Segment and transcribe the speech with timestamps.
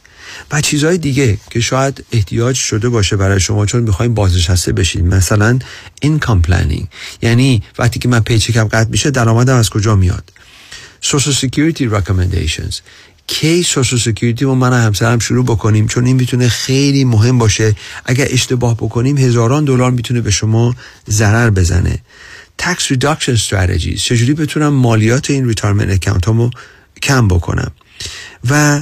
[0.51, 5.05] و چیزهای دیگه که شاید احتیاج شده باشه برای شما چون می‌خوایم بازنشسته بشید.
[5.05, 5.59] مثلا
[6.01, 6.87] income planning
[7.23, 10.33] یعنی وقتی که من paycheck م قطع میشه درآمدم از کجا میاد؟
[11.01, 12.75] Social Security recommendations.
[13.27, 17.75] کی Social Security و من همسرم شروع بکنیم؟ چون این می‌تونه خیلی مهم باشه.
[18.05, 20.77] اگر اشتباه بکنیم هزاران دلار می‌تونه به شما
[21.11, 21.99] ضرر بزنه.
[22.63, 24.01] Tax reduction strategies.
[24.03, 26.51] چجوری بتونم مالیات این retirement account هامو
[27.03, 27.73] کم بکنم؟
[28.51, 28.81] و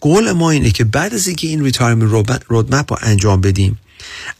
[0.00, 3.78] قول ما اینه که بعد از اینکه این retirement road map رو انجام بدیم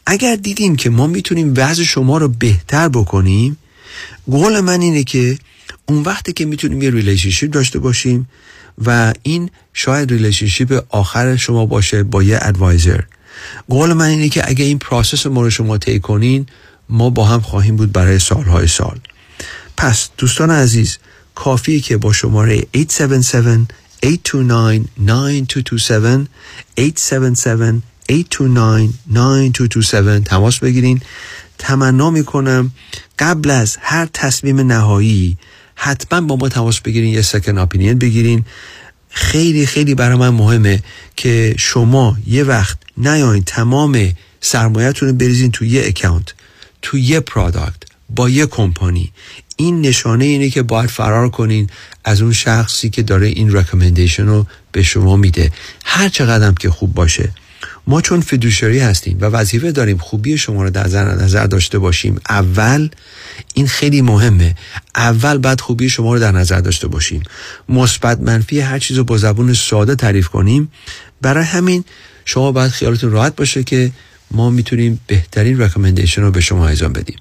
[0.05, 3.57] اگر دیدیم که ما می‌تونیم وضع شما رو بهتر بکنیم
[4.31, 5.37] قول من اینه که
[5.85, 8.29] اون وقتی که می‌تونیم یه relationship داشته باشیم
[8.85, 13.01] و این شاید relationship آخر شما باشه با یه advisor
[13.69, 16.45] قول من اینه که اگه این process ما رو شما طی کنین
[16.89, 18.99] ما با هم خواهیم بود برای سالهای سال.
[19.77, 20.97] پس دوستان عزیز
[21.35, 23.71] کافیه که با شماره 877
[24.03, 26.29] 829 9227
[26.79, 31.01] 877 829 9227 تماس بگیرین.
[31.57, 32.71] تمنا می‌کنم
[33.19, 35.37] قبل از هر تصمیم نهایی
[35.79, 38.45] حتما با ما تماس بگیرین یه سکن اپینین بگیرین.
[39.09, 40.83] خیلی خیلی برای من مهمه
[41.15, 44.11] که شما یه وقت نیاین تمام
[44.41, 46.33] سرمایهتون رو بریزین تو یه اکاونت
[46.81, 47.75] تو یه پرادکت
[48.09, 49.11] با یه کمپانی.
[49.57, 51.69] این نشانه اینه که باید فرار کنین
[52.03, 55.51] از اون شخصی که داره این رکمندیشن رو به شما میده.
[55.85, 57.31] هر چقدر که خوب باشه.
[57.87, 62.89] ما چون فدوشری هستیم و وظیفه داریم خوبی شما رو در نظر داشته باشیم اول
[63.53, 64.55] این خیلی مهمه.
[64.95, 67.23] اول بعد خوبی شما رو در نظر داشته باشیم.
[67.69, 70.71] مثبت منفی هر چیز رو با زبون ساده تعریف کنیم.
[71.21, 71.83] برای همین
[72.25, 73.91] شما باید خیالتون راحت باشه که
[74.31, 77.17] ما می‌تونیم بهترین رکمندیشن رو به شما ایزان بدیم.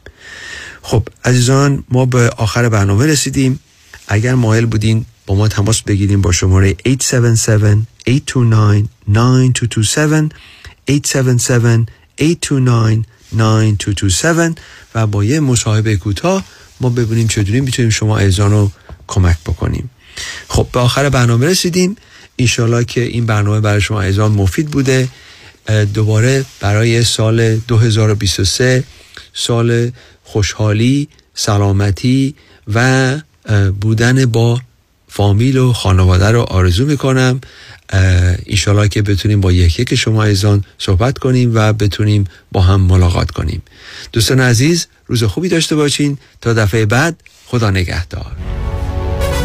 [0.83, 3.60] خب عزیزان ما به آخر برنامه رسیدیم.
[4.09, 10.55] اگر مایل بودین با ما تماس بگیریم با شماره 877 829 9227
[10.88, 11.88] 877
[12.20, 14.60] 829 9227
[14.94, 16.44] و با یه مصاحبه کوتاه
[16.80, 18.70] ما ببینیم چطوری می‌تونیم شما ایزان رو
[19.06, 19.91] کمک بکنیم.
[20.48, 21.97] خب به آخر برنامه رسیدیم.
[22.36, 25.08] ایشالا که این برنامه برای شما ایزان مفید بوده.
[25.94, 28.84] دوباره برای سال 2023
[29.34, 29.91] سال
[30.24, 32.34] خوشحالی سلامتی
[32.74, 33.16] و
[33.80, 34.60] بودن با
[35.16, 37.41] فامیل و خانواده رو آرزو می‌کنم
[38.47, 43.31] ایشالا که بتونیم با یکی که شما ایزان صحبت کنیم و بتونیم با هم ملاقات
[43.31, 43.62] کنیم.
[44.12, 46.19] دوستان عزیز روز خوبی داشته باشین.
[46.41, 48.37] تا دفعه بعد خدا نگهدار.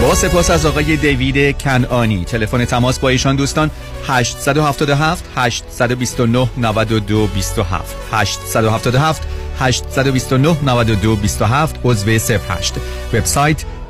[0.02, 3.72] با سپاس از آقای دیوید کنانی تلفن تماس با ایشان دوستان
[4.08, 9.22] 877 829 92 27 877
[9.59, 12.74] 829 92 27 عضو 08
[13.14, 13.64] وبسایت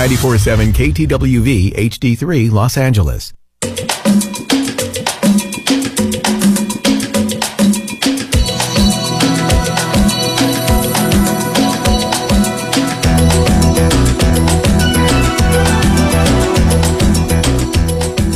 [0.00, 3.32] 947 KTWV HD3 Los Angeles.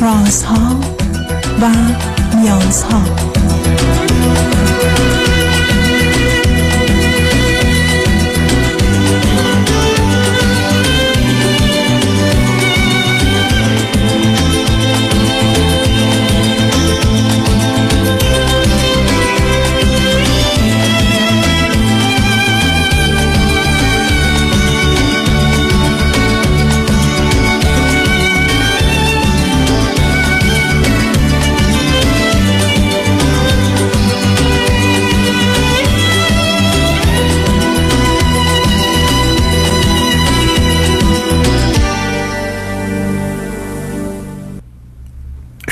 [0.00, 0.80] رازها
[1.62, 1.70] و
[2.36, 3.23] نیازها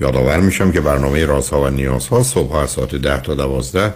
[0.00, 3.94] یادآور میشم که برنامه رازها و نیازها صبح از ساعت 10 تا 12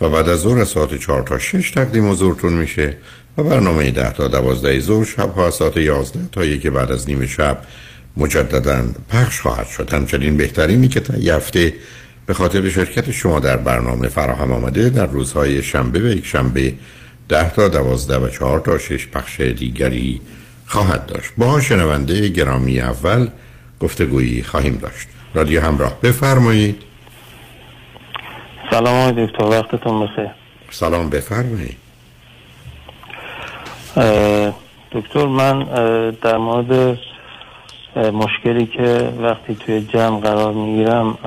[0.00, 2.96] و بعد از ظهر ساعت 4 تا 6 تقدیم حضورتون میشه
[3.38, 7.26] و برنامه 10 تا 12 ظهر شب ها ساعت 11 تا یک بعد از نیم
[7.26, 7.58] شب
[8.16, 9.92] مجددا پخش خواهد شد.
[9.92, 11.74] همچنین بهترینی که تا هفته
[12.26, 16.74] به خاطر شرکت شما در برنامه فراهم آمده در روزهای شنبه و یک شنبه
[17.28, 20.20] 10 تا 12 و 4 تا 6 پخش دیگری
[20.66, 21.30] خواهد داشت.
[21.36, 23.28] با شنونده گرامی اول
[23.80, 25.08] گفتگویی خواهیم داشت.
[25.36, 25.92] رادیو همراه.
[26.02, 26.82] بفرمایید.
[28.70, 30.30] سلام آقای دکتر وقتتون بخیر.
[30.70, 31.76] سلام بفرمایید.
[34.92, 35.62] دکتر من
[36.22, 36.98] در مورد
[37.96, 41.18] مشکلی که وقتی توی جمع قرار می‌گیرم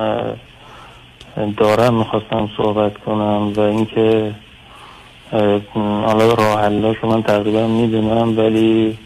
[1.58, 4.36] دارم می‌خواستم صحبت کنم و اینکه
[6.06, 8.98] حالا راه حلاشو من تقریبا می‌دونم ولی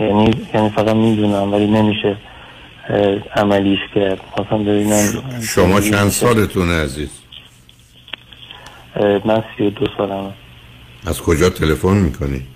[0.00, 2.16] یعنی یعنی فقط می‌دونم ولی نمیشه
[3.36, 7.10] عملیش کرد خواستم ببینم شما چند سالتونه عزیز
[9.24, 10.34] من سی و دو سالم
[11.06, 12.46] از کجا تلفن می‌کنی؟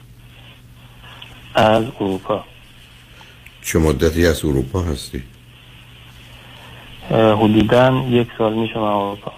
[1.54, 2.44] از اروپا
[3.62, 5.22] چه مدتی از اروپا هستی؟
[7.10, 9.32] حدودا یک سال میشه من اروپا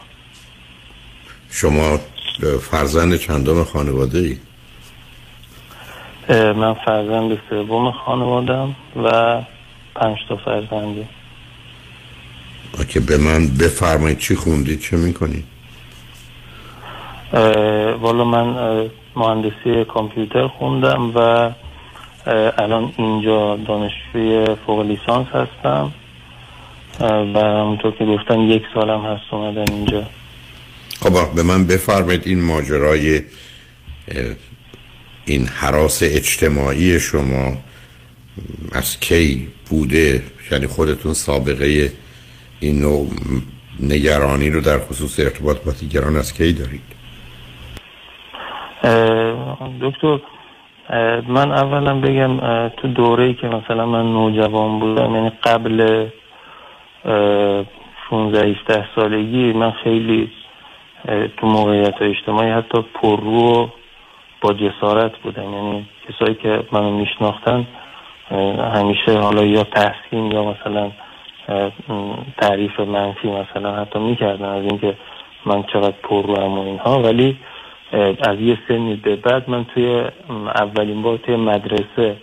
[1.50, 1.98] شما
[2.70, 4.38] فرزند چندم خانواده ای؟
[6.52, 9.40] من فرزند سوم خانوادم و
[10.00, 11.04] پنج تا فرزندی.
[12.88, 15.44] که به من بفرمایید چی خوندید چه می‌کنید؟
[18.00, 18.46] والا من
[19.16, 21.50] مهندسی کامپیوتر خوندم و
[22.58, 25.92] الان اینجا دانشجوی فوق لیسانس هستم.
[27.00, 30.02] و همونطور که گفتن یک سالم هست اومدن اینجا.
[31.00, 33.22] خب به من بفرمایید این ماجرای
[35.24, 37.56] این حراس اجتماعی شما
[38.72, 41.92] از کی بوده یعنی خودتون سابقه
[42.60, 43.06] این نوع
[43.80, 46.96] نگرانی رو در خصوص ارتباط با دیگران از کی دارید؟
[49.82, 50.18] دکتر
[51.28, 56.06] من اولا بگم تو دوره که مثلا من نوجوان بودم یعنی قبل
[58.10, 60.30] 16 17 سالگی من خیلی
[61.36, 63.70] تو موقعیت اجتماعی حتی پررو
[64.40, 65.52] با جسارت بودم.
[65.52, 67.66] یعنی کسایی که منو میشناختن
[68.74, 70.90] همیشه حالا یا تحسین یا مثلا
[72.40, 74.94] تعریف منفی مثلا حتی می‌کردن از اینکه
[75.46, 77.02] من چقدر پر رو و اینها.
[77.02, 77.36] ولی
[78.20, 80.04] از یه سنی به بعد من توی
[80.54, 82.16] اولین بار توی مدرسه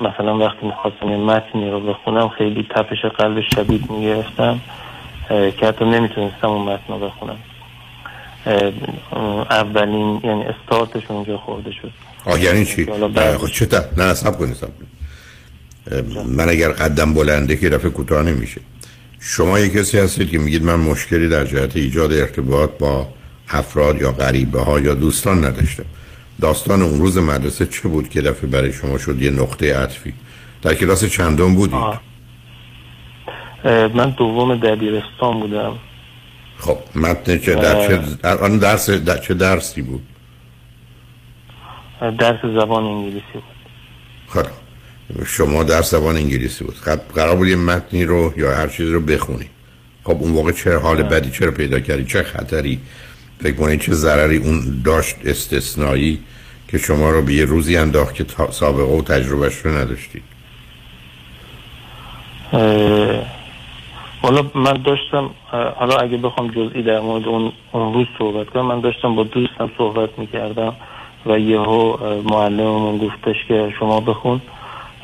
[0.00, 4.60] مثلا وقتی می‌خواستم یه متنی رو بخونم خیلی تپش قلب شدید می‌گرفتم
[5.28, 7.36] که حتی نمی‌تونستم اون متن رو بخونم.
[9.50, 11.90] اولین یعنی استارتش اونجا خورده شد.
[12.26, 14.68] آه یعنی چی؟ خب چه نه سب کنید سب
[16.26, 18.60] من اگر قدم بلنده که رفع کوتاه نمیشه.
[19.20, 23.08] شما یک کسی هستید که میگید من مشکلی در جهت ایجاد ارتباط با
[23.48, 25.84] افراد یا غریبه ها یا دوستان نداشتم.
[26.40, 30.14] داستان اون روز مدرسه چه بود که دفعه برای شما شد یه نقطه عطفی؟
[30.62, 31.98] در کلاس چندم بودید؟
[33.94, 35.78] من دوم دبیرستان بودم.
[36.58, 40.02] خب متن چه در چه آن درس در چه درسی بود؟
[42.18, 43.42] درس زبان انگلیسی بود.
[44.28, 44.61] خب.
[45.26, 46.74] شما در زبان انگلیسی بود.
[46.74, 49.46] خب قرار بود یه متنی رو یا هر چیزی رو بخونی.
[50.04, 52.80] خب اون موقع چه حال بدی چرا پیدا کردی چه خطری؟
[53.40, 56.20] فکر کنید چه ضرری اون داشت استثنایی
[56.68, 60.22] که شما رو به یه روزی انداخت که سابقه و تجربهش رو نداشتید.
[64.22, 65.30] حالا من داشتم
[65.76, 69.70] حالا اگه بخوام جزئی در مورد اون, اون روز صحبت کنم من داشتم با دوستم
[69.78, 70.74] صحبت می‌کردم
[71.26, 74.40] و یهو معلممون گفتش که شما بخون.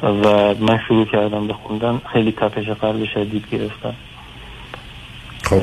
[0.02, 2.00] و من شروع کردم به خوندن.
[2.12, 3.94] خیلی تپش قلب شدید گرفتم.
[5.42, 5.62] خب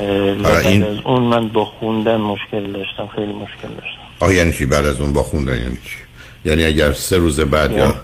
[0.66, 0.84] این...
[0.84, 3.08] از اون من با خوندن مشکل داشتم.
[3.16, 4.02] خیلی مشکل داشتم.
[4.20, 5.98] آه یعنی چی بعد از اون با خوندن؟ یعنی چی؟
[6.46, 7.96] یعنی اگر سه روز بعد یا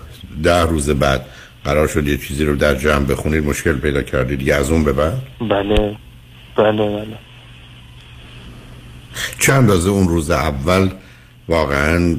[0.42, 1.26] ده روز بعد
[1.64, 4.92] قرار شد یه چیزی رو در جمع بخونید مشکل پیدا کردید یا از اون به
[4.92, 5.96] بعد؟ بله.
[6.56, 7.18] بله بله.
[9.38, 10.90] چند اندازه اون روز اول
[11.48, 12.16] واقعا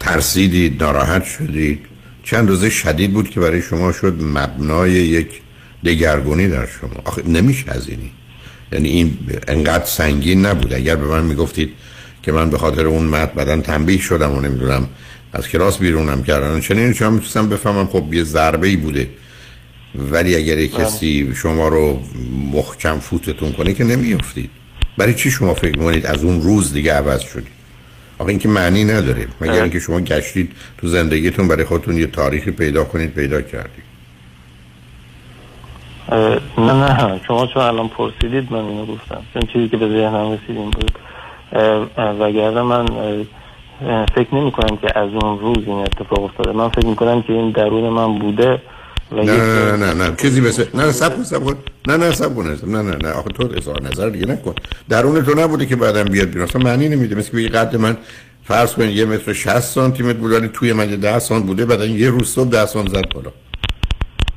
[0.00, 1.86] ترسیدید ناراحت شدید؟
[2.24, 5.28] چند روزه شدید بود که برای شما شد مبنای یک
[5.84, 7.02] دگرگونی در شما.
[7.04, 8.10] آخه نمیشه از اینی.
[8.72, 10.74] یعنی این انقدر سنگین نبود.
[10.74, 11.72] اگر به من می‌گفتید
[12.22, 14.88] که من به خاطر اون مد بدن تنبیه شدم و نمی‌دونم
[15.32, 17.86] از کلاس بیرونم کردن چنین شما می‌تونستم بفهمم.
[17.86, 19.08] خب یه ضربه ای بوده.
[19.94, 20.84] ولی اگر یک بله.
[20.84, 22.02] کسی شما رو
[22.52, 24.50] محکم فوتتون کنه که نمیافتید.
[24.98, 27.61] برای چی شما فکر می‌کنید از اون روز دیگه عوض شدید؟
[28.22, 29.26] آخه این که معنی نداره.
[29.40, 29.52] مگر.
[29.52, 33.84] اینکه شما گشتید تو زندگیتون برای خودتون یه تاریخی پیدا کنید پیدا کردید.
[36.58, 39.22] نه نه شما چون الان پرسیدید من اینو گفتم.
[39.32, 40.92] چون چیزی که به ذهنم رسید این بود.
[41.96, 42.86] وگرنه من
[44.14, 46.52] فکر نمی کنم که از اون روز این اتفاق افتاده.
[46.52, 48.62] من فکر می کنم که این درون من بوده.
[49.12, 50.16] نه نه نه نه نه.
[50.16, 51.56] چیزی مثل نه نه سب کن سب کن.
[51.88, 52.58] نه نه سب کن.
[52.66, 53.10] نه نه نه.
[53.10, 54.54] آخه تو اظهار نظر دیگه نکن.
[54.88, 56.48] درون تو نبوده که بعدم بیاد بیرون.
[56.48, 57.14] اصلا معنی نمیده.
[57.14, 57.96] مثل که قد من
[58.44, 61.64] فرض کن یه متر 60 سانتی متر بود ولی توی من یه 10 سانت بوده
[61.64, 63.32] بعد یه روز صبح 10 سانت زد بالا.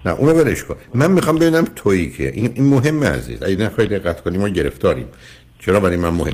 [0.05, 0.75] نه اونو برش کن.
[0.93, 2.31] من می‌خوام ببینم تویی که.
[2.35, 3.43] این, این مهمه عزیز.
[3.43, 5.07] اگه نخواهی دقت کنیم ما گرفتاریم.
[5.65, 6.33] چرا برای من مهم؟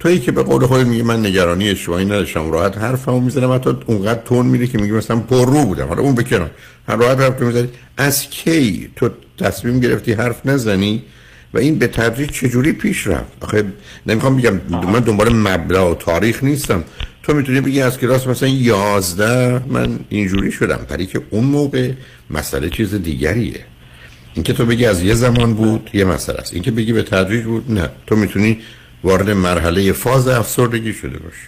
[0.00, 4.20] تویی که به قول خودت میگه من نگرانی اجتماعی نداشتم راحت حرفمو می‌زنم حتی اونقدر
[4.24, 5.86] تون میره که میگه مثلا پر رو بودم.
[5.86, 6.50] حالا اون بکنم
[6.88, 7.68] هر راحت حرف می‌زنی.
[7.96, 11.02] از کی تو تصمیم گرفتی حرف نزنی؟
[11.54, 13.64] و این به تدریج چجوری پیش رفت؟ آخه
[14.06, 16.84] نمی‌خوام بگم من دنبال مبلغ و تاریخ نیستم.
[17.22, 20.80] تو می‌تونی بگی از کلاس مثلا یازده من اینجوری شدم.
[20.88, 21.92] برای که اون موقع
[22.30, 23.60] مسئله چیز دیگریه.
[24.38, 26.54] اینکه تو بگی از یه زمان بود یه مسئله است.
[26.54, 27.88] اینکه بگی به تدریج بود نه.
[28.06, 28.58] تو می‌تونی
[29.04, 31.46] وارد مرحله فاز افسردگی شده باشی.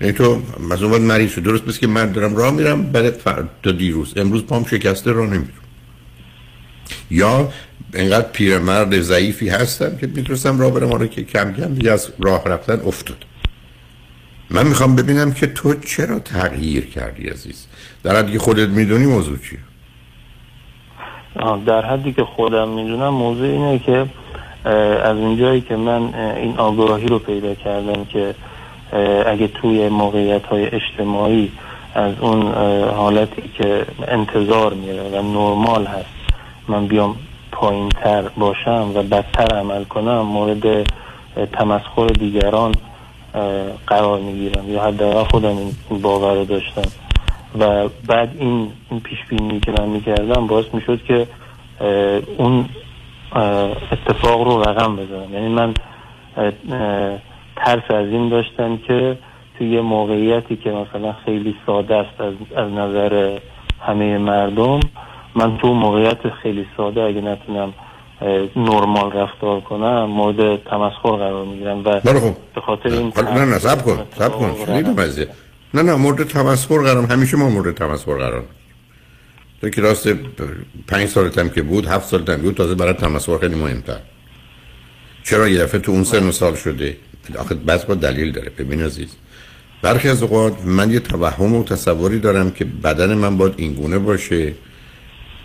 [0.00, 3.20] یعنی تو مثلا باید مریض شد درست بس که من دارم راه میرم بعد.
[3.62, 4.12] تا دیروز.
[4.16, 5.52] امروز پام شکسته راه نمیرم.
[7.10, 7.52] یا
[7.94, 10.92] انقدر پیرمرد ضعیفی هستم که می‌تونستم راه برم.
[10.92, 13.24] آره که کم کم دیگه از راه رفتن افتاد.
[14.50, 17.66] من می‌خوام ببینم که تو چرا تغییر کردی عزیز؟
[18.02, 19.58] در حدی خودت می‌دونی موضوع چیه.
[21.66, 24.06] در حدی که خودم می‌دونم موضوع اینه که
[25.04, 28.34] از اونجایی که من این آگاهی رو پیدا کردم که
[29.26, 31.52] اگه توی موقعیت های اجتماعی
[31.94, 32.52] از اون
[32.96, 36.06] حالتی که انتظار میره و نرمال هست
[36.68, 37.16] من بیام
[37.52, 40.86] پایین تر باشم و بدتر عمل کنم مورد
[41.52, 42.74] تمسخر دیگران
[43.86, 45.72] قرار می‌گیرم یا حداقل خودم این
[46.02, 46.82] باور داشتم.
[47.58, 51.26] و بعد این این پیش بینی که من می‌کردم باعث می‌شد که
[52.36, 52.68] اون
[53.92, 55.34] اتفاق رو رقم بزنم.
[55.34, 55.74] یعنی من
[57.56, 59.18] ترس از این داشتم که
[59.58, 63.38] توی یه موقعیتی که مثلا خیلی ساده است از, از نظر
[63.80, 64.80] همه مردم
[65.34, 67.72] من تو موقعیت خیلی ساده اگه نتونم
[68.56, 72.36] نرمال رفتار کنم مورد تمسخر قرار می‌گیرم و خب.
[72.54, 74.54] به خاطر این نه نه سب کن سب کن.
[75.74, 78.44] نه نه مورد تمسخر قرار همیشه ما مورد تمسخر قرار.
[79.60, 80.08] تو که راست
[80.86, 84.00] پنج سالتم که بود هفت سالتم بود تازه برای تمسخر خیلی مهمتر.
[85.24, 86.96] چرا یه دفعه تو اون سن سال شده؟
[87.38, 89.08] آخه بس با دلیل داره ببین عزیز.
[89.82, 94.52] برخی از اوقات من یه توهم و تصوری دارم که بدن من باید اینگونه باشه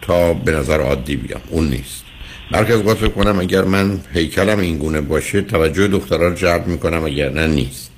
[0.02, 1.42] تا به نظر عادی بیام.
[1.50, 2.04] اون نیست.
[2.52, 7.04] برخی از اوقات فکر کنم اگر من هیکلم اینگونه باشه توجه دخترها رو جلب می‌کنم
[7.04, 7.92] اگر نه نیست.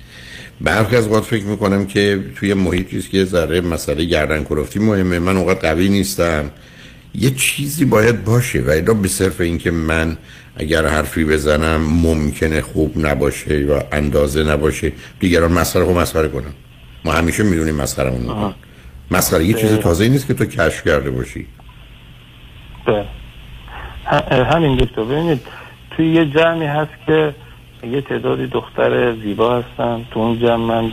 [0.60, 5.18] برخی از اوقات فکر می‌کنم که توی محیطی است که ذره مسئله گردن کلفتی مهمه.
[5.18, 6.50] من اونقدر قوی نیستم.
[7.14, 10.16] یه چیزی باید باشه و الا به صرف اینکه من
[10.56, 16.54] اگر حرفی بزنم ممکنه خوب نباشه یا اندازه نباشه دیگران مسخره خب مسخره کنم
[17.04, 18.54] ما همیشه می‌دونیم مسخره می‌کنن.
[19.10, 21.46] مسخره یه چیز تازه نیست که تو کشف کرده باشی.
[24.30, 25.04] همین دکتر.
[25.04, 25.40] ببینید
[25.96, 27.34] توی یه جمعی هست که
[27.82, 30.06] یه تعدادی دختر زیبا هستن.
[30.10, 30.92] تو اون جمع من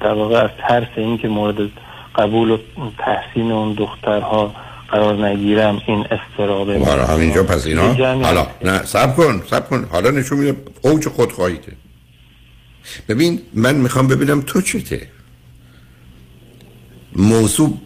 [0.00, 1.70] در واقع از ترس این که مورد
[2.14, 2.58] قبول و
[2.98, 4.54] تحسین اون دخترها
[4.88, 7.94] قرار نگیرم این استرابه حالا همینجا پس اینا.
[8.24, 8.46] حالا.
[8.64, 9.88] نه سب کن سب کن.
[9.92, 11.72] حالا نشون میده اوج خودخواهیته.
[13.08, 15.08] ببین من می‌خوام ببینم تو چته.
[17.16, 17.78] موضوع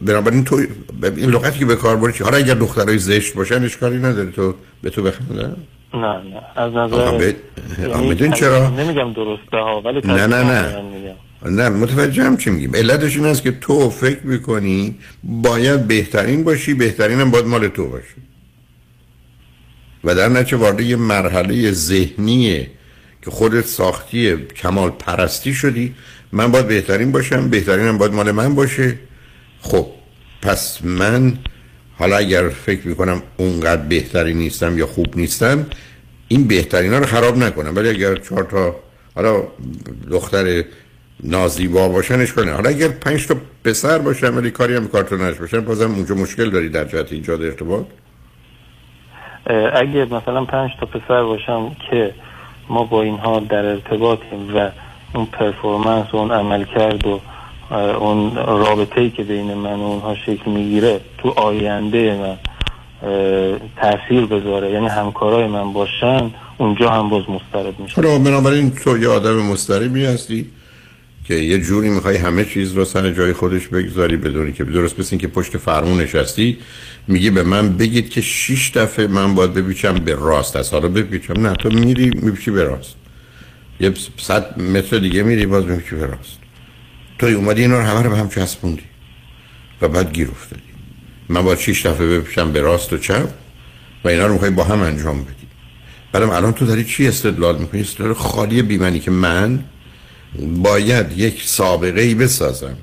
[0.00, 0.56] بنابراین تو
[1.02, 4.90] این لغتی که به کار بردی؟ حالا اگر دخترای زشت باشن اشکالی نداره تو به
[4.90, 5.56] تو بخندن؟
[5.94, 7.36] نه نه از نظر به-
[7.78, 11.14] یعنی چرا؟ نمیگم درسته ها ولی نه، نه، نه.
[11.44, 12.74] نه متوجه هم چی میگیم.
[12.74, 14.94] علتش این است که تو فکر می‌کنی
[15.24, 18.14] باید بهترین باشی بهترین هم باید مال تو باشه.
[20.04, 22.70] و در نتیجه وارد یه مرحله ذهنیه
[23.22, 25.94] که خودت ساختی کمال پرستی شدی.
[26.32, 28.98] من باید بهترین باشم بهترین هم باید مال من باشه.
[29.62, 29.86] خب
[30.42, 31.38] پس من
[31.98, 35.66] حالا اگر فکر می‌کنم اونقدر بهتری نیستم یا خوب نیستم
[36.28, 38.76] این بهترین ها رو خراب نکنم ولی اگر چهار تا
[39.14, 39.42] حالا
[40.10, 40.64] دختر
[41.24, 42.48] نازیبا باشن اشکال.
[42.48, 46.68] حالا اگر پنج تا پسر باشن ولی کاری هم کارتونش باشن بازم اونجا مشکل داری
[46.68, 47.84] در جهت ایجاد ارتباط
[49.74, 52.14] اگه مثلا پنج تا پسر باشم که
[52.68, 54.70] ما با اینها در ارتباطیم و
[55.14, 57.20] اون پرفورمنس و اون عمل کرد و
[57.72, 62.38] اون رابطه ای که بین من و اونها شکل می‌گیره تو آینده من
[63.80, 64.70] تاثیر بذاره.
[64.70, 70.04] یعنی همکارای من باشن اونجا هم باز مسترد میشه حالا بنابراین تو یه آدم مستربی
[70.04, 70.46] هستی
[71.24, 75.16] که یه جوری می‌خوای همه چیز رو سر جای خودش بگذاری بدونی که درست مثل
[75.16, 76.58] که پشت فرمون نشستی
[77.08, 81.46] میگی به من بگید که شیش دفعه من باید بپیچم به راست از حالا بپیچم.
[81.46, 82.96] نه تو میری میپیچی به راست.
[83.80, 86.41] یه صد متر دیگه میری باز میپیچی به راست.
[87.22, 88.82] تو اومدی اینا رو همه رو به هم چسبوندی
[89.82, 90.62] و بعد گیر افتادی.
[91.28, 93.28] من باید شیش دفعه بپیچم به راست و چپ
[94.04, 95.46] و اینا رو می‌خوای با هم انجام بدی.
[96.12, 99.64] بعدم الان تو داری چی استدلال می‌کنی؟ استدلال خالی بیمنی که من
[100.56, 102.76] باید یک سابقه ای بسازم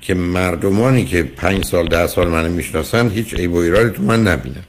[0.00, 4.22] که مردمانی که پنج سال ده سال منو می‌شناسن هیچ عیب و ایرادی تو من
[4.28, 4.64] نبینن.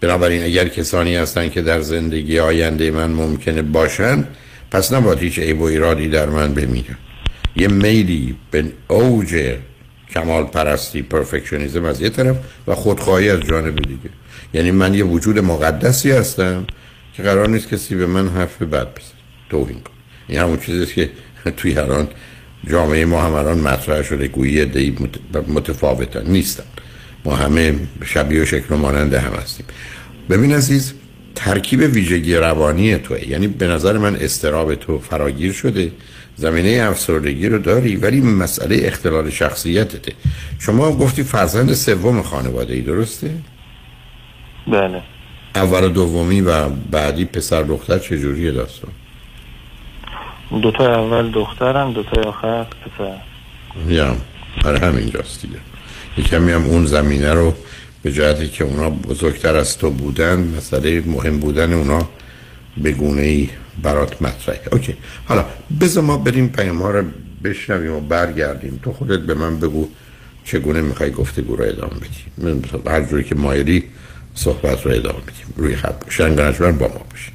[0.00, 4.24] بنابراین اگر کسانی هستن که در زندگی آینده من ممکنه باشن
[4.70, 6.96] پس نباید هیچ عیب و ایرادی در من بمیرن
[7.56, 9.54] یه میلی به اوج
[10.14, 14.10] کمال پرستی پرفکشنیزم از یه طرف و خودخواهی از جانب دیگه.
[14.54, 16.66] یعنی من یه وجود مقدسی هستم
[17.16, 19.20] که قرار نیست کسی به من حرف بد بزنه.
[19.50, 19.94] توهین کنه
[20.28, 21.10] این همون چیزیست که
[21.56, 22.08] توی الان
[22.70, 26.26] جامعه ما هم الان مطرح شده گویی مت- متفاوتن.
[26.26, 26.64] نیستن.
[27.24, 29.66] ما همه شبیه و شکل و مانند هم هستیم.
[30.30, 30.94] ببین عزیز
[31.34, 33.28] ترکیب ویژگی روانی توه.
[33.28, 35.92] یعنی به نظر من استراب تو فراگیر شده.
[36.36, 40.12] زمینه افسردگی رو داری ولی مسئله اختلال شخصیتته
[40.58, 43.30] شما گفتی فرزند سوم خانواده ای درسته؟
[44.66, 45.02] بله
[45.54, 48.90] اول و دومی و بعدی پسر دختر چجوریه داستان؟
[50.62, 53.16] دوتا اول دخترم دوتا آخر پسر
[53.88, 54.16] یا
[54.64, 55.58] برای همینجاست دیگه
[56.18, 57.54] یه کمی هم اون زمینه رو
[58.02, 62.08] به جهتی که اونا بزرگتر از تو بودن مسئله مهم بودن اونا
[62.76, 63.48] به گونه ای
[63.82, 64.96] برات مطرحه اوکی.
[65.24, 65.44] حالا
[65.80, 67.04] بذار ما بریم پیام ها رو
[67.44, 68.80] بشنویم و برگردیم.
[68.82, 69.88] تو خودت به من بگو
[70.44, 72.24] چگونه می‌خوای گفتگو رو ادامه بدی.
[72.38, 73.84] من هر جوری که مایلی
[74.34, 76.16] صحبت رو ادامه بدیم روی خط باش.
[76.16, 77.34] شنگانشمن با ما باشیم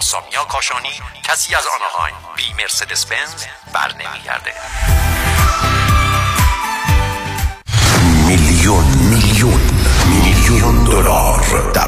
[0.00, 4.52] سامیا کاشانی کسی از آناهایم بی مرسدس بنز بر نمیگرده.
[8.26, 8.84] میلیون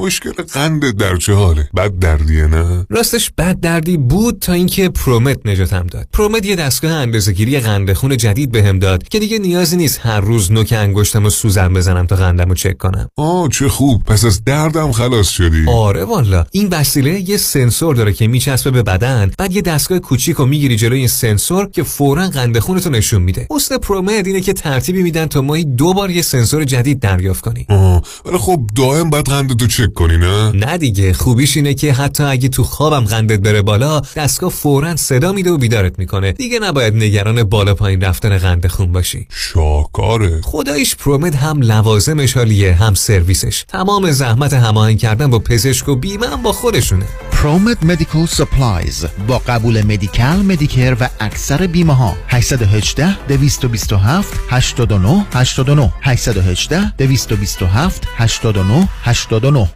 [0.00, 5.46] مشکل قند در چه حاله؟ بد دردیه نه؟ راستش بد دردی بود تا اینکه پرومت
[5.46, 6.06] نجاتم داد.
[6.12, 10.52] پرومت یه دستگاه اندازه‌گیری قند خون جدید بهم داد که دیگه نیازی نیست هر روز
[10.52, 13.08] نوک انگشتم و سوزن بزنم تا قندم رو چک کنم.
[13.16, 14.04] آه چه خوب.
[14.04, 15.64] پس از دردم خلاص شدی.
[15.68, 16.44] آره والا.
[16.52, 20.76] این وسیله یه سنسور داره که میچسبه به بدن بعد یه دستگاه کوچیک رو می‌گیری
[20.76, 23.46] جلوی این سنسور که فورا قند خونتو نشون میده.
[23.50, 27.66] اصل پرومت اینه که ترتیبی میدن تا ماهی دو بار یه سنسور جدید دریافت کنی.
[27.68, 31.92] آه ولی خب دائم باید قندتو چک چک کنی نه؟ نه دیگه خوبیش اینه که
[31.92, 36.32] حتی اگه تو خوابم قندت بره بالا دستگاه فورا صدا میده و بیدارت می‌کنه.
[36.32, 39.26] دیگه نباید نگران بالا پایین رفتن قند خون باشی.
[39.30, 43.64] شاکاره خداییش ProMed هم لوازمش حالیه هم سرویسش.
[43.68, 47.06] تمام زحمت هماهنگ کردن با پزشک و بیمه هم با خودشونه.
[47.40, 55.92] ProMed Medical Supplies با قبول Medi-Cal Medicare و اکثر بیمه ها 818 227 89 89
[56.02, 59.68] 818 227 89 89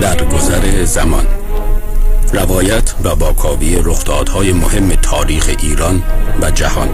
[0.00, 1.26] در گذر زمان
[2.32, 6.02] روایت و واکاوی رخدادهای مهم تاریخ ایران
[6.42, 6.88] و جهان.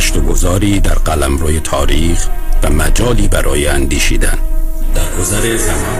[0.00, 2.26] گشت و گذاری در قلمروی تاریخ
[2.62, 4.38] و مجالی برای اندیشیدن.
[4.94, 5.98] در گذر زمان.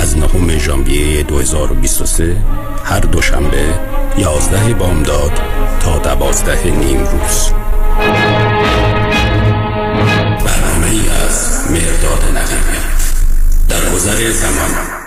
[0.00, 2.36] از نهم ژانویه 2023
[2.84, 3.64] هر دوشنبه
[4.18, 5.32] 11 بامداد
[5.80, 7.50] تا 12 نیم روز.
[10.44, 12.78] برنامه ای از مرداد نقیبی.
[13.68, 15.04] در گذر زمان.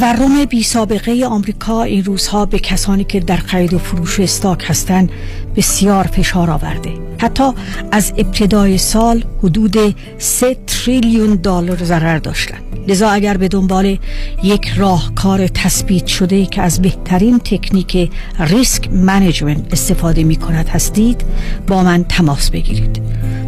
[0.00, 5.10] تورم بی سابقه آمریکا این روزها به کسانی که در خرید و فروش استاک هستند
[5.56, 6.90] بسیار فشار آورده.
[7.18, 7.50] حتی
[7.92, 9.76] از ابتدای سال حدود
[10.18, 12.62] 3 تریلیون دلار ضرر داشتند.
[12.88, 13.98] لذا اگر به دنبال
[14.42, 21.24] یک راهکار تثبیت شده که از بهترین تکنیک ریسک منیجمنت استفاده می کند هستید
[21.66, 23.02] با من تماس بگیرید.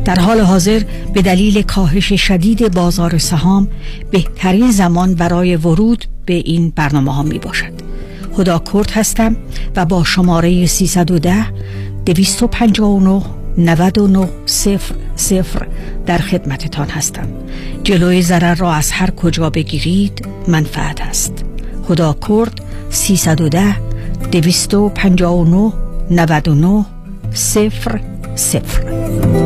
[0.05, 0.83] در حال حاضر
[1.15, 3.69] به دلیل کاهش شدید بازار سهام
[4.11, 7.73] بهترین زمان برای ورود به این برنامه ها می باشد.
[8.33, 9.37] خدا کرد هستم
[9.77, 11.47] و با شماره 310
[12.07, 13.23] 259
[13.59, 15.67] 99 صفر صفر
[16.07, 17.29] در خدمتتان هستم.
[17.85, 21.45] جلوی ضرر را از هر کجا بگیرید منفعت است.
[21.89, 22.61] خدا کرد
[22.91, 23.77] 310
[24.33, 25.73] 259
[26.11, 26.85] 99
[27.33, 28.01] صفر
[28.37, 29.46] صفر.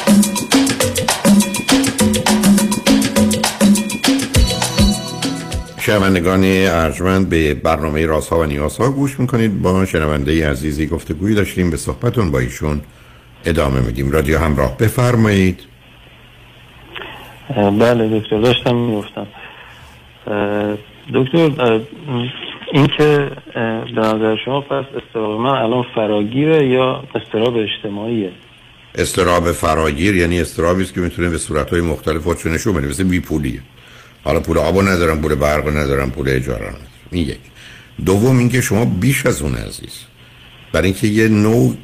[5.91, 9.61] شنوندگان ارجمند به برنامه رازها و نیازها گوش می‌کنید.
[9.61, 11.69] با شنونده عزیزی گفتگوی داشتیم.
[11.69, 12.81] به صحبتون با ایشون
[13.45, 14.11] ادامه میدیم.
[14.11, 15.59] رادیو همراه بفرمایید.
[17.55, 19.27] بله دکتر داشتم میفتم
[21.13, 21.79] دکتر
[22.73, 23.31] این که
[23.95, 28.31] به نظر شما پس استراب من الان فراگیره یا استراب اجتماعیه؟
[28.95, 32.87] استراب فراگیر یعنی استرابی است که می‌تونه به صورتهای مختلف خودشو نشون بده.
[32.87, 33.59] مثل بیپولیه.
[34.23, 36.87] حالا پول آبو ندارم پول برق ندارم پول اجاره ندارم.
[37.11, 37.39] این یک.
[38.05, 39.93] دوم اینکه شما بیش از اون عزیز.
[40.71, 41.77] برای اینکه یه نوع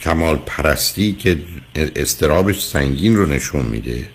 [0.00, 1.38] کمال پرستی که
[1.96, 4.08] استرابش سنگین رو نشون میده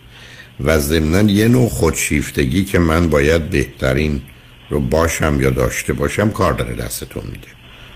[0.59, 4.21] و ضمنا یه نوع خودشیفتگی که من باید بهترین
[4.69, 7.47] رو باشم یا داشته باشم کار داره دستتون میده.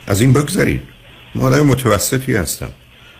[0.07, 0.81] از این بگذارید
[1.35, 2.69] ما آدم متوسطی هستم.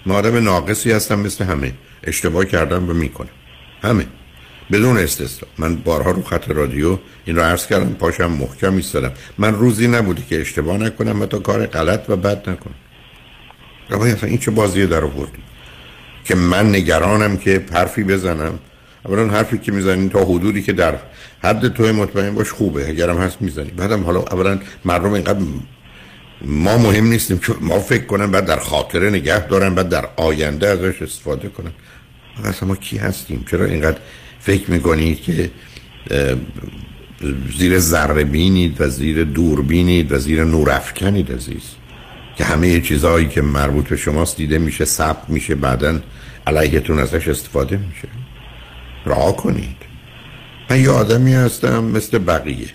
[0.06, 1.73] ما آدم ناقصی هستم مثل همه.
[2.04, 3.30] اشتباه کردم و می‌کنم.
[3.82, 4.06] همه.
[4.71, 5.49] بدون استثنا.
[5.58, 9.12] من بارها رو خط رادیو این رو عرض کردم پاشم محکم ایستادم.
[9.38, 12.75] من روزی نبودی که اشتباه نکنم و تا کار غلط و بد نکنم
[13.89, 15.43] ربایی اصلا این چه بازیه در آوردی
[16.23, 18.60] که من نگرانم که حرفی بزنم.
[19.06, 20.95] اولا حرفی که می‌زنین تا حدودی که در
[21.43, 22.89] حد تو مطمئن باش خوبه.
[22.89, 23.71] اگرم هست می‌زنی.
[23.71, 25.39] بعدم حالا اولا مردم اینقدر
[26.41, 30.67] ما مهم نیستیم که ما فکر کنم بعد در خاطره نگه دارن بعد در آینده
[30.67, 31.71] ازش استفاده کنن.
[32.43, 33.97] اصلا ما کی هستیم؟ چرا اینقدر
[34.39, 35.52] فکر می‌کنید که
[37.58, 41.63] زیر ذره بینید و زیر دور بینید و زیر نورافکنید عزیز.
[42.38, 46.00] که همه چیزهایی که مربوط به شماست دیده میشه ثبت میشه بعدا
[46.47, 48.08] علیهتون ازش استفاده میشه.
[49.06, 49.78] راه کنید.
[50.69, 52.67] من یه آدمی هستم مثل بقیه.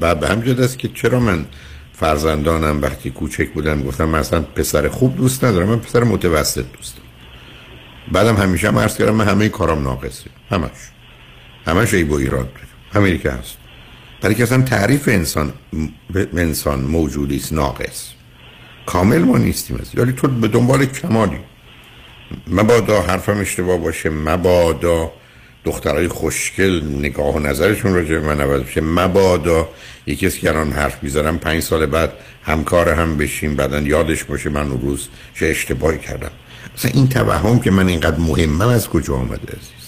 [0.00, 1.44] و به همجد است که چرا من
[1.92, 7.03] فرزندانم وقتی کوچک بودم گفتم من اصلا پسر خوب دوست ندارم من پسر متوسط دوست
[8.12, 10.30] بعدم همیشه هم عرض کردم من همه کارم ناقصه.
[10.50, 10.70] همش.
[11.66, 12.48] همش ای با ایراد
[12.94, 13.56] همینی که هست.
[14.20, 15.52] برای که اصلا تعریف انسان
[16.36, 18.08] انسان موجودی است ناقص.
[18.86, 21.38] کامل ما نیستیم از یعنی تو به دنبال کمالی.
[22.46, 25.12] مبادا حرفم اشتباه باشه مبادا
[25.64, 29.68] دخترای خوشگل نگاه و نظرشون راجع به من عوض بشه مبادا
[30.06, 32.12] یکی از که الان حرف می‌زنم پنج سال بعد
[32.42, 36.30] همکار هم بشیم بعدا یادش باشه من اون روز چه اشتباهی کردم.
[36.76, 39.84] اصلا این توهم که من اینقدر مهمم از کجا آمده عزیز؟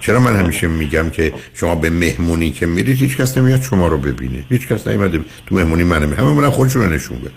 [0.00, 3.98] چرا من همیشه میگم که شما به مهمونی که میرید هیچ کس نمیاد شما رو
[3.98, 4.44] ببینه.
[4.48, 7.32] هیچ کس نمیاد تو مهمونی منم همه من خودشون رو نشون بدن.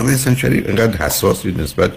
[0.00, 1.92] اما اصلا چرا اینقدر حساسی نسبت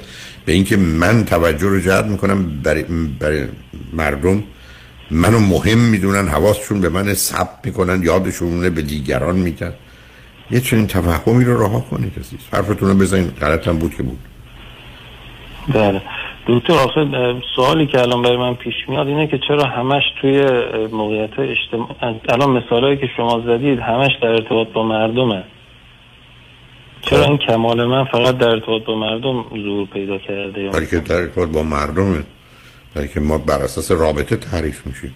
[0.46, 2.84] به اینکه من توجه رو جلب می‌کنم برای,
[3.20, 3.46] برای
[3.94, 4.44] مردم؟
[5.12, 9.74] منو مهم می‌دونن حواسشون به من ثبت می‌کنن یادشون به دیگران میدن
[10.52, 12.40] یه چنین توهمی رو رها کنید عزیز.
[12.52, 13.36] حرفتون رو بزنید.
[13.36, 14.20] غلط هم بود که بود.
[15.73, 16.01] بله.
[16.47, 17.08] دکتر آخه
[17.56, 20.41] سوالی که الان برای من پیش میاد اینه که چرا همش توی
[20.91, 21.88] موقعیت اجتماع
[22.30, 25.43] الان مثالهایی که شما زدید همش در ارتباط با مردمه.
[27.01, 31.15] چرا این کمال من فقط در ارتباط با مردم ظهور پیدا کرده؟ برای که در
[31.15, 32.23] ارتباط با مردمه.
[32.95, 35.13] برای که ما بر اساس رابطه تعریف میشیم.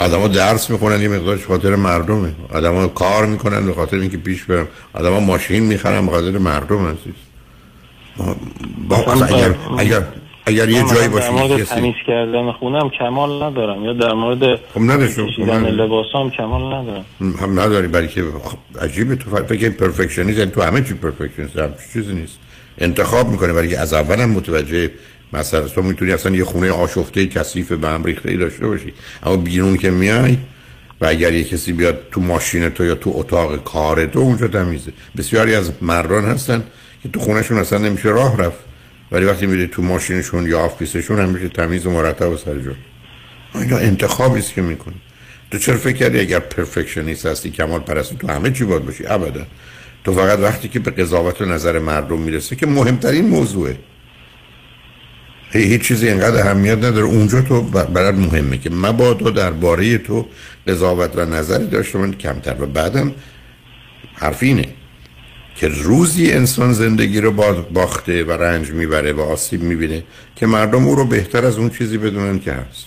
[0.00, 2.32] آدما درس می‌خونن یه مقدارش خاطر مردمه.
[2.54, 4.68] آدما کار می‌کنن به خاطر اینکه پیش برن.
[4.92, 7.14] آدما ماشین می‌خرن به خاطر مردم عزیز.
[8.90, 10.02] با اگر اگر
[10.46, 14.80] اگر یه جایی باشه در مورد تمیز کردن خونم کمال ندارم یا در مورد خب
[14.80, 17.04] نداشتم کشیدن لباسام کمال ندارم.
[17.40, 18.24] هم نداری برای که
[18.80, 21.54] عجیبه تو فکر پرفکشنیسم تو همه چی پرفکشنیست
[21.92, 22.38] چیزی نیست.
[22.78, 24.90] انتخاب می‌کنه برای از اول هم متوجه
[25.32, 28.92] مثلا تو می‌تونی اصلا یه خونه آشفته کثیف به هم ریخته ای داشته باشی.
[29.22, 30.36] اما بیرون که میای
[31.00, 34.92] و اگر یه کسی بیاد تو ماشین تو یا تو اتاق کار تو اونجا تمیزه.
[35.16, 36.62] بسیاری از مردان هستن
[37.02, 38.69] که تو خونهشون اصلا نمیشه راه رفت.
[39.12, 42.74] ولی وقتی میره تو ماشینشون یا آفیسشون همیشه تمیز و مرتب و سر جا.
[43.54, 45.00] اینا انتخابی است که می‌کنی.
[45.50, 49.46] تو چرا فکر کردی اگر پرفکشنیست هستی کمال پرستی تو همه چی باید باشی؟ ابدا.
[50.04, 53.76] تو فقط وقتی که به قضاوت و نظر مردم می‌رسه که مهمترین موضوعه.
[55.52, 57.04] هیچ چیزی اینقدر اهمیت نداره.
[57.04, 60.26] اونجا تو برات مهمه که مبادا درباره تو
[60.66, 63.12] قضاوت و نظری داشته من کمتر و بعدم
[64.14, 64.68] حرف اینه.
[65.60, 67.32] که روزی انسان زندگی رو
[67.72, 70.02] باخته و رنج می‌بره و آسیب می‌بینه
[70.36, 72.86] که مردم او رو بهتر از اون چیزی بدونن که هست.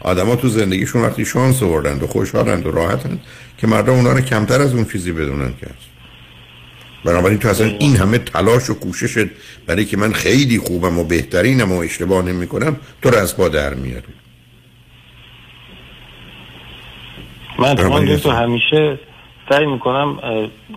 [0.00, 3.20] آدما تو زندگیشون وقتی شانس آوردند و خوشحالند و راحتند
[3.58, 5.88] که مردم اونا رو کمتر از اون چیزی بدونن که هست.
[7.04, 9.26] بنابراین تو اصلا این همه تلاش و کوششت
[9.66, 13.48] برای که من خیلی خوبم و بهترینم و اشتباه نمی کنم تو رو از پا
[13.48, 14.12] در میاری
[17.58, 17.74] من
[18.16, 18.98] تو همیشه
[19.48, 20.16] سعی می‌کنم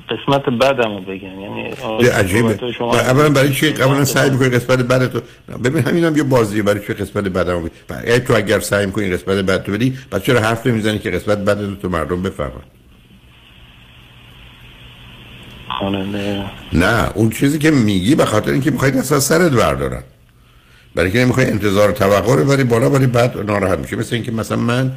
[0.10, 1.40] قسمت بدم رو بگم.
[1.40, 1.62] یعنی
[2.08, 2.60] عجیبه.
[2.82, 5.22] اولا برای چی اولا سعی می‌کنی قسمت بد تو
[5.64, 9.10] ببین همین هم یه بازیه برای چی قسمت بدم رو بگی تو اگر سعی می‌کنی
[9.10, 12.52] قسمت بد تو بدی بعد چرا حرف نمی‌زنی که قسمت بد تو, تو مردم بفهمن؟
[16.74, 20.04] نه اون چیزی که میگی به خاطر اینکه می‌خواید اصلا سرت بردارن.
[20.96, 24.58] برای که نمی‌خوای انتظار توقع رو بری بالا ولی بعد ناراحت میشه مثل اینکه مثلا
[24.58, 24.92] من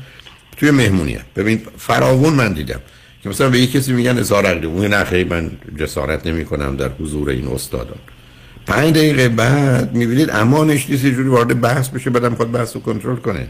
[0.57, 2.81] توی مهمونیه ببین فراوون من دیدم.
[3.23, 4.67] که مثلا به یک کسی میگن اظهار عقیده.
[4.67, 7.99] اون نه من جسارت نمی کنم در حضور این استادان.
[8.67, 13.17] پنج دقیقه بعد می‌بینید امانش نیست جوری وارد بحث بشه بعدم خود بحث رو کنترل
[13.17, 13.47] کنه.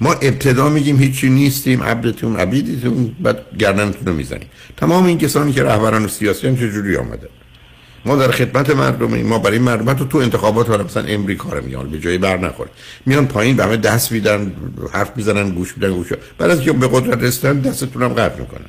[0.00, 4.48] ما ابتدا میگیم هیچی نیستیم عبدتون عبیدتون بعد گردنتون رو می‌زنیم.
[4.76, 7.28] تمام این کسانی که رهبران سیاسی هم چجوری آمده
[8.04, 11.90] ما در خدمت مردم ما برای مردم تو تو انتخابات ها مثلا امریکا رو میان
[11.90, 12.70] به جای بر نخوره
[13.06, 14.52] میان پایین به همه دست میدن
[14.92, 18.66] حرف می‌زنن گوش میدن گوش بعد از که به قدرت رسیدن دستتون هم قطع می‌کنن.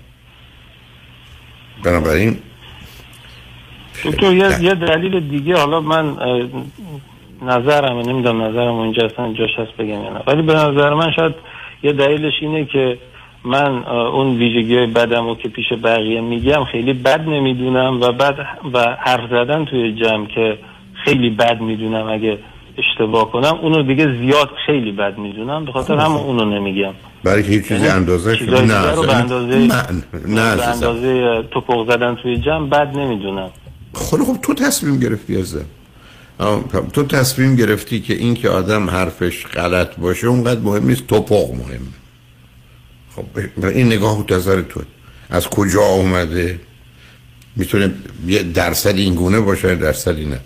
[1.84, 2.38] بنابراین
[4.06, 6.18] دکتر یه،, یه دلیل دیگه حالا من
[7.42, 10.20] نظرم نمی‌دونم نظرم اونجا اصلا جاش هست بگم یا نه.
[10.28, 11.36] ولی به نظر من شاید
[11.84, 12.98] یه دلیلش اینه که
[13.44, 18.36] من اون ویژگی بدم رو که پیش بقیه میگم خیلی بد نمی‌دونم و بعد
[18.74, 20.58] و حرف زدن توی جمع که
[21.06, 22.38] خیلی بد می‌دونم اگه
[22.78, 26.94] اشتباه کنم اونو دیگه زیاد خیلی بد می‌دونم به خاطر هم اونو نمیگم.
[27.24, 32.16] برای که هیچ چیزی یعنی اندازه شده نه به اندازه نه به اندازه توپق زدن
[32.16, 33.50] توی جمع بد نمی‌دونم.
[33.94, 35.66] خب خب تو تصمیم گرفتی ازم
[36.94, 41.88] تو تصمیم گرفتی که این که آدم حرفش غلط باشه اونقدر مهم نیست توپق مهم.
[43.16, 43.24] خب
[43.66, 44.82] این نگاه و نظر تو.
[45.30, 46.60] از کجا اومده؟
[47.56, 47.94] می‌تونه
[48.28, 50.40] یه درصد این گونه باشه درصدی نه.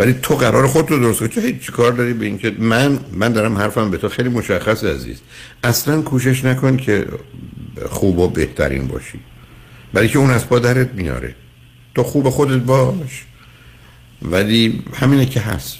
[0.00, 1.28] ولی تو قرار خود رو درست کنی.
[1.28, 5.20] چه هیچ کار داری به اینکه من من دارم حرفم به تو خیلی مشخص عزیز.
[5.64, 7.06] اصلا کوشش نکن که
[7.88, 9.20] خوب و بهترین باشی.
[9.92, 11.34] برای که اون از پا درت میاره.
[11.94, 13.24] تو خوب خودت باش.
[14.22, 15.78] ولی همینه که هست.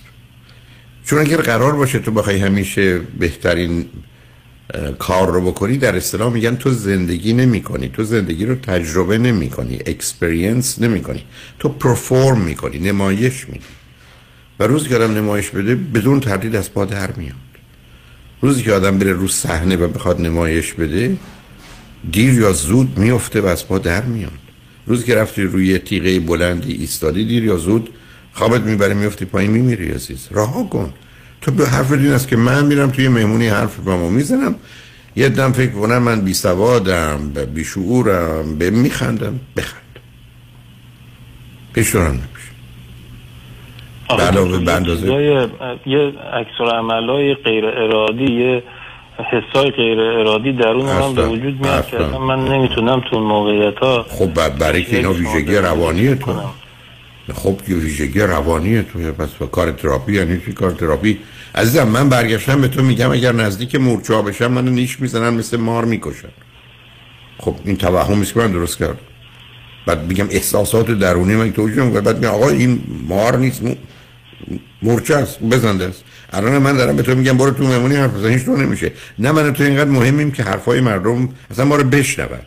[1.04, 3.86] چون اگر قرار باشه تو بخوای همیشه بهترین
[4.98, 9.50] کار رو بکنی در اصطلاح میگن تو زندگی نمی کنی تو زندگی رو تجربه نمی
[9.50, 11.24] کنی اکسپریانس نمی کنی
[11.58, 13.79] تو پرفورم می کنی نمایش میدی.
[14.60, 17.34] و روز که نمایش بده بدون تردید از پا در میاد.
[18.40, 21.16] روزی که آدم بره رو صحنه و بخواد نمایش بده
[22.12, 24.32] دیر یا زود میفته و از پا در میاد.
[24.86, 27.88] روزی که رفتی روی تیغه بلندی ایستادی دیر یا زود
[28.32, 30.28] خوابت می‌بره میفتی پایین میمیری عزیز.
[30.30, 30.92] رها کن.
[31.40, 34.54] تو به حرف دین است که من میرم توی مهمونی حرف با ما می‌زنم.
[35.16, 39.40] یه دم فکر کنم من بی سوادم بی شعورم به میخندم.
[39.56, 39.80] بخند.
[41.72, 42.29] پیشتران نمیشه
[44.16, 45.12] به اندازه
[45.86, 48.62] یه عکس عملای غیر ارادی یه
[49.18, 54.58] حسای غیر ارادی درون من به وجود میاد که من نمی‌تونم تو موقعیت ها خب
[54.58, 56.32] برای که اینا ویژگی روانی تو.
[57.34, 59.12] خب یه ویژگی روانی تو.
[59.12, 61.18] پس با کار تراپی یعنی چی کار تراپی؟
[61.54, 65.84] عزیزم من برگشتم به تو میگم اگر نزدیک مورچه بشم منو نیش می‌زنن مثل مار
[65.84, 66.28] می‌کشن.
[67.38, 68.98] خب این توهمی که من درست کردم.
[69.86, 73.62] بعد میگم احساسات درونی من توجیه می‌کنم بعد میگم آقا این مار نیست
[74.82, 78.28] مورچه است بزنده است الان من دارم به تو میگم برو تو مهمونی حرف بزن
[78.28, 78.92] هیچ نمیشه.
[79.18, 82.38] نه من تو اینقدر مهمیم که حرفای مردم اصلا ما رو بشنون.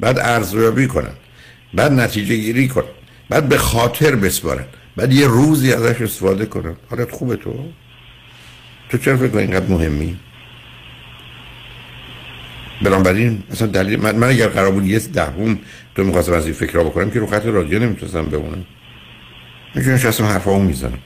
[0.00, 1.12] بعد ارزیابی کنن.
[1.74, 2.84] بعد نتیجه گیری کنن.
[3.28, 4.64] بعد به خاطر بسپارن.
[4.96, 6.76] بعد یه روزی ازش استفاده کنن.
[6.90, 7.54] حالت خوبه تو؟
[8.88, 10.16] تو چرا فکر اینقدر مهمی؟
[12.82, 15.58] بنابراین مثلا دلیل من, من اگر قرار بود یه دهم
[15.94, 18.64] تو می‌خواستم از این فکر بکنم که رو خط رادیو نمی‌تونستم بمونم.
[19.74, 20.98] میشه نشستم حرفا می‌زنم.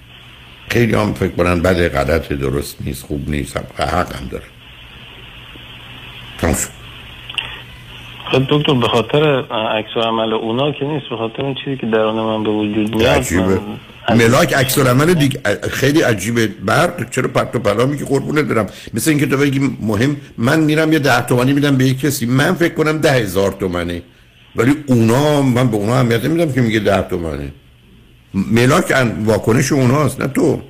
[0.73, 4.45] خیلی هم فکر کنن بده غلط درست نیست خوب نیست حق هم داره.
[8.33, 9.25] خب دکتر به خاطر
[9.79, 13.19] عکس عمل اونا که نیست به خاطر اون چیزی که درون من به وجود میاد
[13.19, 13.61] عجیبه.
[14.11, 16.47] ملاک عکس عمل دیگه خیلی عجیبه.
[16.47, 18.67] برد چرا پرت و پلا میگی؟ قربونت برم.
[18.95, 22.27] مثل اینکه تو بگی مهم من میرم یه ده تومانی میدم به یک کسی.
[22.27, 24.03] من فکر کنم ده هزار تومنه.
[24.57, 27.53] ولی اونا من به اونا اهمیت میدم که میگه ده تومنه.
[28.35, 30.63] ملاک واکنش اوناست نه تو.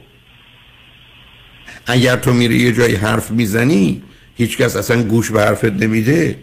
[1.87, 4.03] اگر تو میری یه جایی حرف می‌زنی
[4.37, 6.37] هیچکس اصلا گوش به حرفت نمیده.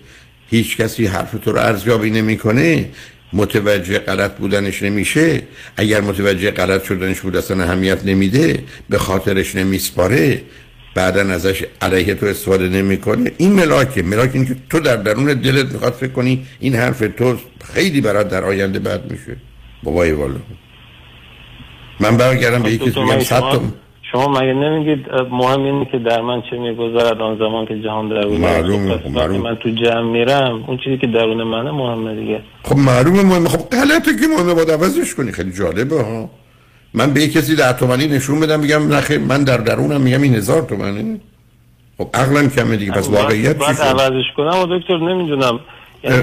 [0.49, 2.89] هیچ کسی حرف تو رو ارزیابی نمی‌کنه.
[3.33, 5.41] متوجه غلط بودنش نمیشه.
[5.77, 8.63] اگر متوجه غلط شدنش بود اصلا اهمیت نمیده.
[8.89, 10.41] به خاطرش نمیسپاره.
[10.95, 13.31] بعدا ازش علیه تو استفاده نمی‌کنه.
[13.37, 14.03] این ملاکه.
[14.03, 17.37] ملاک این که تو در درون دلت می‌خواد فکر کنی این حرف تو
[17.73, 19.37] خیلی برات در آینده بد میشه.
[19.83, 20.39] بابای والا
[21.99, 23.43] من برگردم به یکی میگم صد
[24.11, 28.25] شما مگه نمیگید مهم اینه که در من چه میگذرد آن زمان که جهان در
[28.25, 29.41] معلومه خب معلوم.
[29.41, 32.41] من تو جمع میرم اون چیزی که درون منه مهمه دیگه.
[32.63, 33.49] خب معلومه مهمه.
[33.49, 34.53] خب غلطه که مهمه.
[34.53, 35.31] باید عوضش کنی.
[35.31, 36.29] خیلی جالبه ها.
[36.93, 40.61] من به کسی در تومنی نشون بدم میگم نخیر من در درونم میگم این هزار
[40.61, 41.19] تومنه.
[41.97, 42.91] خب عقلم کمه دیگه.
[42.91, 44.59] پس واقعیت چی عوضش کنم.
[44.59, 45.59] و دکتر نمی‌دونم.
[46.03, 46.21] یعنی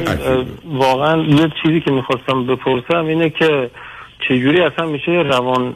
[0.75, 3.71] واقعا یه چیزی که می‌خواستم بپرسم اینه که
[4.29, 5.75] چجوری اصلا میشه روان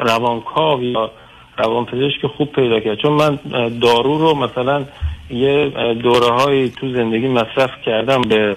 [0.00, 1.10] روانکاو یا
[1.58, 3.38] روان پزشک خوب پیدا کرد؟ چون من
[3.80, 4.84] دارو رو مثلا
[5.30, 8.56] یه دوره های تو زندگی مصرف کردم به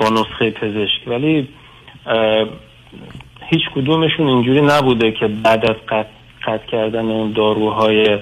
[0.00, 1.00] با نسخه پزشک.
[1.06, 1.48] ولی
[3.50, 6.08] هیچ کدومشون اینجوری نبوده که بعد از قطع,
[6.46, 8.18] قطع کردن اون داروهای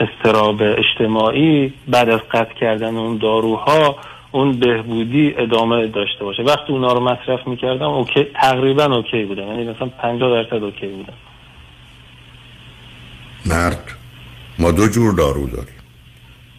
[0.00, 3.96] اضطراب اجتماعی بعد از قطع کردن اون داروها
[4.34, 6.42] اون بهبودی ادامه داشته باشه.
[6.42, 9.46] وقتی اونا رو مصرف می‌کردم OK تقریبا OK بودم.
[9.46, 11.12] یعنی مثلا 50 درصد OK بودم.
[13.46, 13.90] مرد
[14.58, 15.74] ما دو جور دارو داریم.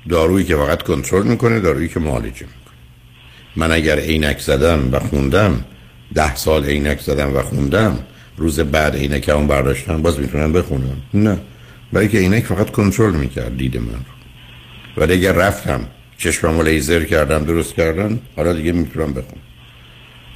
[0.10, 2.76] دارویی که فقط کنترل می‌کنه دارویی که معالجه می‌کنه.
[3.56, 5.66] من اگر عینک زدم و خوندم
[6.14, 8.00] ده سال عینک زدم و خوندم
[8.38, 11.02] روز بعد عینک اون برداشتم باز می‌تونم بخونم.
[11.14, 11.38] نه.
[11.94, 14.16] برای که عینک فقط کنترل می‌کرد دید من رو.
[14.98, 15.86] ولی اگر رفتم
[16.18, 18.20] چشممو لیزر کردم درست کردن.
[18.36, 19.42] حالا دیگه می‌تونم بخونم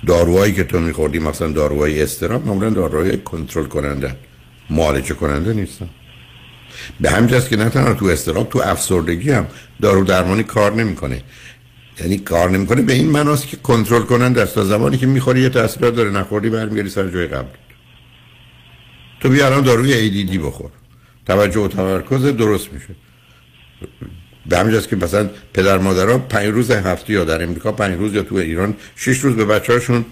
[0.07, 4.15] داروهایی که تو میخوردی مثلا داروهای استرام معمولا داروهای کنترل کننده
[4.69, 5.89] معالجه کننده نیستن.
[6.99, 9.47] به همجاست که نه تنها تو استراب تو افسردگی هم
[9.81, 11.23] دارو درمانی کار نمی‌کنه.
[11.99, 15.49] یعنی کار نمی‌کنه به این معناست که کنترل کنن دست تا زمانی که می‌خوری یه
[15.49, 17.47] تاثیرات داره نخوردی برمیگردی سر جای قبل.
[19.19, 20.69] تو بیا الان داروی ADD بخور.
[21.25, 22.95] توجه و تمرکز درست میشه.
[24.49, 28.23] به همینجاست که مثلا پدر مادرها پنج روز هفته یا در امریکا پنج روز یا
[28.23, 30.05] تو ایران شش روز به بچه هاشون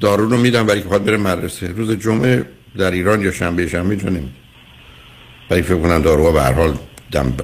[0.00, 1.66] دارو رو میدن برای که خواهد بره مدرسه.
[1.66, 2.44] روز جمعه
[2.78, 4.32] در ایران یا شنبه شنبه جا نمیده
[5.50, 6.76] ولی فکر کنم داروها به هر حال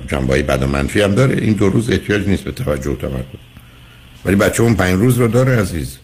[0.08, 1.36] جنبه بد و منفی هم داره.
[1.36, 3.40] این دو روز احتیاج نیست به توجه و تمرکز.
[4.24, 5.98] ولی بچه اون پنج روز رو داره عزیز.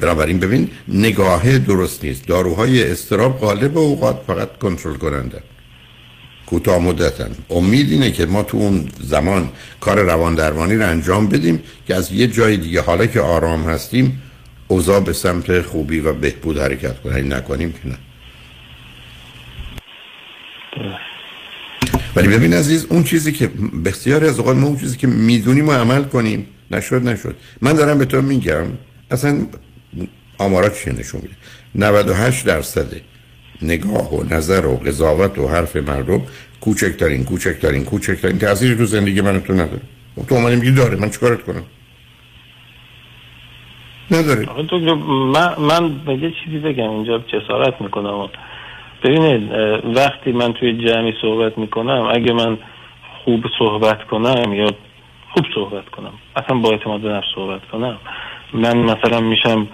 [0.00, 2.26] بنابراین ببین نگاهه درست نیست.
[2.26, 5.42] داروهای استراب غالب اوقات فقط کنترل کننده.
[6.52, 7.30] کوتاه مدتن.
[7.50, 9.48] امید اینه که ما تو اون زمان
[9.80, 14.22] کار روان درمانی رو انجام بدیم که از یه جای دیگه حالا که آرام هستیم
[14.68, 17.98] اوضاع به سمت خوبی و بهبود حرکت کنه نکنیم که نه.
[22.16, 23.50] ولی ببین عزیز اون چیزی که
[23.84, 27.36] بسیاری از اوقات ما اون چیزی که می‌دونیم و عمل کنیم نشد نشد.
[27.60, 28.66] من دارم به تو میگم
[29.10, 29.46] اصلا
[30.38, 31.34] آمارات چی نشون میده؟
[31.74, 33.11] 98 درصد
[33.62, 36.22] نگاه و نظر و قضاوت و حرف مردم
[36.60, 39.80] کوچکترین کوچکترین کوچکترین تاثیر تو زندگی من تو نداره.
[40.16, 41.64] خب تو اومدی میگی داره من چیکارت کنم؟
[44.10, 44.46] نداره.
[45.26, 48.28] من من یه چیزی بگم اینجا جسارت می‌کنم.
[49.02, 49.52] ببینید
[49.96, 52.58] وقتی من توی جمعی صحبت می‌کنم اگه من
[53.24, 54.70] خوب صحبت کنم یا
[55.32, 57.98] خوب صحبت کنم اصلا با اعتماد به نفس صحبت کنم
[58.52, 59.68] من مثلا میشم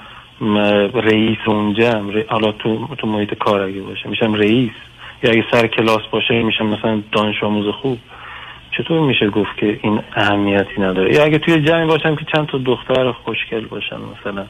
[0.94, 4.70] رئیس اون جمع ر- حالا تو تو محیط کار اگه باشه میشم رئیس.
[5.22, 7.98] یا اگه سر کلاس باشه میشم مثلا دانش آموز خوب.
[8.78, 12.58] چطور میشه گفت که این اهمیتی نداره؟ یا اگه توی جمعی باشم که چند تا
[12.58, 14.46] دختر خوشگل باشن مثلا.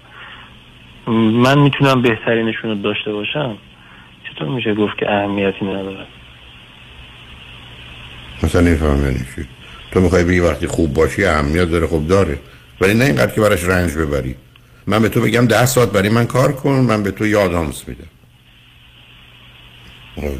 [1.42, 3.56] من می‌تونم بهترینشون رو داشته باشم.
[4.30, 6.06] چطور میشه گفت که اهمیتی نداره؟
[8.42, 9.44] مثلا نمیفهم یعنی چی.
[9.92, 12.38] تو می‌خوای بگی وقتی خوب باشی اهمیت داره خب داره.
[12.80, 14.34] ولی نه اینقدر که براش رنج ببری.
[14.88, 17.88] من به تو بگم ده ساعت برای من کار کن من به تو یه آدامس
[17.88, 18.08] میدم.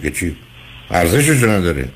[0.03, 0.37] که چی؟
[0.91, 1.89] ارزشش نداره.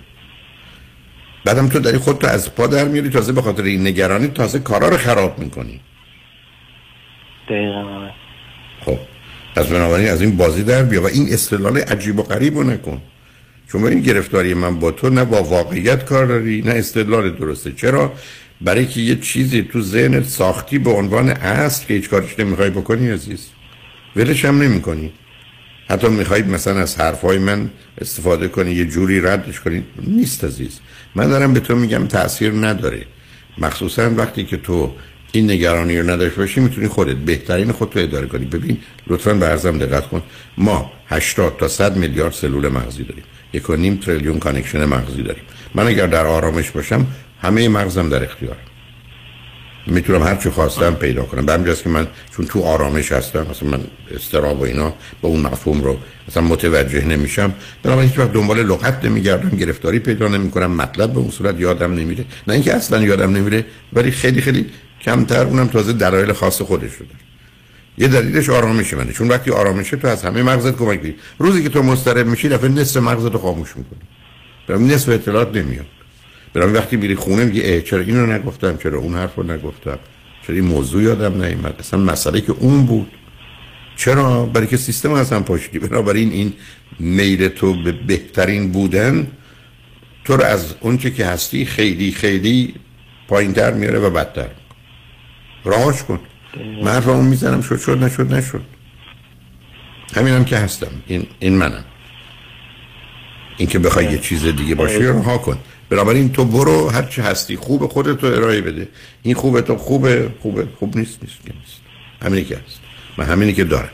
[1.45, 4.89] بعدم تو داری خودتو از پا در میاری تازه به خاطر این نگرانی تازه کارا
[4.89, 5.81] رو خراب می‌کنی.
[7.49, 8.15] دقیقا آره.
[8.85, 8.99] خب
[9.57, 13.03] پس بنابراین از این بازی در بیا و این استدلال عجیب و غریب رو نکن.
[13.69, 17.73] چون این گرفتاری من با تو نه با واقعیت کار داری نه استدلال درسته.
[17.73, 18.13] چرا؟
[18.65, 23.11] برای که یه چیزی تو ذهنت ساختی به عنوان اصل که هیچ کارش نمی‌خوای بکنی
[23.11, 23.47] عزیز.
[24.17, 25.13] ولش هم نمی‌کنی.
[25.89, 29.85] حتی می‌خوای مثلا از حرفهای من استفاده کنی یه جوری ردش کنی.
[30.07, 30.81] نیست عزیز.
[31.15, 33.03] من دارم به تو میگم تاثیر نداره.
[33.59, 34.93] مخصوصا وقتی که تو
[35.33, 38.45] این نگرانی رو نداشته باشی می‌تونی خودت بهترین خودتو اداره کنی.
[38.45, 40.23] ببین لطفا به عرضم دقت کن.
[40.59, 43.25] ما 80 تا 100 میلیارد سلول مغزی داریم.
[43.53, 45.43] یک و نیم تریلیون connection مغزی داریم.
[45.75, 47.07] من اگر در آرامش باشم
[47.43, 48.57] همه مغزم در اختیارم
[49.87, 51.47] می‌تونم هر چی خواستم پیدا کنم.
[51.47, 53.81] به همینجاست که من چون تو آرامش هستم مثلا من
[54.15, 57.55] اضطراب و اینا با اون مفهوم رو مثلا متوجه نمیشم.
[57.83, 62.25] بنابراین هیچ وقت دنبال لغت نمیگردم گرفتاری پیدا نمی‌کنم مطلب به اون صورت یادم نمیره.
[62.47, 64.67] نه اینکه اصلا یادم نمیره ولی خیلی خیلی
[65.01, 67.07] کمتر اونم تازه دلایل خاص خودش رو
[67.99, 69.13] یه دلیلش آرامش منه.
[69.13, 72.69] چون وقتی آرامشه تو از همه مغزت کمک می‌گیری روزی که تو مضطرب میشی دفعه
[72.69, 74.95] نصف مغزت رو خاموش می‌کنی.
[74.95, 75.87] نصف اطلاعات نمیاد.
[76.55, 79.99] برام وقتی میری خونه میگی اه چرا اینو نگفتم؟ چرا اون حرف رو نگفتم؟
[80.47, 83.11] چرا این موضوع یادم نیومد؟ اصلا مسئله که اون بود.
[83.97, 86.53] چرا؟ برای که سیستم اصلا پاشیدی بنابراین این
[86.99, 89.27] میل تو به بهترین بودن
[90.25, 92.75] تو رو از اونچه که هستی خیلی خیلی
[93.29, 94.49] پایین تر میاره و بدتر.
[95.65, 96.21] راهاش کن.
[96.83, 98.63] من حرفمو می‌زنم شد شد نشد نشد.
[100.17, 100.91] همینم که هستم.
[101.07, 101.85] این, این منم.
[103.57, 105.59] این که بخوای یه چیز دیگه باشی رها کن.
[105.93, 107.57] بنابراین تو برو هر چی هستی.
[107.57, 108.89] خوب خودت رو ارائه بده.
[109.23, 111.81] این خوبه تو خوبه خوبه خوب نیست نیست که نیست.
[112.23, 112.81] همینی که هست.
[113.19, 113.91] من همینی که دارم.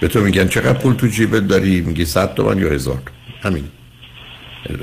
[0.00, 3.64] به تو میگن چقدر پول تو جیبت داری؟ میگی صد تومن یا هزار تومن؟ همین.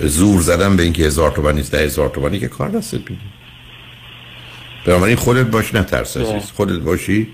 [0.01, 3.21] زور زدن به اینکه هزار تومن نیست ده هزار تومنی که کار دستت میده
[4.85, 6.51] بنابراین خودت باش نترس عزیز.
[6.51, 7.27] خودت باشی.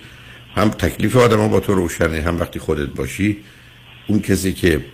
[0.56, 3.38] هم تکلیف آدم با تو روشنه هم وقتی خودت باشی
[4.08, 4.86] اون کسی که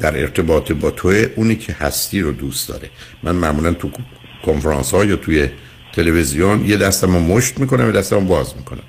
[0.00, 2.90] در ارتباط با توه اونی که هستی رو دوست داره.
[3.22, 3.90] من معمولا تو
[4.46, 5.48] کنفرانس ها یا توی
[5.92, 8.82] تلویزیون یه دستم رو مشت می‌کنم یه دستم رو باز می‌کنم.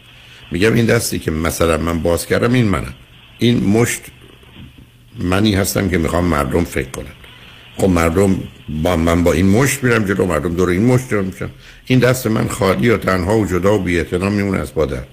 [0.51, 2.93] میگم این دستی که مثلا من باز کردم این منم
[3.39, 4.01] این مشت
[5.20, 7.16] منی هستم که می‌خوام مردم فکر کنن.
[7.78, 8.39] خب مردم
[8.84, 11.49] با من با این مشت میرم جلو مردم دور این مشت جلو میشن.
[11.86, 15.03] این دست من خالی و تنها و جدا و بی‌اعتنا میمونه از بادر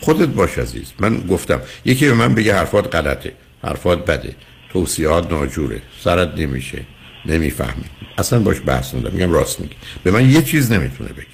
[0.00, 0.92] خودت باش عزیز.
[0.98, 4.34] من گفتم یکی به من بگه حرفات غلطه حرفات بده.
[4.72, 5.82] توصیهات ناجوره.
[6.00, 6.84] سرت نمیشه.
[7.26, 7.84] نمی‌فهمی.
[8.18, 9.74] اصلا باش بحث ندارم میگم راست میگی.
[10.04, 11.26] به من یه چیز نمی‌تونه بگه.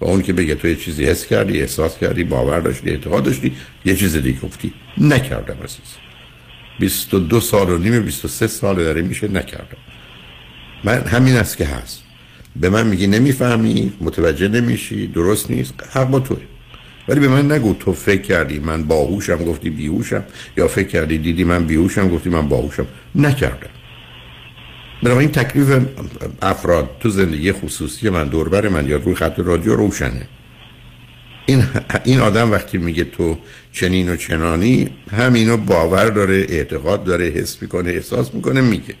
[0.00, 3.52] و اون که بگه تو یه چیزی حس کردی احساس کردی باور داشتی اعتقاد داشتی
[3.84, 4.72] یه چیز دیگه گفتی.
[4.98, 5.96] نکردم عزیز.
[6.78, 9.76] 22 سال و نیم 23 سال داره میشه نکردم.
[10.84, 12.02] من همین است که هست.
[12.56, 16.40] به من میگی نمی‌فهمی متوجه نمیشی درست نیست حق با توه.
[17.08, 20.24] ولی به من نگو تو فکر کردی من باهوشم گفتی بیهوشم
[20.56, 22.86] یا فکر کردی دیدی من بیهوشم گفتی من باهوشم.
[23.14, 23.70] نکردم.
[25.02, 25.86] بنابراین تکلیف
[26.42, 30.28] افراد تو زندگی خصوصی من دوربر من یا روی خط رادیو روشنه.
[31.46, 31.64] این
[32.04, 33.38] این آدم وقتی میگه تو
[33.72, 38.94] چنین و چنانی همینو باور داره اعتقاد داره حس می‌کنه احساس می‌کنه میگه.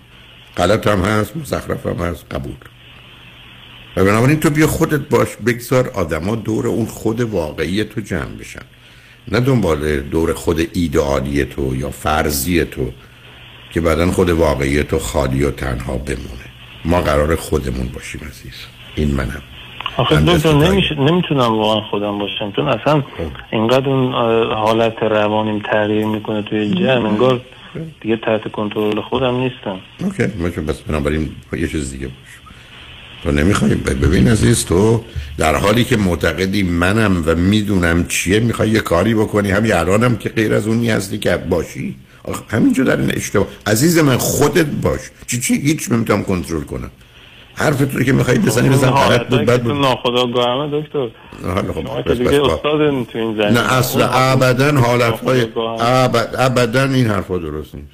[0.56, 2.56] غلط هم هست مزخرف هم هست قبول.
[3.96, 8.62] و بنابراین تو بیا خودت باش بگذار آدما دور اون خود واقعی تو جمع بشن.
[9.28, 12.90] نه دنبال دور خود ایدئالی تو یا فرضی تو
[13.72, 16.46] که بعدا خود واقعی تو خالی و تنها بمونه.
[16.84, 18.54] ما قرار خودمون باشیم عزیز.
[18.94, 19.42] این منم.
[19.96, 22.52] آخه دکتر نمیشه نمی‌تونم واقعا خودم باشم.
[22.56, 23.02] چون اصلا
[23.52, 24.12] اینقدر اون
[24.52, 27.40] حالت روانیم تغییر می‌کنه توی جمع انگار
[28.00, 29.80] دیگه تحت کنترل خودم نیستم.
[30.00, 30.26] اوکی.
[30.60, 32.39] بس بنابراین یه چیز دیگه باش.
[33.22, 35.04] تو نمی‌خوای ببین عزیز تو
[35.38, 39.50] در حالی که معتقدی منم و می‌دونم چیه می‌خوای یه کاری بکنی.
[39.50, 41.96] همین الانم که غیر از اونی هستی که باشی.
[42.48, 43.46] همینجا در این اشتباه.
[43.66, 45.00] عزیز من خودت باش.
[45.26, 46.90] چی چی؟ هیچ نمی‌تونم کنترل کنم.
[47.54, 49.72] حرف تو که می‌خوای بزنی بزن غلط بود بد تو بود.
[49.72, 51.08] ناخداگاهمه دکتر.
[51.44, 55.88] حالا خب دیگه استاد تو این زمینه نه اصلا ابدا حالت های ناخودآگاه.
[55.88, 57.86] ابد ابدا این حرفا درست نیست.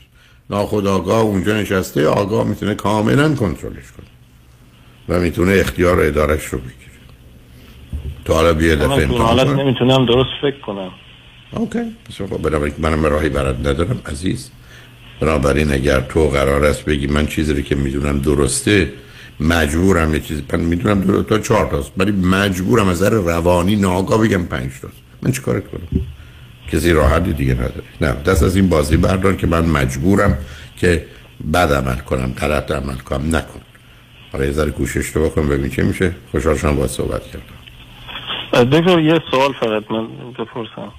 [0.51, 4.07] ناخداگاه اونجا نشسته آگاه می‌تونه کاملا کنترلش کنه.
[5.09, 6.77] و می‌تونه اختیار ادارش رو بگیره.
[8.25, 9.47] تو حالا بیا دفعه امتحان حالت.
[9.47, 10.91] نمی‌تونم درست فکر کنم.
[11.51, 11.79] اوکی.
[12.43, 14.51] بنابراین منم راهی برات ندارم عزیز.
[15.21, 18.93] بنابراین اگر تو قرار است بگی من چیزی رو که می‌دونم درسته
[19.41, 24.21] مجبورم یه چیزی من می‌دونم دو تا چهار تاست ولی مجبورم از نظر روانی ناگاه
[24.21, 24.95] بگم پنج تاست.
[25.23, 26.03] من چی کارت کنم؟
[26.73, 27.83] کسی راحتی دیگه نداره.
[28.01, 30.39] نه دست از این بازی بردار که من مجبورم
[30.77, 31.05] که
[31.53, 33.37] بد عمل کنم غلط عمل کنم.
[33.37, 33.61] نکن.
[34.37, 36.12] حالا یه ذره کوشش رو بکن ببین چه میشه.
[36.30, 38.70] خوشحال شدم باهات صحبت کردم.
[38.70, 40.07] دکتر یه سوال فقط من
[40.39, 40.93] بپرسم.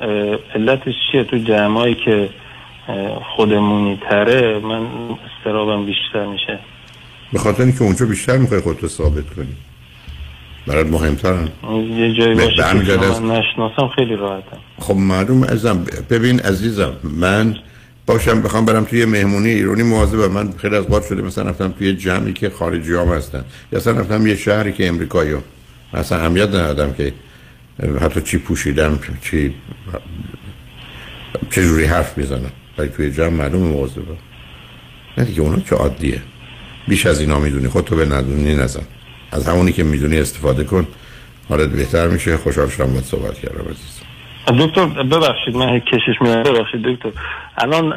[0.00, 0.08] اه،
[0.54, 2.30] علتش چیه؟ تو جمعایی که
[3.36, 4.86] خودمونی تره من
[5.38, 6.58] استرابم بیشتر میشه.
[7.32, 9.56] به خاطر اینکه اونجا بیشتر می‌خوای خودتو ثابت کنی.
[10.66, 11.48] برات مهمترن.
[11.72, 14.58] یه جایی باشه که من نشناسم خیلی راحتم.
[14.78, 17.56] خب معلوم ازم ببین عزیزم من
[18.10, 21.94] باشم بخوام برم توی مهمونی ایرانی مواظبم من خیلی از بار شده مثلا رفتم توی
[21.96, 23.44] جمعی که خارجی هم هستن.
[23.72, 25.42] یا اصلا رفتم یه شهری که امریکایی هم
[25.94, 27.12] اصلا اهمیت ندادم که
[28.00, 29.54] حتی چی پوشیدم چی
[31.50, 34.16] چه جوری حرف می‌زنم ولی توی جمع معلوم مواظبم
[35.18, 36.22] نه دیگه اونا که عادیه.
[36.88, 37.68] بیش از اینا می‌دونی.
[37.68, 38.82] خودتو به ندونی نزن.
[39.32, 40.86] از همونی که می‌دونی استفاده کن.
[41.48, 42.36] حالت بهتر میشه.
[42.36, 43.99] خوشحال شدم باهات صحبت کردم عزیز.
[44.46, 47.10] دکتر ببخشید من کشش میاد ببخشید دکتر.
[47.58, 47.92] الان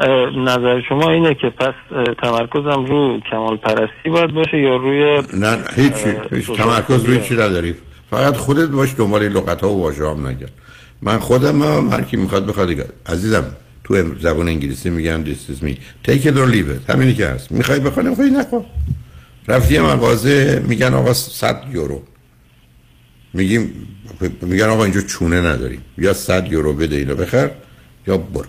[0.49, 1.73] نظر شما اینه که پس
[2.21, 5.93] تمرکزم رو کمال پرستی باید باشه یا روی نه هیچ
[6.57, 7.75] تمرکز روی چی نداری؟
[8.09, 10.51] فقط خودت باش دنبال این لغت ها و واژه هم نگرد.
[11.01, 12.69] من خودم هم هر کی می‌خواد بخواد
[13.05, 13.43] عزیزم
[13.83, 15.73] تو زبان انگلیسی میگن this is me.
[16.07, 16.89] Take it or leave it.
[16.89, 17.51] همینی که هست.
[17.51, 18.65] می‌خوای بخوای نمی‌خوای نکن
[19.47, 22.01] رفتی مغازه میگن آقا 100 یورو.
[23.33, 23.87] میگیم
[24.41, 25.81] میگن آقا اینجا چونه نداریم.
[25.97, 27.51] یا 100 یورو بده اینو بخر
[28.07, 28.45] یا برو.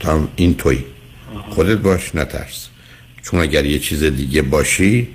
[0.00, 0.84] تا این توی.
[1.50, 2.68] خودت باش نترس.
[3.22, 5.08] چون اگر یه چیز دیگه باشی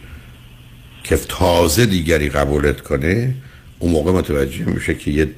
[1.04, 3.34] که تازه دیگری قبولت کنه
[3.80, 5.30] اون موقع متوجه میشه که یه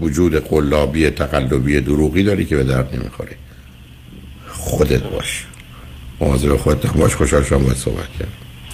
[0.00, 3.36] وجود قلابی تقلبی دروغی داری که به درد نمی‌خوره.
[4.48, 5.46] خودت باش.
[6.20, 7.14] مواظب خودت باش.
[7.14, 8.32] خوشحال شدم باید صحبت کرد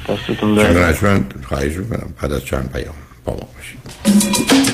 [0.09, 2.15] دستتون خواهش می‌کنم.
[2.23, 2.95] بعد از چند پیام.
[3.25, 4.74] با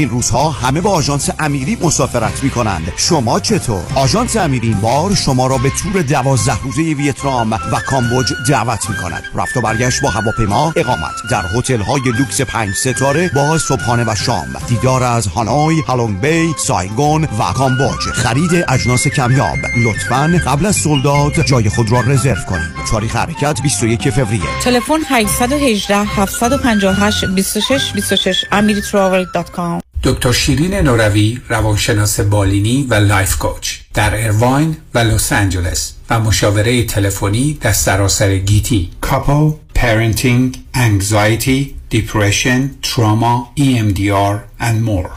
[0.00, 5.14] این روزها همه با آژانس امیری مسافرت می کنند شما چطور؟ آژانس امیری این بار
[5.14, 10.02] شما را به تور دوازده روزه ویتنام و کامبوج دعوت می کند رفت و برگشت
[10.02, 11.14] با هواپیما اقامت.
[11.30, 14.56] در هتل های لوکس پنج ستاره با صبحانه و شام.
[14.68, 18.00] دیدار از هانوی، Halong Bay، سایگون و کامبوج.
[18.12, 19.58] خرید اجناس کمیاب.
[19.84, 22.70] لطفا قبل از sold out جای خود را رزرو کنید.
[22.90, 24.60] تاریخ حرکت 21 فوریه.
[24.62, 34.24] تلفن 818 758 26 26 amiritravel.com دکتر شیرین نوروی روانشناس بالینی و life coach در
[34.24, 38.90] ارواین و لس آنجلس و مشاوره تلفنی در سراسر گیتی.
[39.00, 45.10] couple parenting anxiety depression trauma EMDR and more.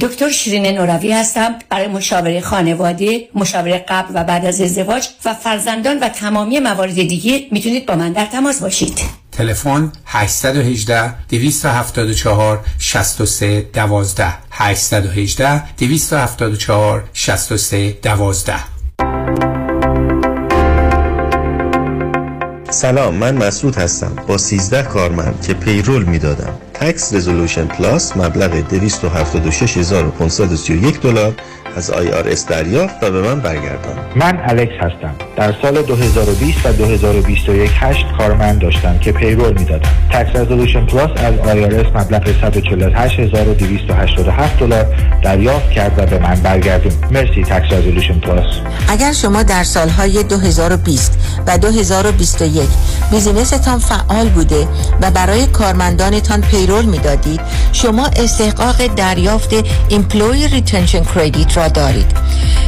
[0.00, 1.54] دکتر شیرین نوروی هستم.
[1.68, 7.46] برای مشاوره خانواده مشاوره قبل و بعد از ازدواج و فرزندان و تمامی موارد دیگه
[7.50, 9.19] می‌تونید با من در تماس باشید.
[9.32, 18.54] تلفن 818 274 63 12 818 274 63 12
[22.70, 24.16] سلام من مسعود هستم.
[24.28, 26.69] با 13 کارمند که پیرول می‌دادم.
[26.80, 31.32] تکس رزولوشن پلاس مبلغ 276531 دلار
[31.76, 33.98] از IRS دریافت و به من برگردان.
[34.16, 35.14] من الکس هستم.
[35.36, 39.90] در سال 2020 و 2021 هشت کارمند داشتم که payroll می‌دادم.
[40.10, 44.86] Tax Resolution Plus از IRS مبلغ 148287 دلار
[45.22, 46.92] دریافت کرد و به من برگردون.
[47.10, 48.54] مرسی Tax Resolution Plus
[48.88, 52.68] اگر شما در سالهای 2020 و 2021
[53.10, 54.68] business تان فعال بوده
[55.02, 57.40] و برای کارمندانتان payroll می‌دادید
[57.72, 59.50] شما استحقاق دریافت
[59.88, 62.12] Employee Retention Credit را دارید.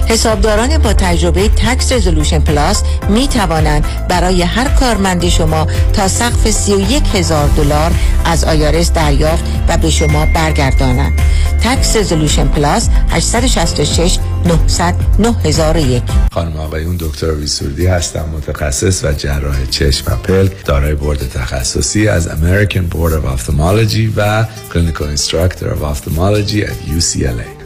[0.08, 7.02] حسابداران با تجربه Tax Resolution Plus می توانند برای هر کارمند شما تا سقف 31
[7.14, 7.92] هزار دلار
[8.24, 11.20] از IRS دریافت و به شما برگردانند.
[11.64, 20.12] Tax Resolution Plus 866 900 9001 خانم آقایون دکتر سرودی هستم متخصص و جراح چشم
[20.12, 26.62] و پلک دارای بورد تخصصی از American Board of Ophthalmology و Clinical Instructor of Ophthalmology
[26.64, 27.61] at UCLA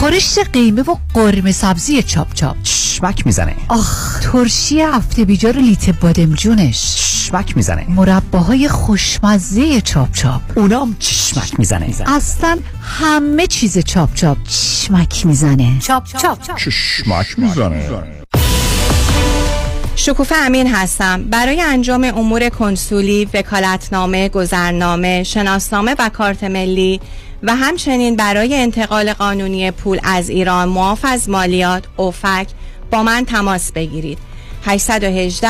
[0.00, 2.56] خورشت قیمه و قرمه سبزی چاپ چاپ.
[2.62, 3.54] چشمک می‌زنه.
[3.68, 7.84] آخ ترشی هفته بیجار لیته بادمجونش چشمک می‌زنه.
[7.88, 10.40] مرباهای خوشمزه چاپ چاپ.
[10.54, 11.94] اونام چشمک می‌زنه.
[12.06, 14.38] اصلا همه چیز چاپ چاپ.
[14.48, 15.78] چشمک می‌زنه.
[15.80, 16.56] چاپ چاپ.
[16.56, 17.90] چشمک می‌زنه.
[19.96, 21.22] شکوفه امین هستم.
[21.22, 27.00] برای انجام امور کنسولی، وکالتنامه، گذرنامه، شناسنامه و کارت ملی
[27.42, 32.46] و همچنین برای انتقال قانونی پول از ایران معاف از مالیات اوفک
[32.90, 34.18] با من تماس بگیرید.
[34.64, 35.48] 818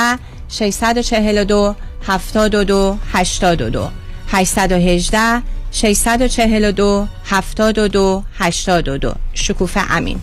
[0.49, 1.74] 642
[2.07, 3.89] 72 82
[4.28, 10.20] 818 642 72 82 شکوفه امین.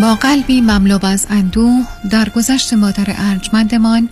[0.00, 1.72] با قلبی مملو از اندوه
[2.10, 4.08] در گذشت مادر ارجمندمان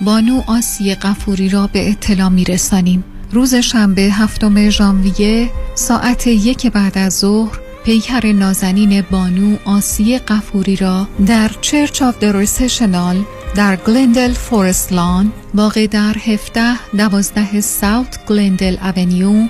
[0.00, 3.04] بانو آسی قفوری را به اطلاع می رسانیم.
[3.32, 11.08] روز شنبه هفتم ژانویه ساعت یک بعد از ظهر پیکر نازنین بانو آسی غفوری را
[11.26, 13.24] در Church of the Recessional
[13.54, 19.48] در گلندل Forest Lawn واقع در 17 دوازده South Glendale Avenue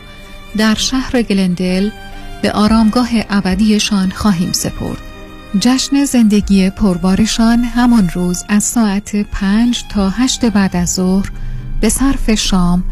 [0.56, 1.90] در شهر گلندل
[2.42, 5.09] به آرامگاه ابدیشان خواهیم سپرد.
[5.58, 11.30] جشن زندگی پربارشان همان روز از ساعت پنج تا هشت بعد از ظهر
[11.80, 12.84] به صرف شام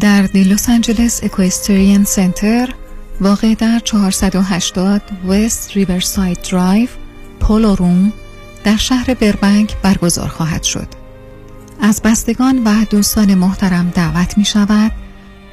[0.00, 2.74] در the Los Angeles Equestrian Center
[3.20, 6.88] واقع در 480 West Riverside Drive
[7.40, 8.12] Polo Room
[8.64, 10.88] در شهر بربنک برگزار خواهد شد.
[11.80, 14.92] از بستگان و دوستان محترم دعوت می شود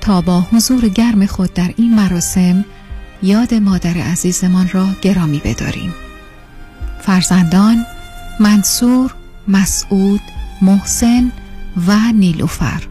[0.01, 2.66] تا با حضور گرم خود در این مراسم
[3.24, 5.93] یاد مادر عزیزمان را گرامی بداریم.
[7.02, 7.86] فرزندان
[8.39, 9.14] منصور،
[9.47, 10.22] مسعود،
[10.62, 11.32] محسن
[11.88, 12.82] و نیلوفر.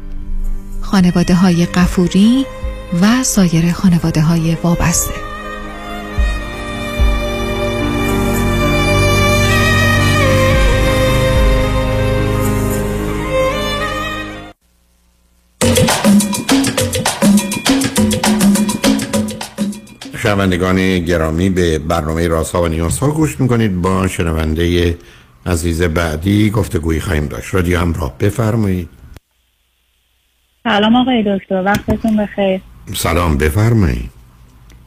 [0.80, 2.46] خانواده های قفوری
[3.02, 5.29] و سایر خانواده های وابسته.
[20.22, 23.82] شنوندگان گرامی به برنامه رازها و نیازها گوش می‌کنید.
[23.82, 24.96] با شنونده
[25.46, 27.54] عزیز بعدی گفتگویی خواهیم داشت.
[27.54, 28.88] رادیو همراه بفرمایید.
[30.64, 31.62] سلام آقای دکتر.
[31.62, 32.60] وقتتون بخیر.
[32.94, 34.10] سلام بفرمایید.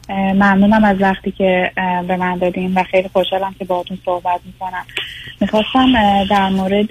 [0.09, 1.71] ممنونم از وقتی که
[2.07, 4.85] به من دادیم و خیلی خوشحالم که باهاتون صحبت می‌کنم.
[5.41, 5.93] می‌خواستم
[6.29, 6.89] در مورد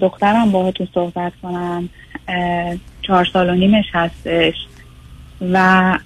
[0.00, 1.88] دخترم باهاتون صحبت کنم.
[3.02, 4.54] چهار سال و نیمش هستش.
[5.52, 5.98] و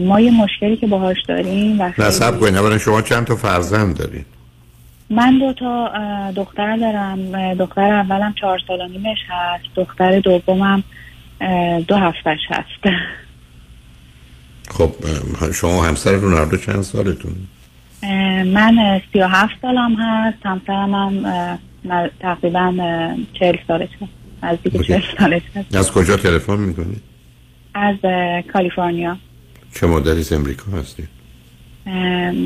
[0.00, 3.96] ما یه مشکلی که باهاش داریم و نه سب کنید اولا شما چند تا فرزند
[3.96, 4.26] دارید
[5.10, 5.90] من دو تا
[6.36, 7.54] دختر دارم.
[7.54, 9.64] دختر اولم چهار سال و نیمش هست.
[9.76, 10.82] دختر دومم
[11.88, 12.94] دو هفتش هست.
[14.76, 14.94] خب
[15.54, 17.34] شما همسرتون هر دو چند سالتون؟
[18.52, 20.38] من سی و هفت سالم هست.
[20.44, 22.74] همسرم هم تقریبا
[23.32, 24.12] چهل سالش هست.
[24.42, 24.86] نزدیک اوکی.
[24.86, 25.74] چهل سالش هست.
[25.76, 27.07] از کجا تلفن می‌کنید
[27.78, 27.96] از
[28.52, 29.16] کالیفرنیا.
[29.74, 31.08] چه مدتی از امریکا هستید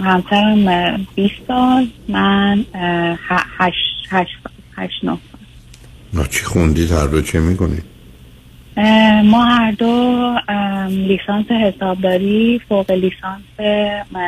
[0.05, 5.19] همسرم اه، 20 سال من اه، ه- هشت هشت سال هشت نه
[6.15, 7.83] نه چی خوندید؟ هر دو چه می‌کنید
[9.25, 10.35] ما هر دو
[10.89, 13.43] لیسانس حسابداری فوق لیسانس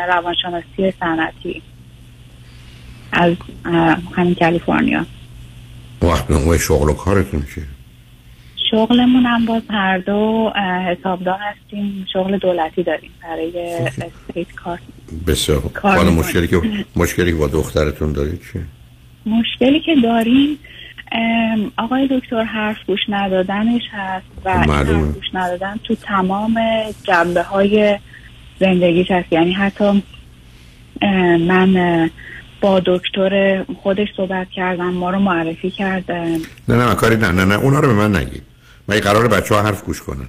[0.08, 1.62] روانشناسی صنعتی
[3.12, 3.32] از
[4.16, 5.06] همین کالیفرنیا.
[6.02, 7.64] وقت نوع شغل و کارتون چیه؟
[8.74, 10.52] شغلمون هم باز هر دو
[10.86, 12.06] حسابدار هستیم.
[12.12, 14.78] شغل دولتی داریم برای استیت کار.
[15.26, 16.10] بسیار حالا.
[16.10, 16.60] مشکلی که
[16.96, 18.62] مشکلی با دخترتون دارید چیه
[19.26, 20.58] مشکلی که داریم
[21.78, 25.06] آقای دکتر حرف گوش ندادنش هست و معلومه.
[25.06, 26.60] حرف گوش ندادن تو تمام
[27.04, 27.98] جنبه های
[28.60, 29.32] زندگیش هست.
[29.32, 30.02] یعنی حتی
[31.46, 32.10] من
[32.60, 37.54] با دکتر خودش صحبت کردم ما رو معرفی کرد نه نه کاری نه نه نه
[37.54, 38.42] اونا رو به من نگید.
[38.88, 40.28] من قرار بچه ها حرف گوش کنن؟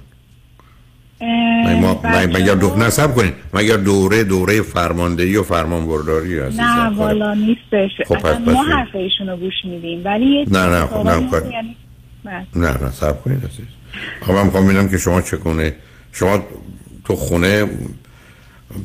[1.66, 2.76] مگه ما مگه دو...
[2.76, 7.90] نصب کنید مگر دوره دوره فرماندهی و فرمانبرداری عزیزم؟ نه والا نیستش.
[8.06, 11.52] خب، اصلا ما حرف ایشون رو گوش میدیم ولی نه، نه، خب، نه، خب.
[11.52, 11.76] یعنی-.
[12.54, 12.84] نه.
[12.84, 13.66] نه صبر کنید عزیز.
[14.22, 15.74] خب من می‌خوام ببینم که شما چگونه
[16.12, 16.46] شما
[17.04, 17.66] تو خونه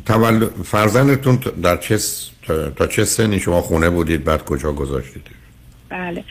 [0.05, 1.97] تولد فرزندتون در چه
[2.76, 5.41] تا چه سنی شما خونه بودید؟ بعد کجا گذاشتید؟
[5.92, 6.24] بله.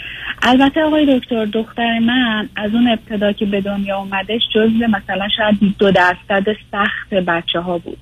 [0.42, 5.74] البته آقای دکتر دختر من از اون ابتدا که به دنیا اومدش جزو مثلا شاید
[5.78, 7.98] دو درصد سخت بچه ها بود.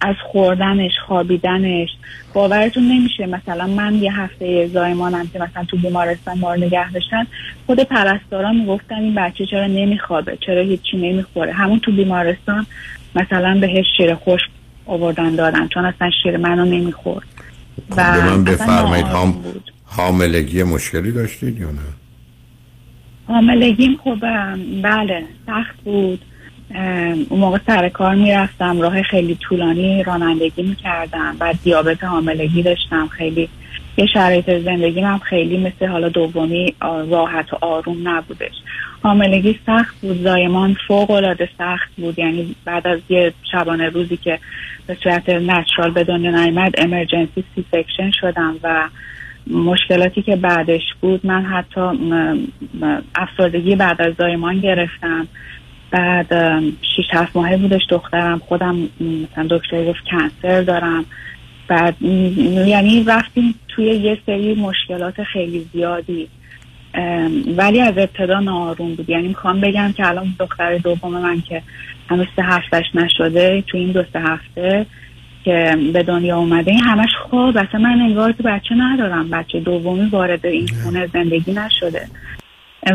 [0.00, 1.88] از خوردنش خوابیدنش.
[2.34, 7.26] باورتون نمیشه مثلا من یه هفته زایمانم که مثلا تو بیمارستان ما رو نگه داشتن
[7.66, 11.52] خود پرستارا می‌گفتن این بچه چرا نمیخوابه چرا هیچی نمی‌خوره.
[11.52, 12.66] همون تو بیمارستان
[13.14, 14.40] مثلا بهش شیر خوش
[14.86, 17.26] آوردن دادن چون اصلا شیر منو نمی‌خورد.
[17.90, 19.34] خب به من بفرمایید هم
[19.96, 21.80] حاملگی مشکلی داشتید یا نه؟
[23.28, 24.18] حاملگیم خب
[24.82, 26.20] بله سخت بود.
[27.28, 33.08] اون موقع سر کار می‌رفتم راه خیلی طولانی رانندگی می‌کردم بعد دیابت حاملگی داشتم.
[33.08, 33.48] خیلی
[33.96, 36.74] یه شرایط زندگی هم خیلی مثل حالا دومی
[37.10, 38.54] راحت و آروم نبودش.
[39.02, 42.18] حاملگی سخت بود زایمان فوق العاده سخت بود.
[42.18, 44.38] یعنی بعد از یه شبانه روزی که
[44.86, 48.88] به صورت natural به دنیا نیامد emergency C-section شدم و
[49.50, 51.80] مشکلاتی که بعدش بود من حتی
[53.14, 55.28] افسردگی بعد از زایمان گرفتم.
[55.90, 56.60] بعد
[56.96, 58.38] شیش هفت ماهه بودش دخترم.
[58.38, 61.04] خودم مثلا دکتر گفت cancer دارم.
[61.68, 66.28] بعد یعنی رفتیم توی یه سری مشکلات خیلی زیادی.
[67.56, 69.10] ولی از ابتدا ناآروم بود.
[69.10, 71.62] یعنی می‌خوام بگم که الان دختر دوم من که
[72.10, 74.86] هنوز سه هفتش نشده تو این دو سه هفته
[75.46, 79.30] که به دنیا اومده این همش خواب اصلا من انگار که بچه ندارم.
[79.30, 82.08] بچه دومی وارد این خونه زندگی نشده.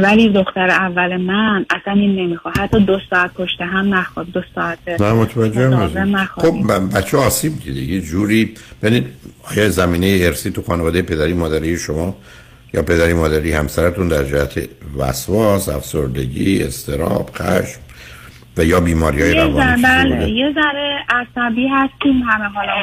[0.01, 2.57] ولی دختر اول من اصلا این نمی‌خواد.
[2.57, 6.55] حتی دو ساعت پشت هم نخواد دو ساعت نه متوجه خب
[6.97, 7.81] بچه آسیب دیده.
[7.81, 9.05] یه جوری ببینید
[9.51, 12.15] آیا زمینه ارسی تو خانواده پدری مادری شما
[12.73, 17.79] یا پدری مادری همسرتون در جهت وسواس افسردگی استراب خشم؟
[18.57, 22.73] و یا بیماری های روانی بله؟ یه ذره عصبی هستیم همه حالا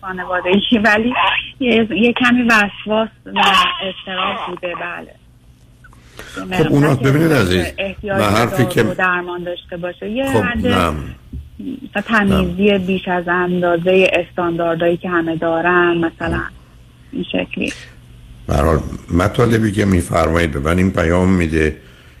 [0.00, 0.50] خانواده
[0.84, 1.14] ولی
[1.60, 3.40] یه, یه کمی وسواس و
[3.82, 5.14] استراب بوده بله.
[6.58, 7.66] خب اونا ببینید عزیز
[8.04, 14.96] من حرفی که و درمان داشته باشه یه خب حد تمیزی بیش از اندازه استانداردهایی
[14.96, 16.40] که همه دارن مثلا
[17.12, 17.72] این شکلی.
[18.46, 18.78] به هر حال
[19.10, 21.76] مطالبی که میفرمایید به من این پیام میده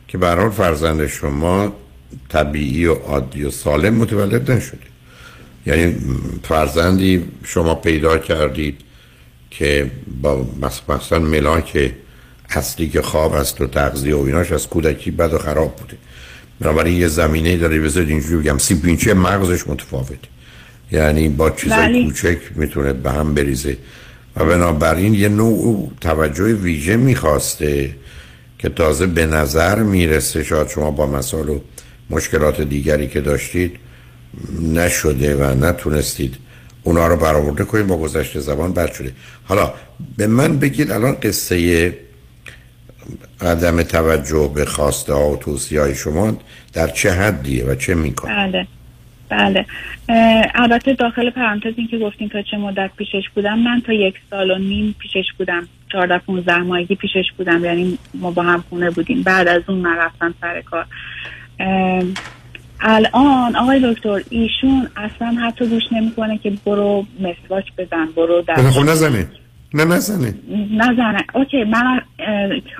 [0.08, 1.72] که به هر حال فرزند شما
[2.28, 4.78] طبیعی و عادی و سالم متولد نشده
[5.66, 5.96] یعنی
[6.42, 8.80] فرزندی شما پیدا کردید
[9.50, 9.90] که
[10.22, 10.46] با
[10.88, 11.92] مثلا ملاک
[12.50, 15.96] اصلی که خواب است و تغذیه و ایناش از کودکی بد و خراب بوده.
[16.60, 20.28] بنابراین یه زمینه داره بذارید اینجوری بگم سی پینچه مغزش متفاوته.
[20.92, 22.04] یعنی با چیزای بله.
[22.04, 23.76] کوچک می‌تونه به هم بریزه.
[24.36, 27.94] و بنابراین یه نوع توجه ویژه می‌خواسته
[28.58, 31.60] که تازه به نظر می‌رسه شاید شما با مسائل و
[32.10, 33.76] مشکلات دیگری که داشتید
[34.74, 36.36] نشده و نتونستید
[36.82, 39.12] اونا رو برآورده کنید با گذشت زبان بد شده.
[39.44, 39.72] حالا
[40.16, 41.94] به من بگید الان قصه
[43.40, 46.38] عدم توجه به خواسته ها و توصیه های شما
[46.72, 48.66] در چه حدیه و چه می‌کنه؟ بله
[49.28, 49.66] بله.
[50.54, 54.50] البته داخل پرانتز این که گفتین تا چه مدت پیشش بودم من تا یک سال
[54.50, 55.68] و نیم پیشش بودم.
[55.92, 59.22] چهارده پونزده ماهگی پیشش بودم یعنی ما با هم خونه بودیم.
[59.22, 60.86] بعد از اون من رفتم سر کار.
[62.80, 68.82] الان آقای دکتر ایشون اصلا حتی گوش نمی‌کنه که برو مسواک بزن برو در خب
[68.82, 69.26] نزنه.
[69.74, 70.34] نه نزنه.
[70.76, 71.24] نزنه.
[71.34, 72.00] اوکی من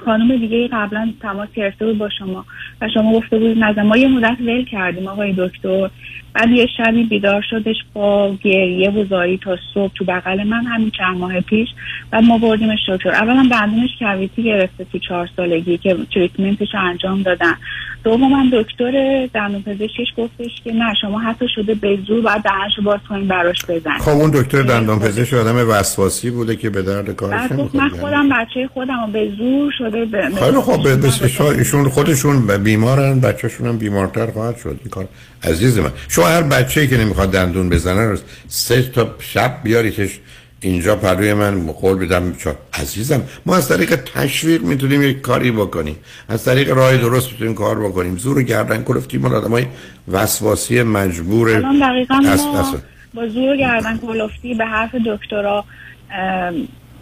[0.04, 2.44] خانم دیگه قبلا تماس گرفته بود با شما
[2.80, 3.82] و شما گفته بود نزن.
[3.82, 5.90] ما یه مدت ول کردیم آقای دکتر.
[6.34, 10.90] بعد یه شبی بیدار شدش با گریه و زاری تا صبح تو بغل من همین
[10.90, 11.68] چند ماه پیش.
[12.10, 17.22] بعد ما بردیمش دکتر اولا دندونش کویتی گرفته تو چهار سالگی که تریتمنتش رو انجام
[17.22, 17.54] دادن.
[18.04, 22.82] دوم من دکتر دندون پزشکش گفتش که نه شما حتی شده به زور باید دهنشو
[22.82, 27.10] باز کنین براش بزن خب اون دکتر دندان پزشک آدم وسواسی بوده که به درد
[27.16, 31.58] کارش بعد گفت من خودم بچه خودم رو به زور شده به خیلی خب شا-
[31.58, 34.68] ایشون خودشون بیمارن بچهشون هم بیمارتر خواهد شد.
[34.80, 35.08] این کار
[35.42, 35.92] عزیز من.
[36.08, 38.16] شما هر بچه‌ای که نمی‌خواد دندون بزنه رو
[38.48, 40.18] سه تا شب بیاریدش
[40.60, 42.36] اینجا پلوی من قول بدم.
[42.36, 45.96] چا عزیزم ما از طریق تشویق می‌تونیم یک کاری بکنیم.
[46.28, 48.16] از طریق راه درست می‌تونیم کار بکنیم.
[48.16, 49.66] زور و گردن کلفتی ما آدمای
[50.08, 52.80] وسواسی مجبور الان دقیقا ما
[53.14, 55.64] با زور گردن کلفتی به حرف دکترا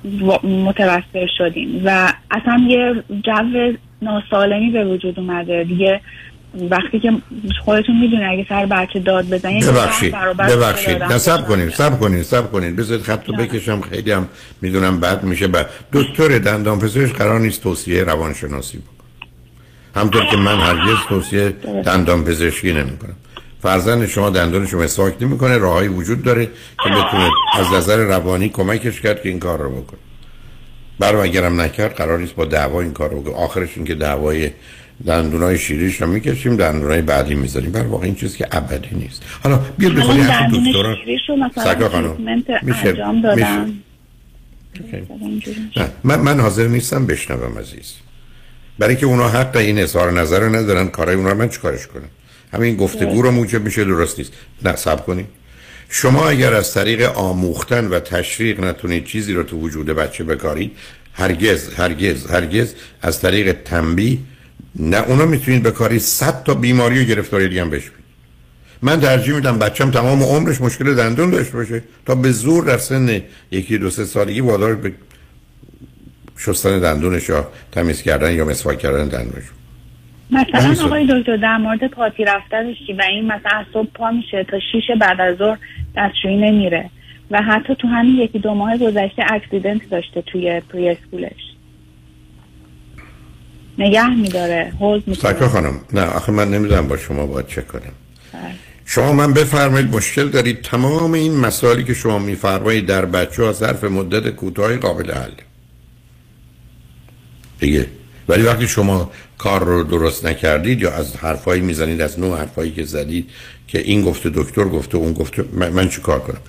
[0.05, 1.83] و- متوسل شدیم.
[1.85, 3.73] و اصلا یه جو
[4.03, 5.65] ناسالمی به وجود اومده.
[5.65, 6.01] دیگه
[6.71, 7.13] وقتی که
[7.65, 11.03] خودتون می‌دونه اگه سر بچه داد بزنید ببخشید ببخشید.
[11.03, 14.29] نه سب کنید سب کنید سب کنید بذارید خط رو بکشم خیلی هم
[14.63, 15.47] می‌دونم بد میشه.
[15.47, 18.93] بعد دکتر دندان پزشک قرار نیست توصیه روانشناسی بکنه.
[19.95, 21.49] همطور که من هرگز توصیه
[21.85, 23.17] دندان پزشکی نمی کنم
[23.63, 26.47] فرزند شما دندونش رو مسواک نمی‌کنه راههایی وجود داره
[26.85, 30.01] که بتونه از نظر روانی کمکش کرد که این کار رو بکنه.
[30.99, 33.35] برای اگرم نکرد قرار نیست با دعوا این کار رو بکنه.
[33.35, 34.51] آخرش این که دعوای
[35.07, 37.73] دندونای شیریش رو می‌کشیم دندونای بعدی می‌ذاریم.
[37.73, 39.23] بر واقع این چیزی که ابدی نیست.
[39.43, 42.17] حالا بیاد بخونی الان حرف دکترا مثلا سکا خانم.
[42.63, 42.95] میشه-
[45.67, 45.81] میشه.
[45.83, 47.95] نه من, من حاضر نیستم بشنوم عزیز.
[48.79, 52.09] برای که اونا حق این اظهار نظر رو ندارن کارای اونا رو من چیکارش کنم؟
[52.53, 54.33] همین گفتگو رو موجب میشه درست نیست.
[54.65, 55.27] نه سب کنید
[55.89, 60.71] شما اگر از طریق آموختن و تشویق نتونید چیزی رو تو وجود بچه بکارید
[61.13, 64.19] هرگز هرگز هرگز از طریق تنبیه
[64.79, 67.91] نه اونا می‌تونید بکارید صد تا بیماری و گرفتاری دیگه هم بهش.
[68.83, 73.23] من ترجیح میدم بچم تمام عمرش مشکل دندون داشته باشه تا به زور در سن
[73.51, 74.93] یکی دو سه سالگی وادار به
[76.39, 79.45] شستن دندونش یا تمیز کردن یا مسواک کردن دندونش.
[80.31, 84.85] مثلا آقای دکتر در مورد پاتی رفتنش و این مثلا صبح پا میشه تا شیش
[85.01, 85.59] بعد از ظهر
[85.97, 86.91] دستشویی نمیره.
[87.31, 91.43] و حتی تو همین یکی دو ماه گذشته اکسیدنت داشته توی پری اسکولش.
[93.79, 97.93] نگه میداره حوض سکا می‌کنه خانم نه آخه من نمی‌دونم با شما باید چه کنم
[98.85, 103.85] شما من بفرمایید مشکل دارید تمام این مسائلی که شما میفرمایید در بچه ها ظرف
[103.85, 105.31] مدت کوتاهی قابل حل.
[107.61, 107.87] دیگه.
[108.29, 112.85] ولی وقتی شما کار رو درست نکردید یا از حرفایی می‌زنید از نوع حرفایی که
[112.85, 113.31] زدید
[113.69, 116.41] که این گفته دکتر گفته اون گفته من, من چی کار کنم؟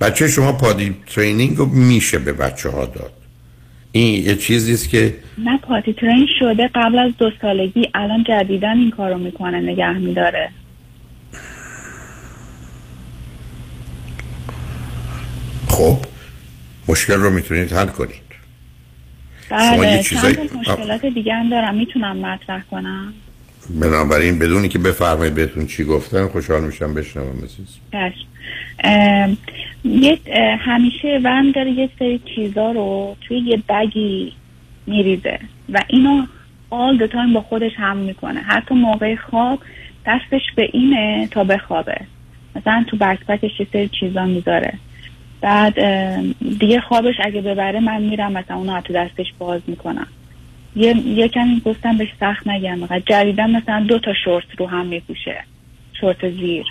[0.00, 3.12] بچه شما پادی ترینینگ رو میشه به بچه ها داد.
[3.96, 8.76] این یه چیزی است که نه پاتی ترین شده قبل از دو سالگی الان جدیدن
[8.78, 10.48] این کارو می‌کنه نگه میداره.
[15.68, 15.96] خب
[16.88, 18.26] مشکل رو می‌تونید حل کنید.
[19.48, 23.12] شما یه بله چیزایی- چند مشکلات دیگه هم دارم می‌تونم مطرح کنم.
[23.80, 27.78] بنابراین بدونی که بفرمایید بهتون چی گفتن خوشحال میشم بشنوم عزیز.
[30.26, 34.32] اه، همیشه ون داره یه سری چیزا رو توی یه بگی
[34.86, 35.38] میریزه
[35.72, 36.26] و اینو
[36.70, 38.40] all the time با خودش هم می‌کنه.
[38.40, 39.58] حتی موقع خواب
[40.06, 42.00] دستش به اینه تا بخوابه.
[42.56, 44.72] مثلا تو بکپکش یه سری چیزا می‌ذاره.
[45.40, 45.74] بعد
[46.58, 50.06] دیگه خوابش اگه ببره من میرم مثلا اونو تو دستش باز می‌کنم.
[50.76, 52.78] یه یه کمی گفتم بهش سخت نگم.
[53.06, 55.44] جدیدا مثلا دو تا شورت رو هم میپوشه.
[56.00, 56.66] شورت زیر.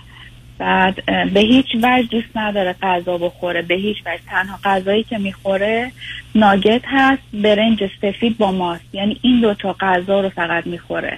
[0.57, 4.21] بعد به هیچ وجه دوست نداره غذا بخوره به هیچ وجه.
[4.27, 5.91] تنها غذایی که می‌خوره
[6.35, 8.85] ناگت هست برنج سفید با ماست.
[8.93, 11.17] یعنی این دوتا غذا رو فقط می‌خوره.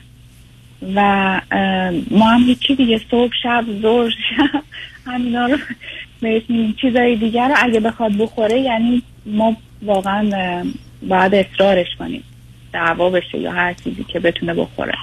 [0.96, 1.02] و
[2.12, 4.64] ما هم هیچی دیگه صبح شب زور شب
[5.06, 5.58] همینا رو
[6.22, 10.64] بهش میدیم چیزای دیگر رو اگه بخواد بخوره یعنی ما واقعا
[11.10, 12.24] باید اصرارش کنیم.
[12.74, 14.94] دعوا بشه یا هر چیزی که بتونه بخوره.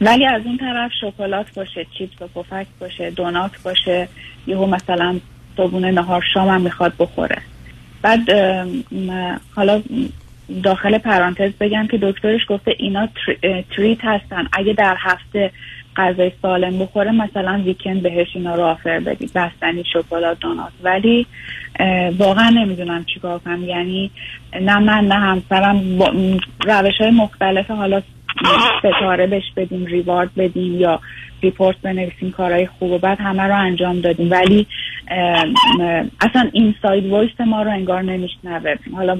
[0.00, 4.08] ولی از اون طرف شکلات باشه چیپس و پفک باشه دونات باشه
[4.46, 5.20] یهو مثلا
[5.56, 7.38] صبحونه نهار شام هم می‌خواد بخوره.
[8.02, 8.30] بعد
[9.56, 9.82] حالا
[10.62, 13.08] داخل پرانتز بگم که دکترش گفته اینا
[13.76, 14.48] تریت هستن.
[14.52, 15.50] اگه در هفته
[15.96, 19.32] غذای سالم بخوره مثلا ویکند بهش اینا رو آفر بدید.
[19.32, 20.72] بستنی شکلات دونات.
[20.82, 21.26] ولی
[22.18, 23.64] واقعا نمی‌دونم چیکار کنم.
[23.64, 24.10] یعنی
[24.60, 25.98] نه من نه همسرم
[26.66, 28.02] روش های مختلف حالا
[28.78, 31.00] ستاره بهش بدیم ریوارد بدیم یا
[31.42, 34.30] ریپورت بنویسیم کارهای خوب و بعد همه رو انجام دادیم.
[34.30, 34.66] ولی
[36.20, 38.74] اصلا inside voice ما رو انگار نمیشنوه.
[38.94, 39.18] حالا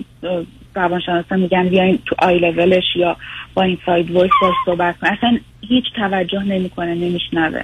[0.75, 3.17] روانشناسا میگن بیاین تو آی لولش یا
[3.55, 5.39] با inside voice باش صحبت کن اصلا
[5.69, 7.61] هیچ توجه نمی‌کنه نمیشنوه.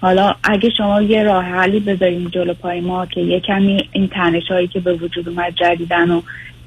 [0.00, 4.48] حالا اگه شما یه راه حلی بذاریم جلو پای ما که یه کمی این تنش
[4.50, 6.22] هایی که به وجود اومد جدیدا و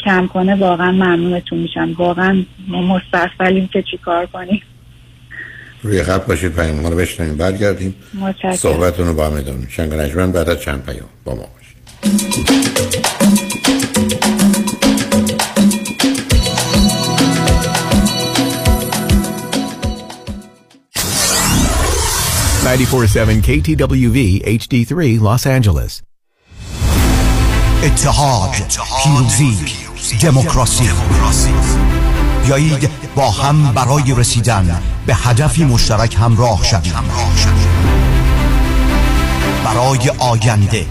[0.06, 1.96] کم کنه واقعا ممنونتون میشم.
[1.98, 4.62] واقعا ما مستأصلیم که چی کار کنیم.
[5.84, 7.96] روی خط باشید پیام ما رو بشنیم برگردیم.
[8.56, 9.90] صحبتون رو با هم ادامه شنگ
[10.32, 11.62] بعد از چند پیام با ما باشید.
[22.64, 26.02] 947 KTWV HD3 Los Angeles.
[27.84, 28.52] اتحاد.
[29.04, 29.91] پیروزی.
[30.18, 30.90] دموکراسی.
[32.46, 36.94] بیایید با هم برای رسیدن به هدفی مشترک همراه شویم.
[39.66, 40.86] برای آینده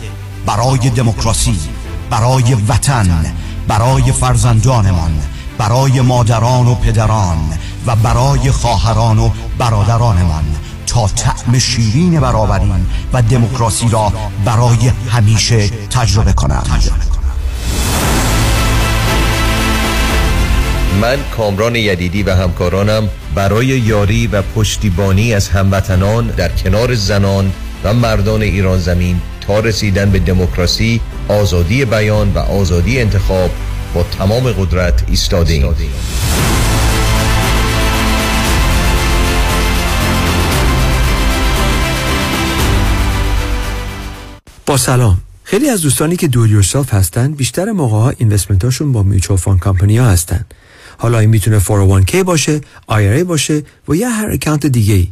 [0.46, 1.58] برای دموکراسی
[2.10, 3.34] برای وطن
[3.68, 5.12] برای فرزندانمان
[5.58, 7.38] برای مادران و پدران
[7.86, 10.44] و برای خواهران و برادرانمان
[10.86, 12.72] تا طعم شیرین برابری
[13.12, 14.12] و دموکراسی را
[14.44, 16.90] برای همیشه تجربه کنند.
[21.00, 27.52] من کامران یدیدی و همکارانم برای یاری و پشتیبانی از هموطنان در کنار زنان
[27.84, 33.50] و مردان ایران زمین تا رسیدن به دموکراسی، آزادی بیان و آزادی انتخاب
[33.94, 35.74] با تمام قدرت ایستاده ایم.
[44.66, 48.12] با سلام خیلی از دوستانی که دور یورسلف هستن بیشتر موقع ها
[48.62, 50.44] هاشون با mutual fund company ها هستن
[51.00, 55.08] حالا این می‌تونه 401k باشه IRA باشه و یا هر account دیگه ای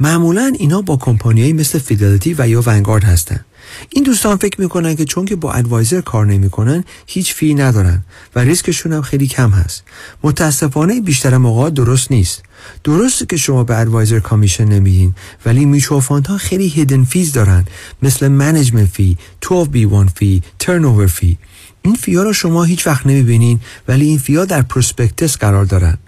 [0.00, 3.44] معمولا اینا با کمپانیایی مثل Fidelity و یا Vanguard هستن.
[3.90, 8.40] این دوستان فکر می‌کنن که چون که با advisor کار نمی‌کنن هیچ fee ندارن و
[8.40, 9.84] ریسکشون هم خیلی کم هست.
[10.22, 12.42] متاسفانه بیشتر موقع درست نیست.
[12.84, 15.14] درسته که شما به advisor commission نمیدین
[15.46, 17.64] ولی میچو ها خیلی hidden fees دارن.
[18.02, 21.38] مثل management fee 12B1 fee turn fee
[21.82, 25.64] این fee ا رو شما هیچ وقت نمی‌بینین ولی این fee ا در prospectus قرار
[25.64, 25.98] دارن.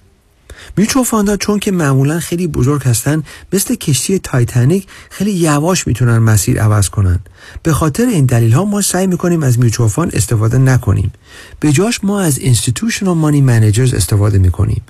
[0.77, 6.19] mutual fund ا چون که معمولا خیلی بزرگ هستن مثل کشتی تایتانیک خیلی یواش می‌تونن
[6.19, 7.21] مسیر عوض کنن.
[7.63, 11.13] به خاطر این دلیل ها ما سعی می‌کنیم از fund استفاده نکنیم.
[11.61, 14.83] به جاش ما از institutional money managers استفاده می‌کنیم.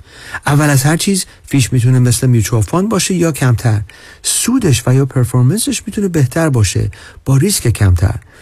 [0.47, 3.81] اول از هر چیز fee ش می‌تونه مثل fund باشه یا کمتر.
[4.23, 6.91] سودش و یا performance ش می‌تونه بهتر باشه
[7.25, 8.15] با ریسک کمتر.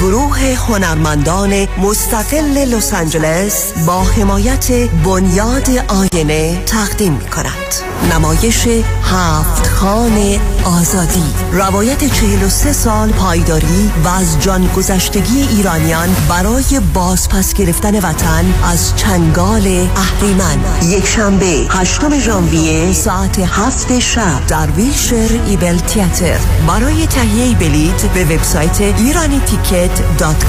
[0.00, 4.72] گروه هنرمندان مستقل لس آنجلس با حمایت
[5.04, 8.68] بنیاد آینه تقدیم می کند نمایش
[9.02, 11.24] هفت خان آزادی.
[11.52, 19.88] روایت 43 سال پایداری و از جان گذشتگی ایرانیان برای بازپس گرفتن وطن از چنگال
[19.96, 20.58] اهریمن.
[20.82, 26.38] یک شنبه هشتم ژانویه ساعت هفت شب در ویلشر ایبل تیاتر.
[26.68, 29.40] برای تهیه بلیت به وبسایت ایرانی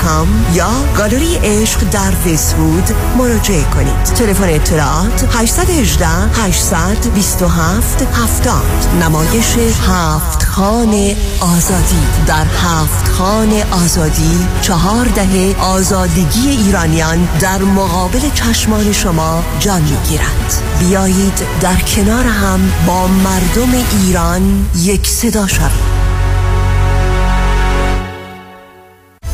[0.03, 2.83] کام یا گالری عشق در ویسوود
[3.17, 4.03] مراجعه کنید.
[4.03, 8.63] تلفن اطلاعات 818 827 70
[9.01, 10.93] نمایش هفت خان
[11.39, 12.07] آزادی.
[12.27, 21.41] در هفت خان آزادی چهار دهه آزادگی ایرانیان در مقابل چشمان شما جان می‌گیرد بیایید
[21.61, 26.04] در کنار هم با مردم ایران یک صدا شویم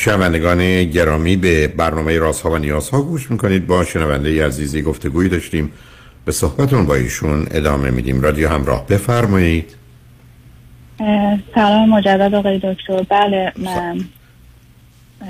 [0.00, 3.66] شنوندگان گرامی به برنامه رازها و نیازها گوش می‌کنید.
[3.66, 5.72] با شنونده عزیزی گفتگویی داشتیم.
[6.24, 8.20] به صحبتمون با ایشون ادامه میدیم.
[8.20, 9.74] رادیو همراه بفرمایید.
[11.54, 13.02] سلام مجدد آقای دکتر.
[13.10, 14.04] بله من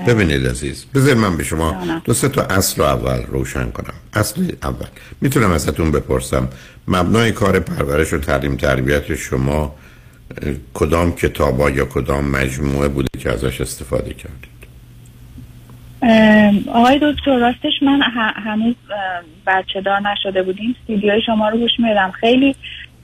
[0.07, 3.93] ببینید عزیز بذار من به شما دو سه تا اصل رو اول روشن کنم.
[4.13, 4.87] اصل اول.
[5.21, 6.47] می‌تونم ازتون بپرسم
[6.87, 9.75] مبنای کار پرورش و تعلیم تربیت شما
[10.73, 14.50] کدام کتابا یا کدام مجموعه بوده که ازش استفاده کردید؟
[16.67, 18.01] آقای دکتر راستش من
[18.35, 18.75] هنوز
[19.47, 20.75] بچه دار نشده بودیم.
[20.87, 22.11] سیدی شما رو گوش میدم.
[22.11, 22.55] خیلی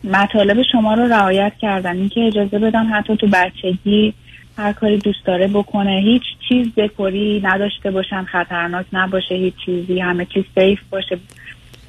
[0.03, 1.97] مطالب شما رو رعایت کردن.
[1.97, 4.13] اینکه اجازه بدم حتی تو بچگی
[4.57, 5.99] هر کاری دوست داره بکنه.
[5.99, 8.23] هیچ چیز دکوری نداشته باشن.
[8.23, 9.99] خطرناک نباشه هیچ چیزی.
[9.99, 11.17] همه چیز سیف باشه.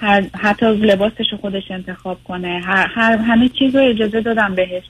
[0.00, 2.60] هر حتی لباسش خودش انتخاب کنه.
[2.64, 4.82] هر, هر همه چیز رو اجازه دادم بهش.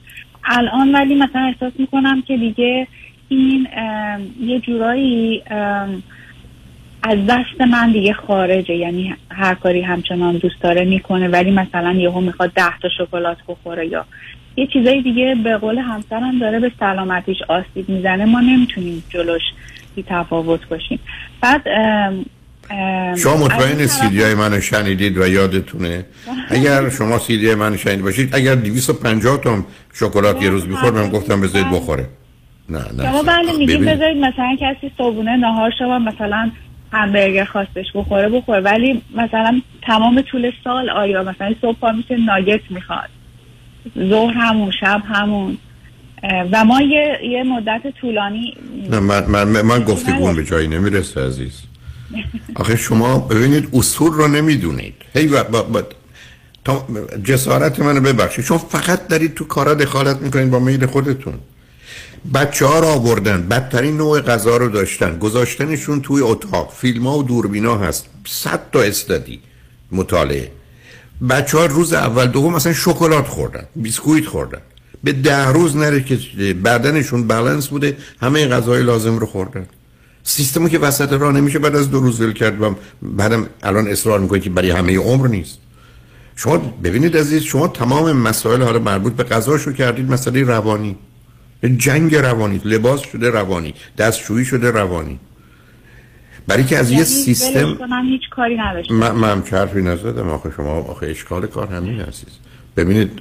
[0.43, 2.87] الان ولی مثلا احساس می‌کنم که دیگه
[3.29, 3.67] این
[4.41, 5.43] یه جورایی
[7.03, 8.75] از دست من دیگه خارجه.
[8.75, 13.87] یعنی هر کاری همچنان دوست داره می‌کنه ولی مثلا یهو می‌خواد ده تا شکلات بخوره
[13.87, 14.05] یا
[14.57, 18.25] یه چیزای دیگه به قول همسرم داره به سلامتیش آسیب می‌زنه.
[18.25, 19.41] ما نمی‌تونیم جلوش
[19.95, 20.99] بی تفاوت باشیم.
[21.41, 21.61] بعد
[23.17, 26.05] شما مطمئن سیدی های منو شنیدید و یادتونه؟
[26.49, 31.09] اگر شما سیدی های منو شنید باشید اگر 250 تا شکلات یه روز می‌خورد من
[31.09, 32.05] گفتم بذارید بخوره.
[32.69, 33.03] نه نه.
[33.03, 36.51] شما بله میگیم بذارید مثلا کسی صبحونه نهار شما مثلا
[36.91, 38.61] همبرگر خواستش بخوره بخوره.
[38.61, 43.09] ولی مثلا تمام طول سال آیا مثلا صبح پا میشه ناگت می‌خواد.
[43.99, 45.57] ظهر همون شب همون.
[46.51, 48.57] و ما یه, یه مدت طولانی
[48.89, 51.61] نه من, من, من گفتگون به جایی نمی‌رسه عزیز.
[52.55, 54.93] آخه شما ببینید اصول رو نمی‌دونید.
[55.13, 55.83] هی با, با, با
[56.65, 56.87] تا
[57.23, 58.45] جسارت منو ببخشید.
[58.45, 61.33] شما فقط دارید تو کارا دخالت می‌کنید با میل خودتون.
[62.33, 63.47] بچه ها رو آوردن.
[63.47, 65.17] بدترین نوع غذا رو داشتن.
[65.17, 66.73] گذاشتنشون توی اتاق.
[66.77, 68.05] فیلم ها و دوربینا هست.
[68.27, 69.39] صد تا استادی
[69.91, 70.51] مطالعه.
[71.29, 73.63] بچه ها روز اول دوم مثلا شکلات خوردن.
[73.75, 74.61] بیسکویت خوردن.
[75.03, 76.19] به ده روز نره که
[76.53, 77.97] بدنشون بالانس بوده.
[78.21, 79.65] همه غذای لازم رو خوردن.
[80.23, 82.61] سیستمو که وسط راه نمیشه بعد از دو روز ول کرد.
[82.61, 85.57] و بعدم الان اصرار می‌کنه که برای همه عمر نیست.
[86.35, 90.11] شما ببینید عزیز شما تمام مسائل حالا مربوط به غذاشو کردید.
[90.11, 90.95] مسئله روانی.
[91.63, 95.19] جنگ روانی لباس شده روانی دستشویی شده روانی.
[96.47, 98.93] برای که از یه سیستم هیچ کاری نداشتم.
[98.93, 102.29] من, من حرفی نزدم آخه شما آخه اشکال کار همین عزیز.
[102.77, 103.11] ببینید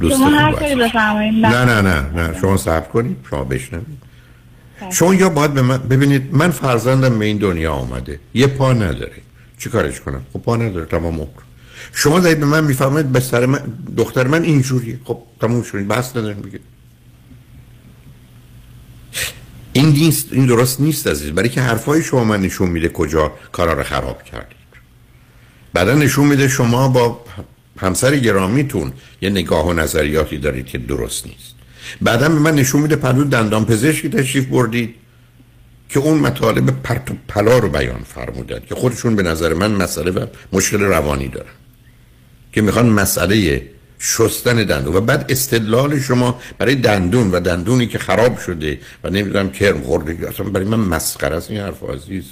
[0.00, 2.40] دوست شما هر کاری بفرمایید نه نه نه نه.
[2.40, 4.10] شما صبر کنید شما بشنوید.
[4.90, 8.20] شما یا باید به من ببینید من فرزندم به این دنیا آمده.
[8.34, 9.12] یه پا نداره.
[9.58, 11.28] چی کارش کنم؟ خب پا نداره تمام عمر.
[11.92, 13.60] شما دارید به من می‌فهمید به سر من
[13.96, 14.98] دختر من اینجوریه.
[15.04, 16.60] خب تموم شدید بحث نداریم بگید
[19.72, 21.30] این نیست این درست نیست عزیز.
[21.30, 24.56] برای که حرفای شما من نشون میده کجا کارا رو خراب کردید.
[25.72, 27.24] بعدا نشون میده شما با
[27.78, 28.92] همسر گرامیتون
[29.22, 31.54] یه نگاه و نظریاتی دارید که درست نیست.
[32.00, 34.94] بعدا به من نشون میده پلو دندان پزشکی تشریف بردید
[35.88, 40.10] که اون مطالب پرت و پلا رو بیان فرمودن که خودشون به نظر من مسئله
[40.10, 41.52] و مشکل روانی دارن
[42.52, 43.62] که می‌خوان مسئله
[44.02, 49.50] شستن دندون و بعد استدلال شما برای دندون و دندونی که خراب شده و نمی‌دونم
[49.50, 52.24] کرم خورده اصلا برای من مسخره است این حرف عزیز.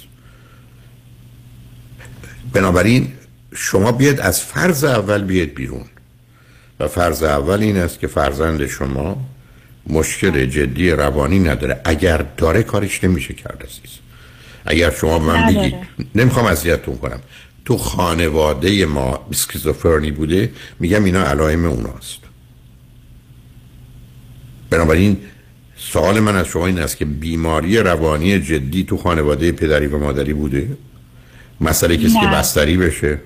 [2.53, 3.13] بنابراین
[3.55, 5.85] شما بیاد از فرض اول بیاد بیرون
[6.79, 9.25] و فرض اول این است که فرزند شما
[9.87, 11.81] مشکل جدی روانی نداره.
[11.85, 13.99] اگر داره کارش نمیشه کرد عزیز.
[14.65, 15.47] اگر شما به من.
[15.47, 15.75] بگید
[16.15, 17.19] نمی‌خوام اذیتتون کنم.
[17.69, 22.19] تو خانواده ما اسکیزوفرنی بوده میگم اینا علائم اوناست.
[24.69, 25.17] بنابراین
[25.77, 30.33] سوال من از شما این است که بیماری روانی جدی تو خانواده پدری و مادری
[30.33, 30.77] بوده؟
[31.61, 32.35] مسئله کسی که نه.
[32.35, 33.19] بستری بشه؟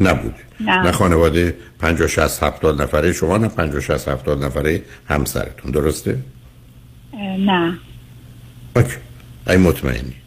[0.00, 0.82] نبوده نه.
[0.82, 5.70] نه خانواده 50 60 70 نفره شما نه 50 60 70 نفره همسرتون.
[5.70, 6.18] درسته؟
[7.38, 7.78] نه.
[8.76, 8.96] اوکی.
[9.46, 10.21] ای مطمئنید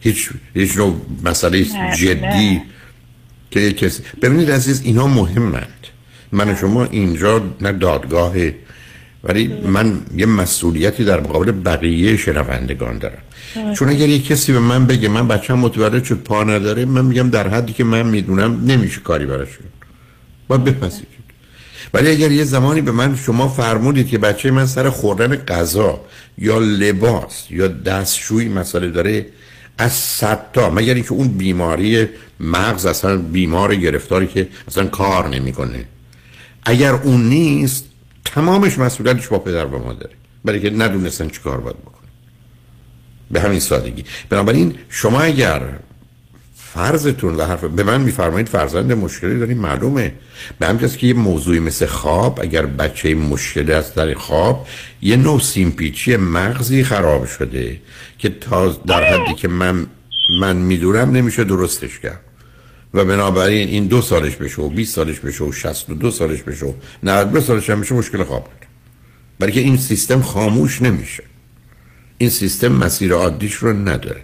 [0.00, 2.62] هیچ هیچ نوع مسئله نه، جدی نه.
[3.50, 5.86] که یک کسی ببینید عزیز اینا مهمند.
[6.32, 8.54] من و شما اینجا نه دادگاهه
[9.24, 13.22] ولی من یه مسئولیتی در مقابل بقیه شنوندگان دارم.
[13.74, 17.30] چون اگر یک کسی به من بگه من بچه متولد شد پا نداره من میگم
[17.30, 19.72] در حدی که من می‌دونم نمیشه کاری براش کرد.
[20.48, 21.20] باید بپذیرید.
[21.94, 26.00] ولی اگر یه زمانی به من شما فرمودید که بچه من سر خوردن غذا
[26.38, 29.26] یا لباس یا دستشویی مسئله داره
[29.80, 32.08] از صد تا مگر اینکه اون بیماری
[32.40, 35.84] مغز اصلا بیمار گرفتاری که اصلا کار نمی‌کنه.
[36.62, 37.84] اگر اون نیست
[38.24, 40.10] تمامش مسئولیتش با پدر و مادره.
[40.44, 42.08] برای که ندونستن چی کار باید بکنه.
[43.30, 44.04] به همین سادگی.
[44.28, 45.62] بنابراین شما اگر
[46.74, 50.12] فرضتون و حرف به من میفرمایید فرزند مشکلی داریم معلومه.
[50.58, 54.66] به جاست که یه موضوعی مثل خواب اگر بچه مشکلی از در خواب
[55.02, 57.80] یه نوع سیمپیچی مغزی خراب شده
[58.18, 59.86] که تا در حدی که من
[60.40, 62.20] من می‌دونم نمیشه درستش کرد.
[62.94, 66.72] و بنابراین این دو سالش بشه و 20 سالش بشه و 62 سالش بشه و
[67.02, 68.66] 92 سالش هم بشه مشکل خواب داره
[69.38, 71.22] برای که این سیستم خاموش نمیشه.
[72.18, 74.22] این سیستم مسیر عادیش رو نداره.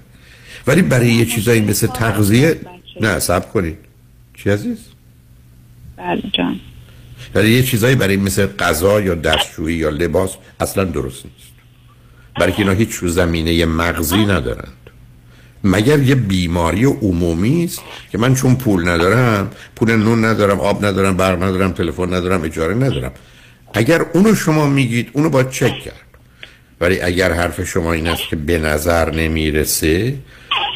[0.66, 2.60] ولی برای یه چیزایی مثل تغذیه
[3.00, 3.78] نه سب کنید.
[4.34, 4.78] چی عزیز؟
[5.96, 6.60] بله جان.
[7.34, 10.30] برای یه چیزایی برای مثل غذا یا دستشویی یا لباس
[10.60, 11.52] اصلا درست نیست.
[12.40, 14.72] برای که اینا هیچ زمینه مغزی ندارند.
[15.64, 17.80] مگر یه بیماری عمومی است
[18.12, 22.74] که من چون پول ندارم پول نون ندارم آب ندارم برق ندارم تلفن ندارم اجاره
[22.74, 23.12] ندارم.
[23.74, 26.06] اگر اونو شما میگید اونو باید چک کرد.
[26.80, 30.14] ولی اگر حرف شما این است که به نظر نمی‌رسه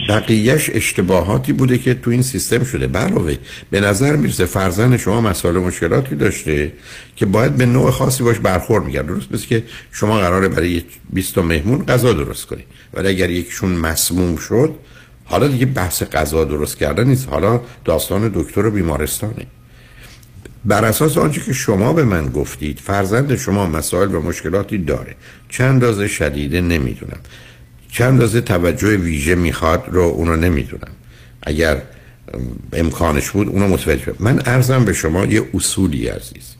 [0.08, 2.98] بقیهش اشتباهاتی بوده که تو این سیستم شده.
[2.98, 3.36] علاوه
[3.70, 6.72] به نظر می‌رسه فرزند شما مسائل مشکلاتی داشته
[7.16, 9.06] که باید به نوع خاصی باش برخورد می‌کرد.
[9.06, 10.82] درست مثل که شما قراره برای
[11.12, 12.64] 20 تا مهمون غذا درست کنید
[12.94, 14.74] ولی اگر یکشون مسموم شد
[15.24, 17.28] حالا دیگه بحث غذا درست کردن نیست.
[17.28, 19.46] حالا داستان دکتر و بیمارستانه.
[20.64, 25.14] بر اساس آنچه که شما به من گفتید فرزند شما مسائل و مشکلاتی داره.
[25.48, 27.18] چند اندازه شدیده نمی‌دونم.
[27.90, 30.92] چند اندازه توجه ویژه می‌خواد رو اونو نمی‌دونم
[31.42, 31.82] اگر
[32.34, 32.40] ام،
[32.72, 34.14] امکانش بود اونو متوجه.
[34.20, 36.54] من ارزم به شما یه اصولی عزیز.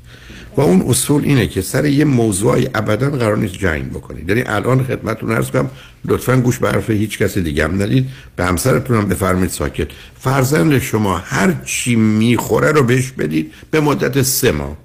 [0.57, 4.28] و اون اصول اینه که سر یه موضوعی ابدا قرار نیست جنگ بکنید.
[4.28, 5.70] یعنی الان خدمتتون عرض کنم
[6.05, 8.09] لطفا گوش به حرف هیچ کس دیگه هم ندید.
[8.36, 9.89] به همسرتون هم بفرمایید ساکت.
[10.20, 14.77] فرزند شما هر چی می‌خوره رو بهش بدید به مدت سه ماه.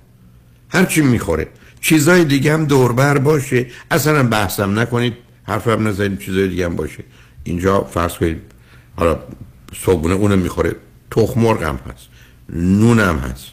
[0.69, 1.47] هر چی می‌خوره.
[1.81, 3.65] چیزای دیگه هم دوربر باشه.
[3.91, 5.13] اصلا بحثم نکنید.
[5.47, 7.03] حرفم نزنید چیزای دیگه هم باشه.
[7.43, 8.41] اینجا فرض کنید
[8.95, 9.19] حالا
[9.85, 10.75] صبحونه اونم می‌خوره
[11.11, 12.07] تخم مرغ هم هست
[12.49, 13.45] نون هم هست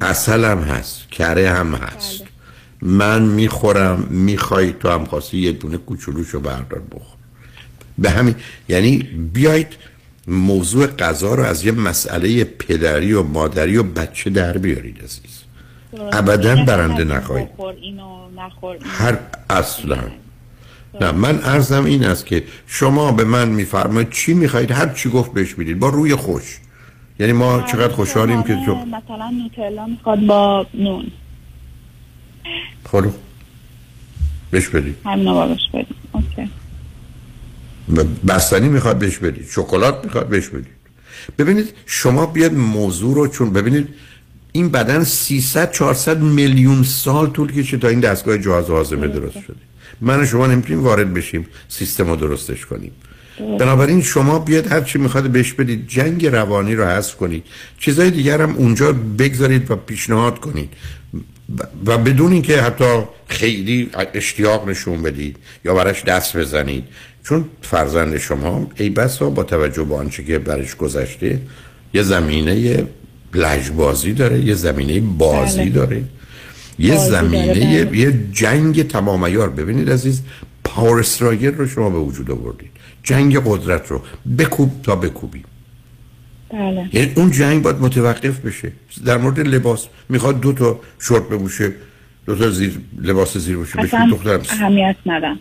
[0.00, 2.22] اصل هم هست کره هم هست.
[2.82, 7.16] من می‌خورم می‌خوای تو هم خواستی یه دونه کوچولوشو بردار بخور.
[7.98, 8.34] به همین
[8.68, 8.98] یعنی
[9.32, 9.68] بیایید
[10.26, 15.42] موضوع غذا رو از یه مسئله پدری و مادری و بچه در بیارید عزیز.
[16.12, 17.48] ابدا برنده نخواهید.
[18.80, 19.18] هر
[19.50, 19.98] اصلا.
[21.00, 25.32] نه من ارزم این است که شما به من میفرمایید چی می‌خواهید هر چی گفت
[25.32, 26.58] بهش می‌دید با روی خوش.
[27.18, 31.06] یعنی ما چقدر خوشحالیم که تو مثلا نوتلا می‌خواد با نون.
[32.84, 33.04] خب
[34.50, 34.96] بهش بدید.
[35.04, 36.50] همین رو بهش بدیم اوکی.
[38.28, 40.74] بستنی می‌خواد بهش بدید شکلات می‌خواد بهش بدید.
[41.38, 43.88] ببینید شما بیاد موضوع رو چون ببینید
[44.52, 49.56] این بدن 300 400 میلیون سال طول کشید تا این دستگاه جهاز هاضمه درست شده.
[50.00, 52.92] من و شما نمی‌تونیم وارد بشیم سیستم رو درستش کنیم.
[53.60, 57.44] بنابراین شما بیاد هر چی می‌خواد بهش بدید جنگ روانی رو حذف کنید.
[57.78, 60.68] چیزای دیگر هم اونجا بگذارید و پیشنهاد کنید.
[61.86, 66.84] و- بدون اینکه حتی خیلی اشتیاق نشون بدید یا براش دست بزنید.
[67.24, 71.40] چون فرزند شما ای بسا با توجه به آنچه که برش گذشته
[71.94, 72.86] یه زمینه
[73.34, 75.70] لجبازی داره یه زمینه بازی بله.
[75.70, 76.02] داره.
[76.78, 77.98] یه زمینه بله.
[77.98, 80.22] یه جنگ تمام عیار ببینید عزیز
[80.64, 82.70] پاور استراگل رو شما به وجود آوردید.
[83.02, 84.02] جنگ قدرت رو.
[84.38, 85.44] بکوب تا بکوبی.
[86.52, 86.88] بله.
[86.92, 88.72] یعنی اون جنگ باید متوقف بشه.
[89.06, 91.72] در مورد لباس می‌خواد دو تا شورت بپوشه
[92.26, 93.80] دو تا زیر لباس زیر بشه.
[93.80, 95.38] اصلا دخترم اهمیت ندم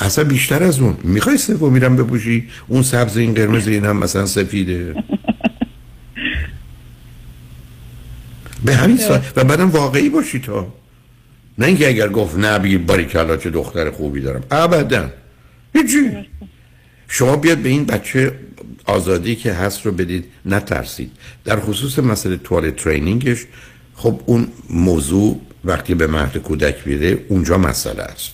[0.00, 0.96] اصلا بیشتر از اون.
[1.02, 4.94] می‌خوای سوم میرم بپوشی؟ اون سبز این قرمز این هم مثلا سفیده.
[8.64, 9.20] به همین سا...
[9.36, 10.72] و بعدم واقعی باشی تا.
[11.58, 14.42] نه اینکه اگر گفت نه بگی باریکلا چه دختر خوبی دارم.
[14.50, 15.10] ابدا.
[15.74, 16.10] هیچی.
[17.08, 18.32] شما بیاد به این بچه
[18.84, 21.10] آزادی که هست رو بدید نترسید.
[21.44, 23.46] در خصوص مسئله توالت ترینینگش
[23.94, 28.30] خب اون موضوع وقتی به مهد کودک میره اونجا مسئله است.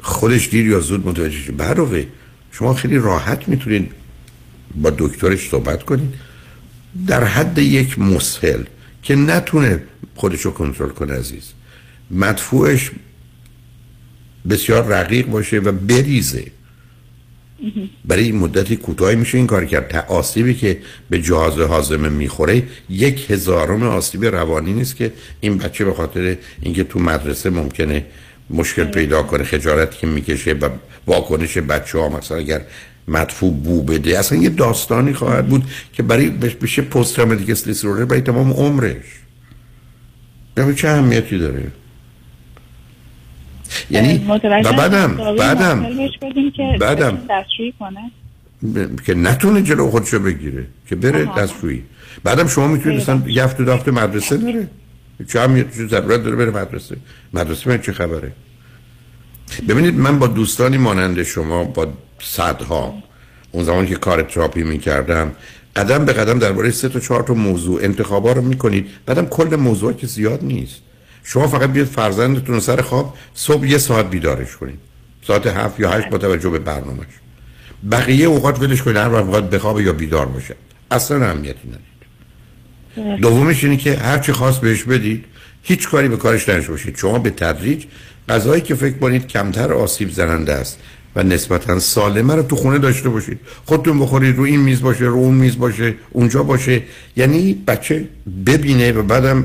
[0.00, 1.52] خودش دیر یا زود متوجه شه.
[1.52, 2.06] برای
[2.52, 3.92] شما خیلی راحت می‌تونید
[4.74, 6.14] با دکترش صحبت کنید.
[7.06, 8.62] در حد یک مسهل
[9.04, 9.82] که نتونه
[10.14, 11.52] خودش رو کنترل کنه عزیز.
[12.10, 12.90] مدفوعش
[14.48, 16.44] بسیار رقیق باشه و بریزه.
[18.04, 19.88] برای این مدتی کوتاهی میشه این کار کرد.
[19.88, 20.78] تا آسیبی که
[21.10, 26.84] به جهاز هاضمه می‌خوره یک هزارم آسیب روانی نیست که این بچه به خاطر اینکه
[26.84, 28.06] تو مدرسه ممکنه
[28.50, 30.68] مشکل پیدا کنه خجالتی که می‌کشه و
[31.06, 32.62] واکنش بچه ها مثلا اگر
[33.08, 34.18] مدفوع بو بده.
[34.18, 39.04] اصلا یه داستانی خواهد بود که برای بشه پست تروماتیک استرس برای تمام عمرش.
[40.56, 41.72] یعنی چه اهمیتی داره؟
[43.90, 45.86] یعنی و بعدم بعدم.
[46.80, 47.18] بعدم.
[49.06, 51.82] که نتونه جلو خودشو بگیره که بره دستشویی.
[52.24, 54.68] بعدم شما می‌تونید مثلا یه هفته دو هفته مدرسه نره
[55.28, 56.96] چه هم ضرورت داره بره مدرسه.
[57.34, 58.32] مدرسه من چه خبره؟
[59.68, 61.92] ببینید من با دوستانی مانند شما با
[62.24, 62.94] صدها.
[63.52, 65.32] اون زمان که کار تراپی می‌کردم
[65.76, 68.86] قدم به قدم درباره سه تا چهار تا موضوع انتخابا رو می‌کنید.
[69.06, 70.80] بعدم کل موضوع که زیاد نیست.
[71.24, 74.78] شما فقط بیاد فرزندتون سر خواب صبح یه ساعت بیدارش کنید.
[75.26, 77.06] ساعت هفت یا هشت با توجه به برنامهش.
[77.90, 78.96] بقیه اوقات ولش کنید.
[78.96, 80.56] هر وقت بخواب یا بیدار باشه.
[80.90, 81.94] اصلا اهمیتی ندید
[83.20, 85.24] دومش اینه که هر چی خواست بهش بدید
[85.62, 86.96] هیچ کاری به کارش نشه باشید.
[86.96, 87.84] شما به تدریج
[88.28, 90.78] غذایی که فکر کنید کمتر آسیب زننده است.
[91.16, 93.40] و نسبتا سالمه رو تو خونه داشته باشید.
[93.64, 96.82] خودتون بخورید رو این میز باشه رو اون میز باشه اونجا باشه.
[97.16, 98.08] یعنی بچه
[98.46, 99.44] ببینه و بعدم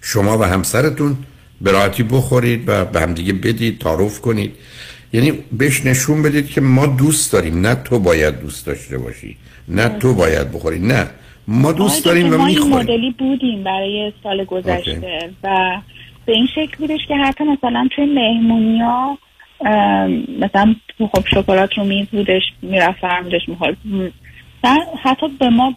[0.00, 1.16] شما و همسرتون
[1.60, 4.52] به راحتی بخورید و به همدیگه بدید تعارف کنید.
[5.12, 7.60] یعنی بهش نشون بدید که ما دوست داریم.
[7.60, 9.36] نه تو باید دوست داشته باشی.
[9.68, 10.78] نه تو باید بخوری.
[10.78, 11.06] نه.
[11.48, 12.72] ما دوست داریم و ما می‌خوریم.
[12.72, 15.80] این مدلی بودیم برای سال گذشته و
[16.26, 19.18] به این شکل بودش که حتی مثلا توی مهمونی ها
[20.40, 23.76] مثلا خب شکلات رو میز بودش می‌رفت فرمودش می‌خورد
[25.02, 25.74] حتی به ما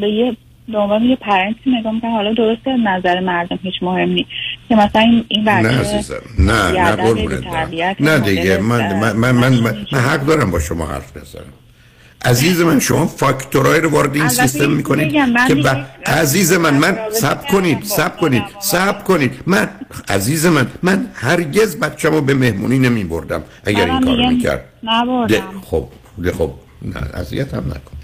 [0.00, 0.36] به یه
[0.68, 4.28] به عنوان یه پرنسی نگاه می‌کنم حالا درسته نظر مردم هیچ مهم نیست.
[4.68, 7.96] که مثلا این این نه عزیزم نه نه.
[8.00, 11.52] نه دیگه من من, من, من, من, من حق دارم با شما حرف بزنم.
[12.24, 15.12] عزیز من شما فاکتورهای رو وارد این سیستم می‌کنید
[15.48, 15.86] که دیگه- ب...
[16.06, 19.32] عزیز من من سب کنید سب کنید سب کنید.
[19.46, 19.68] من
[20.08, 24.64] عزیز من من هرگز بچه‌مو به مهمونی نمی بردم اگر این میگم می‌کرد.
[25.28, 25.88] ده خب
[26.22, 26.50] ده خب
[26.82, 27.96] نه اذیت هم نکن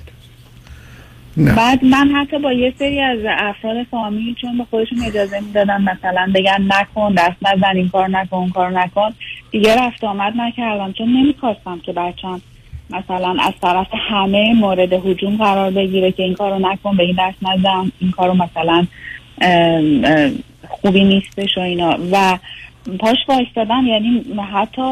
[1.37, 1.55] نه.
[1.55, 6.33] بعد من حتی با یه سری از افراد فامیل چون به خودشون اجازه می‌دادن مثلا
[6.35, 9.11] بگن نکن دست نزن این کار نکن اون کار نکن
[9.51, 12.41] دیگه رفت آمد نکردم چون نمی‌خواستم که بچم
[12.91, 17.37] مثلا از طرف همه مورد هجوم قرار بگیره که این کارو نکن به این دست
[17.43, 17.93] نزن.
[18.01, 18.87] این کارو مثلا
[20.69, 21.99] خوبی نیستش و اینا.
[22.13, 22.39] و
[22.99, 24.83] پاش وایستادم یعنی حتی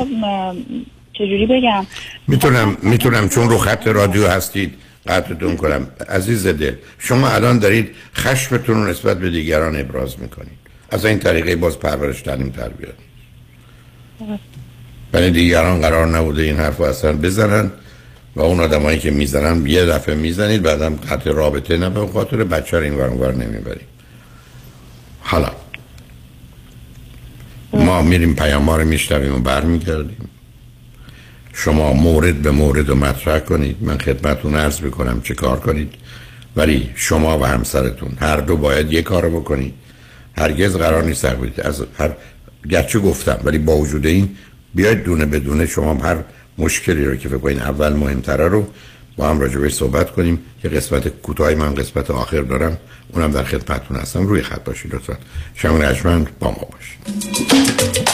[1.12, 1.86] چجوری بگم؟
[2.28, 4.74] می‌تونم می‌تونم چون رو خط رادیو هستید
[5.06, 5.86] قطعتون کنم.
[6.08, 10.58] عزیز دل شما الان دارید خشمتون رو نسبت به دیگران ابراز می‌کنید.
[10.90, 12.94] از این طریقه باز پرورش تعلیم تربیت
[15.14, 17.70] یعنی دیگران قرار نبوده این حرف اصلا بزنن.
[18.36, 22.78] و اون آدمایی که می‌زنن یه دفعه می‌زنید بعدم قطع رابطه نه به خاطر بچه
[22.78, 23.86] رو این ور نمی‌برید.
[25.20, 25.50] حالا
[27.72, 30.28] ما میریم پیام رو میشنویم و برمیگردیم.
[31.52, 33.76] شما مورد به مورد رو مطرح کنید.
[33.80, 35.94] من خدمتون عرض می‌کنم چه کار کنید.
[36.56, 39.74] ولی شما و همسرتون هر دو باید یه کار بکنید.
[40.38, 41.24] هرگز قرار نیست
[41.58, 42.10] از هر
[42.70, 44.36] گرچه گفتم ولی با وجود این
[44.74, 46.16] بیاید دونه بدونه شما هر
[46.58, 48.66] مشکلی رو که فکر اول مهمتره رو
[49.16, 50.38] با هم راجع بهش صحبت کنیم.
[50.62, 52.78] که قسمت کوتاهی من قسمت آخر دارم.
[53.12, 54.26] اونم در خدمتتون هستم.
[54.26, 55.16] روی خط باشید لطفا.
[55.54, 58.13] شما رجمند با ما باشید.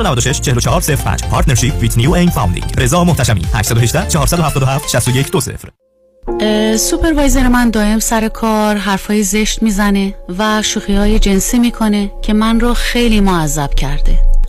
[0.00, 2.78] 196 4405 Partnership with New Aim Founding.
[2.78, 3.42] رضا محتشمی.
[3.54, 5.72] 818 477 6120
[6.40, 12.32] اه، سوپروایزر من دائم سر کار حرفای زشت می‌زنه و شوخی های جنسی می‌کنه که
[12.32, 14.18] من رو خیلی معذب کرده.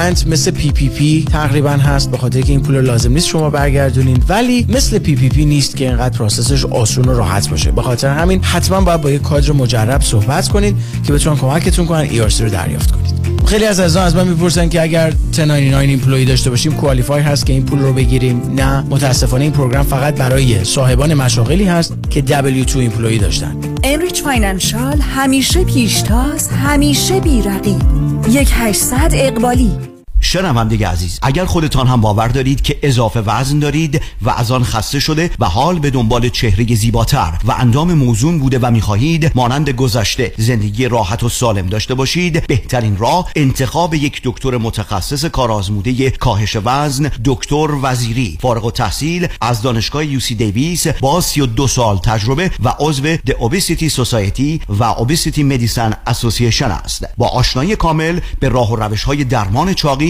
[0.00, 4.22] grant مثل PPP تقریبا هست به خاطر که این پول لازم نیست شما برگردونین.
[4.28, 7.70] ولی مثل PPP نیست که اینقدر process ش آسون و راحت باشه.
[7.70, 12.08] به خاطر همین حتما باید با یک کادر مجرب صحبت کنید که بتونن کمکتون کنن
[12.08, 13.10] ERC رو دریافت کنید
[13.46, 17.52] خیلی از عزیزان از من می‌پرسن که اگر 1099 employee داشته باشیم qualify هست که
[17.52, 18.84] این پول رو بگیریم؟ نه.
[18.90, 23.56] متاسفانه این program فقط برای صاحبان مشاغلی هست که W2 employee داشتن.
[23.84, 27.82] امریچ Financial همیشه پیشتاز همیشه بیرقیب.
[28.30, 29.89] یک هشتصد اقبالی.
[30.20, 35.00] شنونده عزیز اگر خودتان هم باور دارید که اضافه وزن دارید و از آن خسته
[35.00, 40.32] شده و حال به دنبال چهره زیباتر و اندام موزون بوده و می‌خواهید مانند گذشته
[40.38, 47.10] زندگی راحت و سالم داشته باشید بهترین راه انتخاب یک دکتر متخصص کارآزموده کاهش وزن
[47.24, 48.38] دکتر وزیری.
[48.40, 54.60] فارغ التحصیل از دانشگاه UC Davis با 32 سال تجربه و عضو The Obesity Society
[54.78, 57.04] و Obesity Medicine Association است.
[57.16, 60.09] با آشنایی کامل به راه و روش های درمان چاقی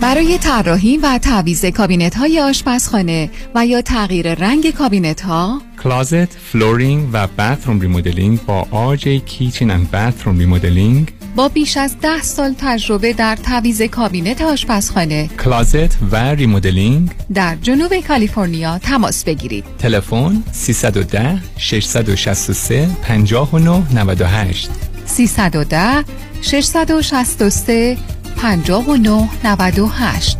[0.00, 7.08] برای طراحی و تعویض کابینت های آشپزخانه و یا تغییر رنگ کابینت ها closet، flooring
[7.12, 13.12] و bathroom remodeling با RJ Kitchen and Bathroom Remodeling با بیش از ده سال تجربه
[13.12, 15.30] در تعویض کابینت آشپزخانه.
[15.44, 19.64] closet و remodeling در جنوب کالیفرنیا تماس بگیرید.
[19.78, 24.70] تلفن 310 663 59 98
[25.08, 26.04] 310
[26.42, 27.96] 663
[28.36, 30.38] 59 98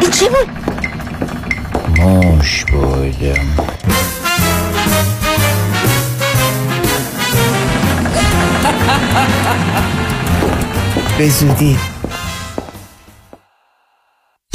[0.00, 0.48] این چی بود؟
[1.98, 3.46] موش بودم.
[11.18, 11.91] به زودی.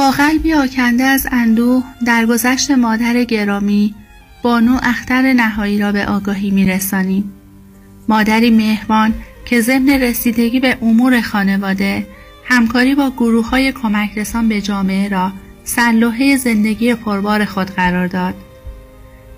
[0.00, 3.94] با قلبی آکنده از اندوه درگذشت مادر گرامی
[4.42, 7.32] بانو اختر نهایی را به آگاهی میرسانیم.
[8.08, 9.14] مادری مهربان
[9.44, 12.06] که ضمن رسیدگی به امور خانواده
[12.44, 15.32] همکاری با گروه های کمک رسان به جامعه را
[15.64, 18.34] سلوحه زندگی پربار خود قرار داد.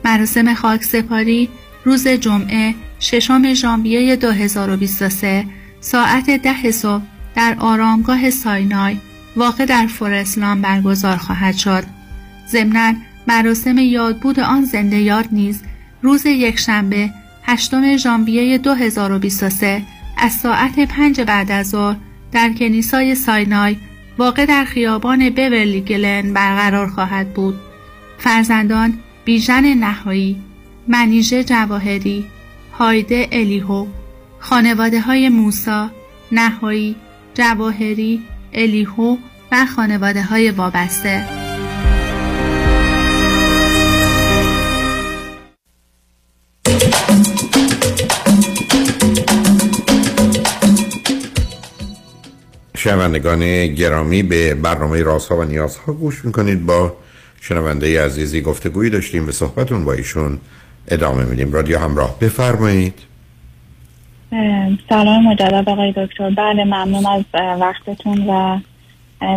[0.04, 1.48] مراسم خاک سپاری
[1.84, 5.44] روز جمعه ششم ژانویه 2023
[5.80, 7.02] ساعت ده صبح
[7.34, 8.96] در آرامگاه ساینای
[9.36, 11.84] واقع در فورسلان برگزار خواهد شد.
[12.48, 12.94] ضمناً
[13.26, 15.62] مراسم یادبود آن زنده یاد نیز
[16.02, 17.10] روز یکشنبه
[17.42, 19.82] هشتم ژانویه 2023
[20.18, 21.96] از ساعت پنج بعد از ظهر
[22.32, 23.76] در کنیسای ساینای
[24.18, 27.54] واقع در خیابان بورلی گلن برقرار خواهد بود.
[28.18, 30.36] فرزندان بیژن نهایی،
[30.88, 32.24] منیژه جواهری،
[32.78, 33.86] هایده الیهو،
[34.38, 35.90] خانواده های موسا،
[36.32, 36.96] نهایی،
[37.34, 38.22] جواهری،
[38.52, 39.16] الیهو
[39.52, 41.24] و خانواده های وابسته.
[52.76, 56.66] شنوندگان گرامی به برنامه رازها و نیازها گوش می‌کنید.
[56.66, 56.96] با
[57.40, 60.38] شنونده عزیزی گفتگویی داشتیم به صحبتون با ایشون
[60.88, 61.52] ادامه میدیم.
[61.52, 62.94] رادیو همراه بفرمایید.
[64.88, 66.30] سلام مجدد آقای دکتر.
[66.30, 68.58] بله ممنون از وقتتون و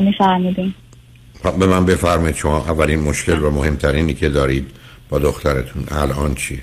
[0.02, 0.76] میفرمودیم
[1.44, 2.36] خب، به من بفرمایید.
[2.36, 4.68] شما اولین مشکل و مهمترینی که دارید
[5.10, 6.62] با دخترتون الان چی؟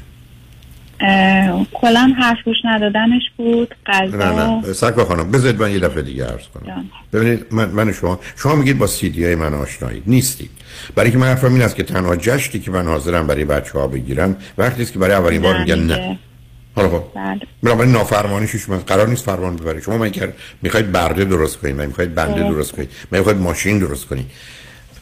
[1.73, 3.75] کلا حرف گوش ندادنش بود.
[3.87, 4.73] قضا نه نه.
[4.73, 6.85] سکا خانم بذارید من یه دفعه دیگه عرض کنم.
[7.13, 10.03] ببینید من, من شما شما میگید با سی دی من آشنایید.
[10.07, 10.51] نیستید.
[10.95, 13.87] برای که من حرفم این است که تنها جشتی که من حاضرم برای بچه ها
[13.87, 16.19] بگیرم وقتی است که برای اولین بار میگن نه.
[16.77, 17.03] حالا خب.
[17.15, 17.41] بله.
[17.63, 19.83] بنابراین نافرمانیش من قرار نیست فرمان ببرید.
[19.83, 20.13] شما من
[20.63, 22.73] می‌خواید برده درست کنید من می‌خواید بنده درست.
[22.73, 24.31] کنید من می‌خواید ماشین درست کنید.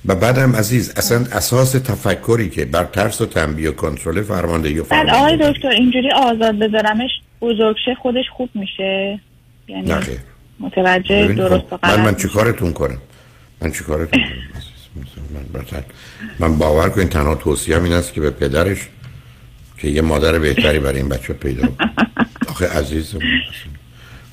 [0.06, 4.84] و بعدم عزیز اصلا اساس تفکری که بر ترس و تنبیه و کنترل فرماندهی و
[4.84, 7.10] فرماندهی آقای دکتر اینجوری آزاد بذارمش
[7.40, 9.20] بزرگشه خودش خوب میشه.
[9.68, 9.94] یعنی
[10.60, 12.98] متوجه درست خب، من من چیکارتون کنم؟
[13.60, 14.30] من چیکارتون کنم؟
[15.52, 15.84] من,
[16.38, 18.88] من باور کنید تنها توصیه این است که به پدرش
[19.80, 21.68] که یه مادر بهتری برای این بچه پیدا
[22.48, 23.14] آخه عزیز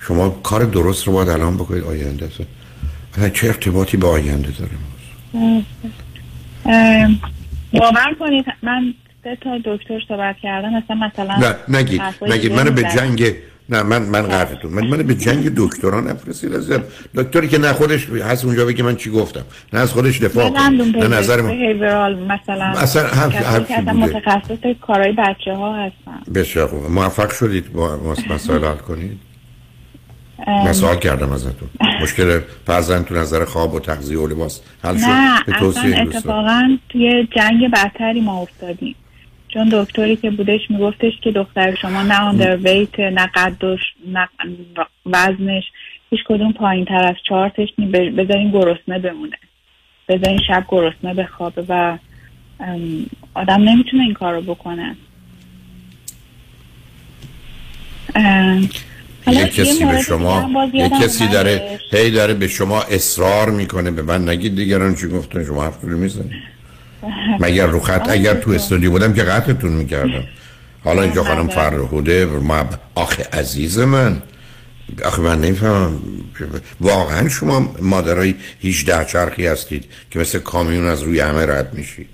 [0.02, 2.30] شما کار درست رو باید الان بکنید آینده
[3.34, 4.72] چه ارتباطی به آینده داره
[7.74, 8.94] باور کنید من
[9.24, 12.54] سه تا دکتر صحبت کردم مثلا مثلا نه نگید نگید.
[12.54, 13.34] منو به جنگ
[13.70, 16.84] نه من من قرفتون من من به جنگ دکتران نفرستید ازم
[17.16, 19.44] دکتری که نه خودش هست اونجا بگه من چی گفتم.
[19.74, 20.70] نه از خودش دفاع کنه.
[20.70, 23.94] نه نظر من مثلا اصلا حرفی بوده.
[23.94, 26.92] متخصص کارهای بچه ها هستم بسیار خوب.
[26.92, 28.00] موفق شدید با
[28.30, 29.20] مسائل حل کنید.
[30.48, 31.70] من سوال کردم ازتون.
[32.02, 32.40] مشکل
[33.08, 38.22] تو نظر خواب و تغذیه و لباس حل شد؟ به توصیه اتفاقا توی جنگ بدتری
[38.22, 38.96] ما افتادیم.
[39.58, 44.30] چون دکتری که بودش میگفتش که دختر شما نه آندرویت نه قدش نه
[45.06, 45.64] وزنش
[46.10, 47.70] هیچ کدوم پایین تر از چارتش
[48.18, 49.38] بذارین گرسنه بمونه.
[50.08, 51.98] بذارین شب گرسنه بخوابه و
[53.34, 54.96] آدم نمی‌تونه این کار رو بکنه
[59.28, 64.30] یک کسی به شما یک کسی داره هی داره به شما اصرار می‌کنه به من
[64.30, 66.57] نگید دیگران چی گفتن شما حرف رو می‌زنید.
[67.40, 70.24] مگر رو خط اگر تو استودیو بودم که قطعتون می‌کردم.
[70.84, 72.66] حالا اینجا خانم فرهوده ما
[72.96, 74.22] آخه عزیز من.
[75.06, 76.00] آخه من نمی‌فهمم.
[76.82, 82.10] واقعا شما مادرای 18 چرخی هستید که مثل کامیون از روی همه رد میشید.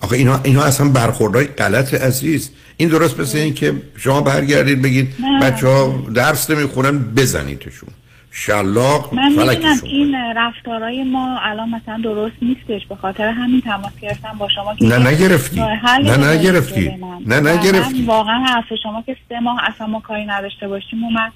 [0.00, 2.50] آخه اینا, اینا اصلا برخوردهای غلط عزیز.
[2.76, 7.88] این درست مثل این که شما برگردید بگید بچه ها درس نمی‌خونن بزنیدشون.
[8.30, 12.86] شلاق من می‌دونم این رفتارهای ما الان مثلا درست نیستش.
[12.88, 15.60] به خاطر همین تماس گرفتم با شما که نه نگرفتی.
[15.60, 16.90] نه نگرفتی.
[17.26, 18.04] نه نگرفتی.
[18.04, 21.30] واقعا حرف شما که سه ماه اصلا ما کاری نداشته باشیم و من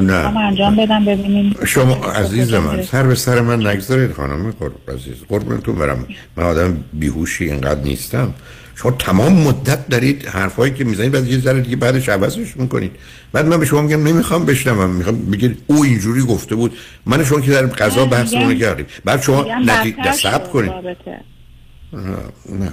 [0.00, 0.38] نه.
[0.38, 5.24] انجام بدم ببینیم شما عزیز من سر به سر من نگذارید خانم قرب عزیز.
[5.28, 6.06] قربونتون برم.
[6.36, 8.34] من آدم بیهوشی اینقدر نیستم.
[8.74, 12.92] شما تمام مدت دارید حرفایی که می‌زنید بعد یه ذره دیگه بعدش عوضش می‌کنید.
[13.32, 16.76] بعد من به شما میگم نمی‌خوام بشنوم می‌خوام بگید او اینجوری گفته بود.
[17.06, 20.72] من شما که در قضا بحثمون کردیم بعد شما نتیجه صبر کنید.
[22.48, 22.72] نه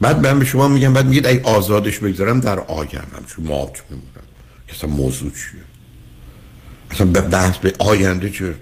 [0.00, 4.10] بعد من به شما میگم بعد میگید ای آزادش بگذارم در آگرم چون مات میمونم.
[4.68, 5.60] اصلا موضوع چیه؟
[6.90, 8.54] اصلا بحث به آینده چه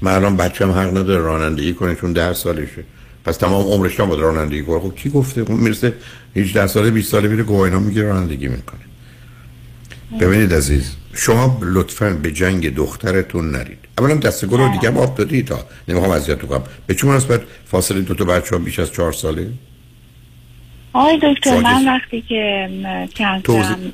[0.00, 2.84] من الان بچه هم حق نداره رانندگی کنه چون ده سالشه.
[3.26, 5.92] پس تمام عمرش هم با رانندگی کنه خب کی گفته؟ اون می‌رسه
[6.36, 8.80] 18 ساله 20 ساله میره گواهینا می‌گیره رانندگی می‌کنه.
[10.20, 13.78] ببینید عزیز شما لطفا به جنگ دخترتون نرید.
[13.98, 16.62] اولا دستگل رو دیگه آب دادی تا نمی‌خوام اذیت کنم.
[16.86, 19.48] به چه مناسبت فاصله دو تا بچه ها بیش از چهار ساله؟
[20.92, 22.68] آقای دکتر من وقتی که
[23.16, 23.92] کنسرم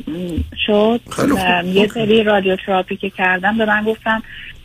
[0.66, 1.00] شد
[1.64, 4.22] یه سری رادیوتراپی که کردم به من گفتم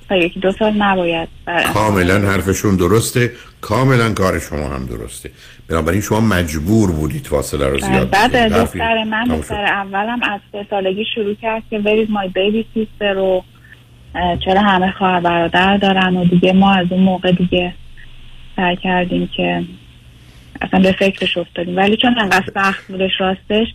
[0.10, 1.30] تا یکی دو سال نباید.
[1.74, 3.32] کاملا حرفشون درسته.
[3.62, 5.32] کاملا کار شما هم درسته.
[5.70, 8.54] بنابراین شما مجبور بودید فاصله رو زیاد بعد بدید.
[8.54, 9.66] حرفی- دختر من دختر.
[9.66, 13.44] اولم از سه سالگی شروع کرد که وریز مای بیبی سیستر رو
[14.46, 17.74] چرا همه خواهر برادر دارن و دیگه ما از اون موقع دیگه
[18.56, 19.64] سعی کردیم که
[20.62, 21.78] اصلا به فکرش افتادیم.
[21.78, 23.68] ولی چون انقدر سخت بودش راستش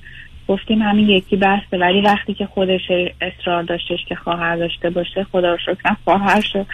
[0.49, 2.81] گفتیم همین یکی بسته ولی وقتی که خودش
[3.21, 6.67] اصرار داشتش که خواهر داشته باشه خدا رو شکر خواهر شد.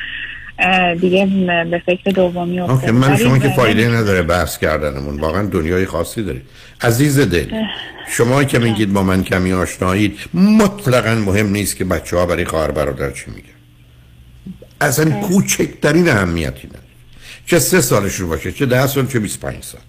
[1.01, 1.27] دیگه
[1.70, 6.23] به فکر دومی آخه افتادیم من شما که فایده نداره بحث کردنمون واقعا دنیای خاصی
[6.23, 6.43] دارید.
[6.81, 7.62] عزیز دل
[8.09, 12.70] شما که میگید با من کمی آشنایید مطلقا مهم نیست که بچه ها برای خواهر
[12.70, 13.49] برادر چی میگن.
[14.81, 16.82] اصلا کوچکترین اهمیتی نداره.
[17.47, 19.81] چه سه سالشون باشه چه ده سال چه 25 سال.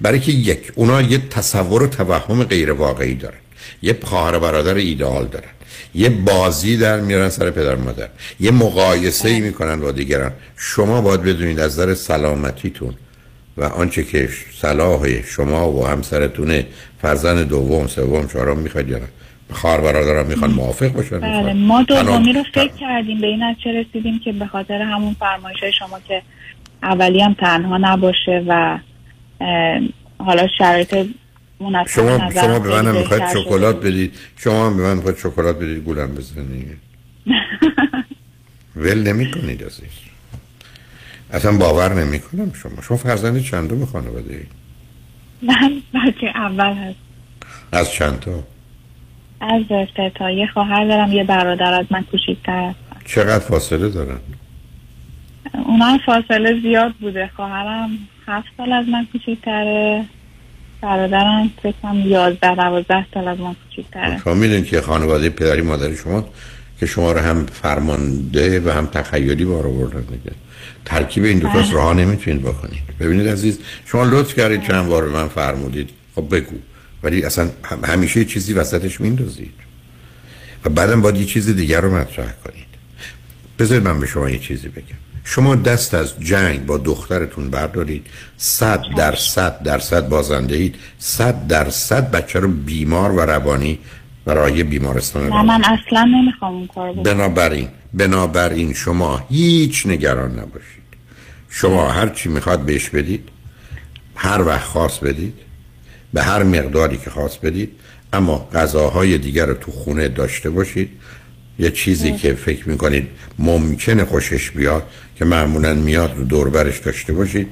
[0.00, 3.38] برای که یک اونا یه تصور و توهم غیر واقعی دارن.
[3.82, 5.48] یه خواهر برادر ایدئال دارن.
[5.94, 8.08] یه بازی در میارن سر پدر مادر.
[8.40, 10.32] یه مقایسه ای می‌کنن با دیگران.
[10.56, 12.94] شما باید بدونید از نظر سلامتیتون
[13.56, 14.28] و آنچه که
[14.60, 16.66] صلاح شما و همسرتونه
[17.02, 19.08] فرزند دوم سوم چهارم می‌خواید یا نه.
[19.52, 21.52] خواهر برادرم می‌خوان موافق باشن بله.
[21.52, 23.20] ما دومی رو فکر کردیم.
[23.20, 26.22] به این نتیجه رسیدیم که به خاطر همون فرمایش شما که
[26.82, 28.78] اولی هم تنها نباشه و
[30.18, 31.06] حالا شرایط
[31.60, 33.28] مناسب شما شما به خیلی می‌خواید.
[33.28, 34.14] شکلات بدید.
[34.36, 36.78] شما هم به من می‌خواید شکلات بدید گولم بزنید.
[38.76, 39.90] ول نمی کنید عزیز.
[41.32, 42.82] اصلا باور نمی کنم شما.
[42.82, 44.48] شما فرزند چندم خانواده اید
[45.42, 46.98] من بچه اول هست.
[47.72, 48.42] از چند تا
[49.40, 49.62] از
[49.96, 50.30] سه تا.
[50.30, 54.18] یه خواهر دارم یه برادر از من کوچیک‌تر هست چقدر فاصله دارن؟
[55.64, 57.30] اونا فاصله زیاد بوده.
[57.36, 57.90] خواهرم
[58.26, 60.04] هفت سال از من کوچیک‌تره
[60.82, 65.96] برادرم فکر کنم یازده دوازده سال از من کوچیک‌تره شما می‌دونید که خانواده پدری مادری
[65.96, 66.28] شما
[66.80, 70.32] که شما رو هم فرمانده و هم تخیلی بار آوردن دیگه.
[70.84, 71.72] ترکیب این دو تا بله.
[71.72, 72.82] راه نمی‌تونید بکنید.
[73.00, 75.90] ببینید عزیز شما لطف کردید چند بار به من فرمودید.
[76.14, 76.56] خب بگو.
[77.02, 79.54] ولی اصلا هم- همیشه یه چیزی وسطش میندازید.
[80.64, 82.66] و بعدم باید یه چیز دیگر رو مطرح کنید.
[83.58, 85.09] بذارید من به شما یه چیزی بگم.
[85.34, 92.40] شما دست از جنگ با دخترتون بردارید صد درصد درصد بازنده اید صد درصد بچه
[92.40, 93.78] رو بیمار و روانی
[94.24, 97.02] برای بیمارستان نه من اصلا نمی‌خوام اون کار بکنم.
[97.02, 100.82] بنابراین بنابراین شما هیچ نگران نباشید.
[101.48, 103.28] شما هر چی می‌خواد بهش بدید
[104.16, 105.34] هر وقت خواست بدید
[106.14, 107.70] به هر مقداری که خواست بدید
[108.12, 110.90] اما غذاهای دیگر رو تو خونه داشته باشید.
[111.58, 113.08] یه چیزی که فکر می‌کنید
[113.38, 114.82] ممکنه خوشش بیاد
[115.20, 117.48] که معمولا میاد رو دوربرش داشته باشید.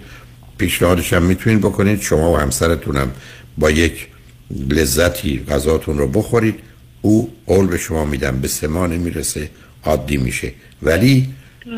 [0.59, 2.01] پیشنهادش هم می‌تونید بکنید.
[2.01, 3.11] شما و همسرتونم
[3.59, 4.07] با یک
[4.70, 6.55] لذتی غذاتون رو بخورید.
[7.03, 9.51] او قول به شما میدم به سما نمی‌رسه
[9.85, 10.53] عادی میشه.
[10.82, 11.28] ولی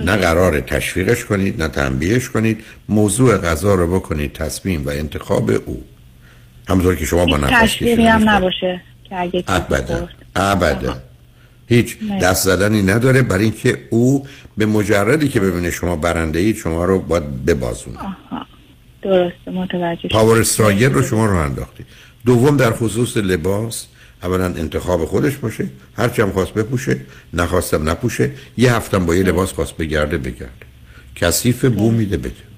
[0.04, 2.64] نه قرار تشویقش کنید نه تنبیهش کنید.
[2.88, 5.84] موضوع غذا رو بکنید تصمیم و انتخاب او.
[6.68, 10.08] همونطور که شما با نفس تشویقی هم نباشه که اگه ابدا.
[10.36, 10.96] ابدا.
[11.70, 11.98] هیچ.
[12.22, 13.22] دست زدنی نداره.
[13.22, 14.26] برای اینکه او
[14.56, 17.98] به مجردی که ببینه شما برنده اید شما رو باید ببازونه.
[19.02, 19.50] درسته.
[19.50, 20.08] متوجه.
[20.08, 21.84] پاور استرایر رو شما رو انداختی.
[22.26, 23.86] دوم در خصوص لباس
[24.22, 25.66] اولا انتخاب خودش باشه.
[25.96, 27.00] هرچی هم خواست بپوشه
[27.32, 28.30] نخواستم نپوشه.
[28.56, 30.66] یه هفتم با یه لباس خواست بگرده بگرده.
[31.16, 32.50] کثیف بو میده بده.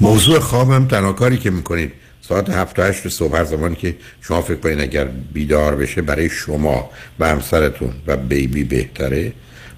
[0.00, 1.92] موضوع خوابم تنها کاری که می‌کنید
[2.30, 6.28] ساعت هفت و هشت صبح هر زمان که شما فکر کنید اگر بیدار بشه برای
[6.28, 9.32] شما و همسرتون و بیبی بهتره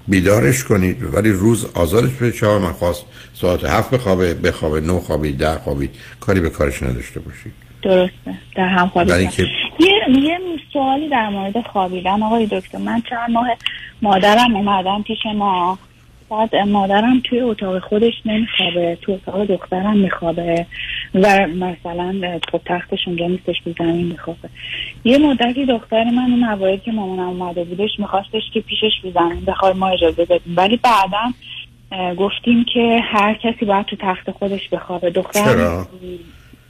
[0.07, 1.03] بیدارش کنید.
[1.13, 5.89] ولی روز آزادش به چهار من خواست ساعت هفت بخوابه بخوابه نو خوابید ده خوابید
[6.19, 7.53] کاری به کارش نداشته باشید.
[7.81, 8.37] درسته.
[8.55, 9.43] در هم برای خوابیدن اینکه
[9.79, 10.39] یه یه
[10.73, 12.23] سوالی در مورد خوابیدن.
[12.23, 13.47] آقای دکتر من چند ماه
[14.01, 15.77] مادرم اومدن پیش ما.
[16.29, 20.65] بعد مادرم توی اتاق خودش نمیخوابه تو اتاق دخترم میخوابه
[21.13, 24.49] و مثلا خب تختش اونجا نیستش رو زمین میخوابه
[25.03, 29.45] یه مدتی دختر من اون مواردی که مامانم اومده بودش میخواستش که پیشش رو زمین
[29.75, 31.33] ما اجازه بدیم ولی بعدا
[32.17, 35.85] گفتیم که هر کسی باید تو تخت خودش بخوابه دختر؟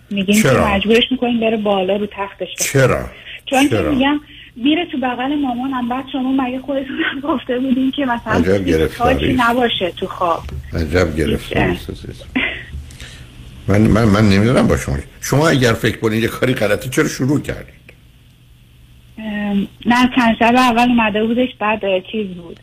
[0.09, 2.87] میگیم که؟ مجبورش می‌کنیم بره بالا رو تختش بخوابه.
[2.87, 3.09] چرا؟
[3.45, 4.19] چون که؟ میگم
[4.55, 5.89] میره تو بغل مامانم.
[5.89, 9.33] بعد شما مگه خودتون گفته بودین که مثلا عجب گرفتاری.
[9.33, 10.43] نباشه تو خواب.
[10.73, 11.79] عجب گرفتاری.
[13.67, 14.97] من من من نمی‌دونم با شما.
[15.21, 17.83] شما اگر فکر کنید یه کاری غلطه چرا شروع کردید
[19.85, 21.81] نه چند شب اول اومده بودش بعد
[22.11, 22.59] چیز بود.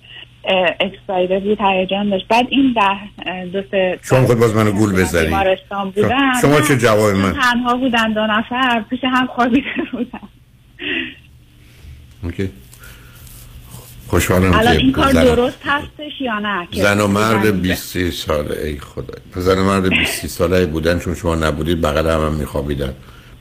[0.81, 2.29] اکسپایده بود هیجان داشت.
[2.29, 5.59] بعد این ده دو سه شما خود باز منو گول بزنید
[6.43, 10.29] شما چه جواب من؟ تنها بودن دو نفر پیش هم خوابیده بودن.
[12.23, 12.51] اوکی.
[14.09, 18.11] خوشحالم الان که این کار زن- درست هستش یا نه؟ زن و مرد بزنید؟ 20
[18.11, 22.33] ساله ای خدا زن و مرد 20 ساله بودن چون شما نبودید بغل هم, هم
[22.35, 22.95] میخوابیدن.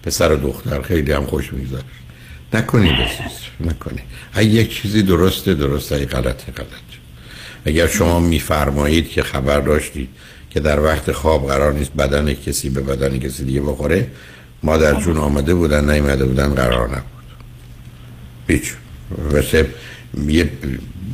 [0.03, 1.83] پسر و دختر خیلی هم خوش میگذشت.
[2.53, 2.91] نکنید
[3.59, 4.03] نکنید.
[4.33, 6.67] اگه یک چیزی درسته درسته اگه غلطه غلط.
[7.65, 10.09] اگر شما میفرمایید که خبر داشتید
[10.49, 14.07] که در وقت خواب قرار نیست بدن کسی به بدن کسی دیگه بخوره
[14.63, 17.18] مادر جون آمده بودن نیومده بودن قرار نبود.
[18.49, 18.73] هیچ.
[19.33, 19.65] مثل
[20.27, 20.49] یه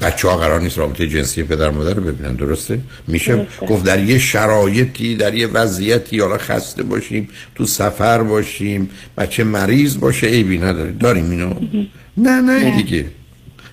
[0.02, 3.66] بچه ها قرار نیست رابطه جنسی پدر مادر رو ببینن درسته؟ میشه؟ درسته.
[3.66, 9.98] گفت در یه شرایطی در یه وضعیتی حالا خسته باشیم تو سفر باشیم بچه مریض
[9.98, 10.92] باشه عیبی نداره.
[10.92, 11.54] داریم اینو؟
[12.18, 12.78] نه نه نه.
[12.78, 13.06] دیگه.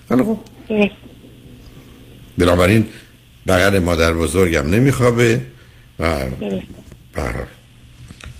[0.09, 0.39] حالا خب.
[2.37, 2.85] بنابراین
[3.47, 5.41] بغل مادر بزرگم نمیخوابه
[5.99, 6.19] و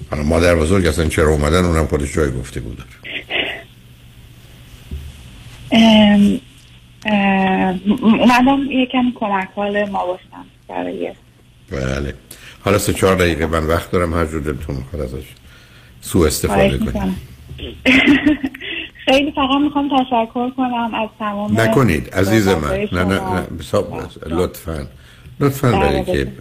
[0.10, 2.84] حالا مادر بزرگ اصلا چرا اومدن اونم خودش جای گفته بود.
[8.02, 11.12] اومدم یه کمی کمک حال ما باشم برای
[11.72, 12.14] بله.
[12.66, 15.24] حالا سه چهار دقیقه من وقت دارم هر جور دلتون می‌خواد ازش
[16.02, 16.82] سوء استفاده کنید.
[16.82, 17.16] می‌کنم.
[19.06, 22.88] خیلی فقط می‌خوام تشکر کنم از تمام نکنید عزیز من.
[22.92, 23.34] نه نه.
[23.34, 24.88] نه بسا- لطفا.
[25.40, 26.32] لطفا بله، برای که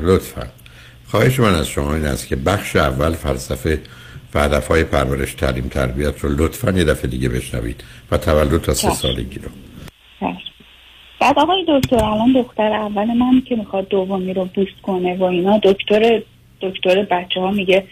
[0.00, 0.46] لطفا.
[1.06, 3.80] خواهش من از شما این است که بخش اول فلسفه
[4.36, 8.88] و هدفهای پرورش تعلیم تربیت رو لطفا یه دفعه دیگه بشنوید و تولد تا سه
[8.88, 8.94] چشم.
[8.94, 9.48] سالگی رو
[10.20, 10.52] چشم.
[11.20, 15.60] بعد آقای دکتر الان دختر اول من که می‌خواد دومی رو بوست کنه و اینا
[15.62, 16.22] دکتر
[16.60, 17.84] دکتر بچه ها میگه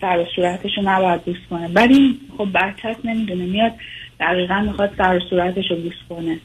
[0.00, 3.72] سر و صورتش رو نباید بوست کنه ولی خب بچه نمی‌دونه میاد
[4.20, 6.38] دقیقا می‌خواد سر و صورتش رو بوست کنه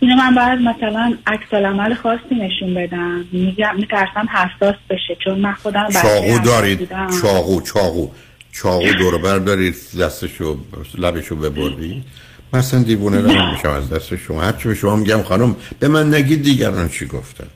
[0.00, 5.52] اینو من باید مثلا عکس العمل خاصی نشون بدم میگم میترسم حساس بشه چون من
[5.52, 6.88] خودم بچه چاقو دارید.
[7.22, 8.08] چاقو چاقو
[8.54, 10.58] چاقو دور بر دارید دستشو
[10.98, 12.04] لبشو ببرید
[12.52, 14.42] من اصلا دیوونه رو میشم از دست شما.
[14.42, 17.46] هرچی به شما میگم خانم به من نگید دیگران چی گفتن؟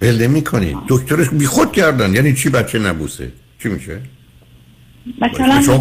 [0.00, 2.14] بله می‌کنید دکترش بی خود کردن.
[2.14, 4.00] یعنی چی بچه نبوسه؟ چی میشه؟
[5.20, 5.78] مثلا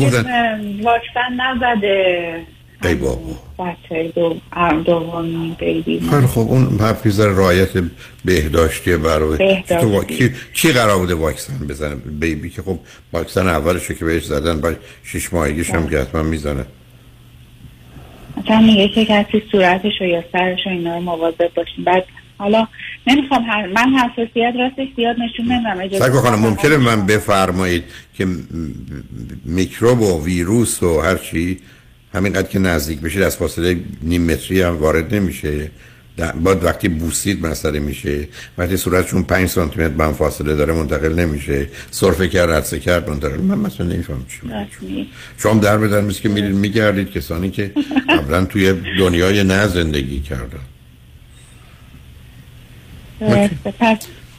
[0.84, 2.46] واکسن نزده.
[2.84, 3.20] ای بابا.
[3.60, 4.36] بچه دو
[4.86, 6.10] دومی بیبی.
[6.10, 7.70] خیلی خب اون حرفی ذره رعایت
[8.26, 9.76] بهداشتی برای بهداشتی.
[9.76, 12.80] تو وا- کی, کی قرار بوده واکسن بزنه؟ بیبی که خب
[13.14, 16.66] واکسن اولشو که بهش زدن بعد شش ماهگیش هم که حتما می‌زنه.
[18.38, 21.84] مثلا میگه که کسی صورتش رو یا سرش رو اینا رو مواظب باشین.
[21.86, 22.06] بعد
[22.38, 22.68] حالا
[23.08, 23.68] نمی‌خوام هر...
[23.68, 26.00] من حساسیت راستش زیاد نشون نمیدم.
[26.00, 26.40] سعی خانم.
[26.40, 27.84] ممکنه من بفرمایید
[28.14, 28.28] که
[29.46, 31.60] میکروب و ویروس و هر چی
[32.14, 35.72] همینقدر که نزدیک بشید از فاصله نیم متری هم وارد نمیشه.
[36.18, 38.28] بعد وقتی بوسید مسئله میشه.
[38.58, 41.68] وقتی صورتشون 5 سانتی متر به هم فاصله داره منتقل نمیشه.
[41.92, 45.10] سرفه کرد عدسه کرد منتقل من مثلا نمیفهم چی.
[45.38, 47.12] شما در مثل که میرید میگردید.
[47.12, 47.72] کسانی که
[48.10, 50.60] قبلا توی دنیای نه زندگی کردن.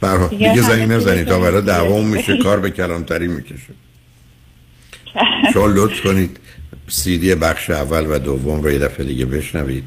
[0.01, 0.27] برها.
[0.27, 1.27] دیگه زنی نزنید.
[1.27, 1.61] تا برای.
[1.61, 3.73] دوام میشه کار به کلانتری می‌کشه.
[5.53, 6.39] شما لطف کنید.
[6.87, 9.83] سیدی بخش اول و دوم رو یه دفعه دیگه بشنوید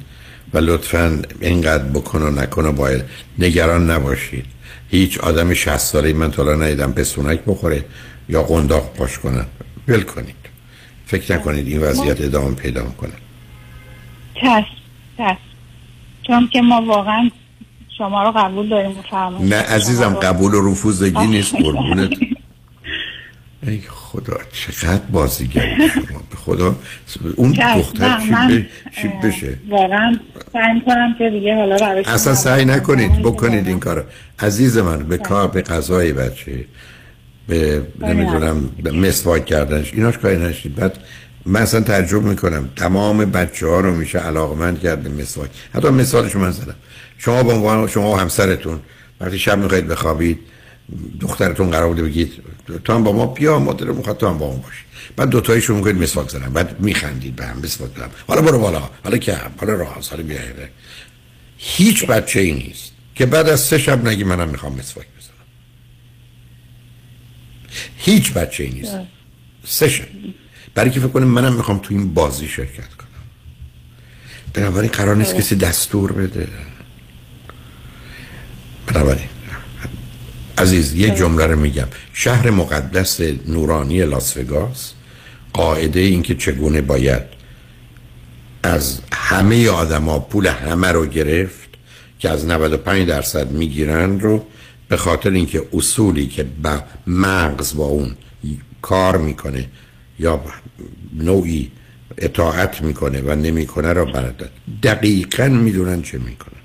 [0.54, 3.04] و لطفا اینقدر بکن و نکن و باید
[3.38, 4.44] نگران نباشید.
[4.90, 7.84] هیچ آدم 60 ساله من تا حالا ندیدم پستونک بخوره
[8.28, 9.46] یا قنداق پاش کنن
[9.88, 10.34] ول کنید.
[11.06, 13.12] فکر نکنید این وضعیت ادامه پیدا کنه
[14.34, 14.66] چشم
[15.18, 15.38] چشم.
[16.22, 17.30] چون که ما واقعا
[17.98, 21.54] شما رو قبول داریم و نه عزیزم قبول و رفوزگی نیست.
[21.54, 22.10] قربونت.
[23.68, 26.76] ای خدا چقدر بازیگری شما به خدا
[27.36, 27.52] اون.
[27.52, 28.18] دختر
[28.96, 29.54] چی, بشه.
[29.68, 30.16] واقعا
[30.52, 34.02] سعی می‌کنم که دیگه حالا اصلا سعی نکنید بکنید این کارو.
[34.38, 36.64] عزیز من به کار به غذای بچه
[37.48, 40.98] به نمی‌دونم به مسواک کردنش ایناش کاری نشید بعد
[41.46, 45.50] من اصلا تجربه می‌کنم تمام بچه ها رو میشه علاقمند کرد به مسواک.
[45.74, 46.74] حتی مثالش من زدم.
[47.18, 48.80] شما با عنوان شما و همسرتون
[49.20, 50.38] وقتی شب می‌خواید بخوابید
[51.20, 52.32] دخترتون قرار بوده بگید
[52.84, 54.84] تو هم با ما بیا مادر می‌خواد تو هم با ما باشی.
[55.16, 56.52] بعد دو تایشون میگید مسواک زدن.
[56.52, 58.10] بعد میخندید به هم مسواک زدن.
[58.26, 58.90] حالا برو بالا.
[59.04, 60.38] حالا که حالا راه حالا بیا
[61.58, 65.34] هیچ بچه ای نیست که بعد از سه شب نگی منم می‌خوام مسواک بزنم.
[67.96, 68.96] هیچ بچه ای نیست
[69.64, 70.04] سه شب.
[70.74, 73.08] برای که فکر کنه منم می‌خوام تو این بازی شرکت کنم.
[74.54, 76.48] بنابراین قرار نیست کسی دستور بده.
[78.86, 79.28] بنابراین.
[80.58, 81.88] عزیز یک جمله رو میگم.
[82.12, 84.92] شهر مقدس نورانی لاس وگاس
[85.52, 87.22] قاعده این که چگونه باید
[88.62, 91.68] از همه آدما پول همه رو گرفت
[92.18, 94.46] که از 95 درصد می‌گیرن رو
[94.88, 98.16] به خاطر اینکه اصولی که با مغز با اون
[98.82, 99.68] کار می‌کنه
[100.18, 100.40] یا
[101.18, 101.70] نوعی
[102.18, 104.50] اطاعت می‌کنه و نمی‌کنه را برد
[104.82, 106.58] دقیقا می‌دونن چه می‌کنن.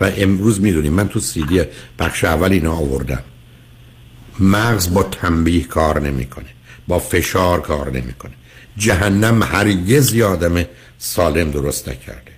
[0.00, 1.62] و امروز می‌دونیم من تو سیدی
[1.98, 3.22] پخش اول اینا آوردم.
[4.40, 6.46] مغز با تنبیه کار نمی‌کنه
[6.88, 8.32] با فشار کار نمی‌کنه.
[8.76, 10.64] جهنم هرگز آدم
[10.98, 12.32] سالم درست نکرده.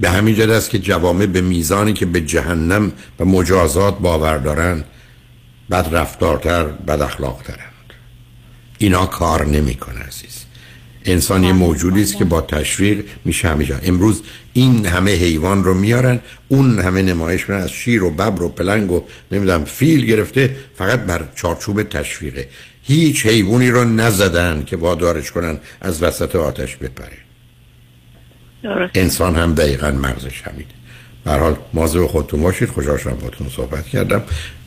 [0.00, 4.84] به همین جد است که جوامع به میزانی که به جهنم و مجازات باور دارن
[5.70, 7.94] بد رفتارتر بد اخلاقترند.
[8.78, 10.44] اینا کار نمی‌کنه عزیز.
[11.04, 14.22] انسان یه موجودی است که با تشویق میشه همیشه امروز
[14.52, 18.92] این همه حیوان رو میارن اون همه نمایش میارن از شیر و ببر و پلنگ
[18.92, 19.02] و
[19.32, 22.48] نمی‌دونم فیل گرفته فقط بر چارچوب تشویقه.
[22.82, 27.18] هیچ حیوانی رو نزدن که وادارش کنن از وسط آتش بپره.
[28.94, 30.68] انسان هم دقیقا مغزش همینه.
[31.24, 32.68] به حال مواظب خودتون باشید.
[32.68, 34.22] خوشحال شدم باتون صحبت کردم.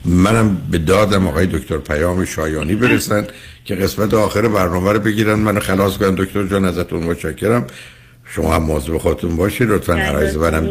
[0.06, 3.28] منم به دادم آقای دکتر پیام شایانی برسن
[3.66, 5.40] که قسمت آخر برنامه رو بگیرن.
[5.40, 7.68] منو خلاص کنن دکتر جان ازتون متشکرم.
[8.36, 10.66] شما هم مواظب خودتون باشید لطفا عرایز برم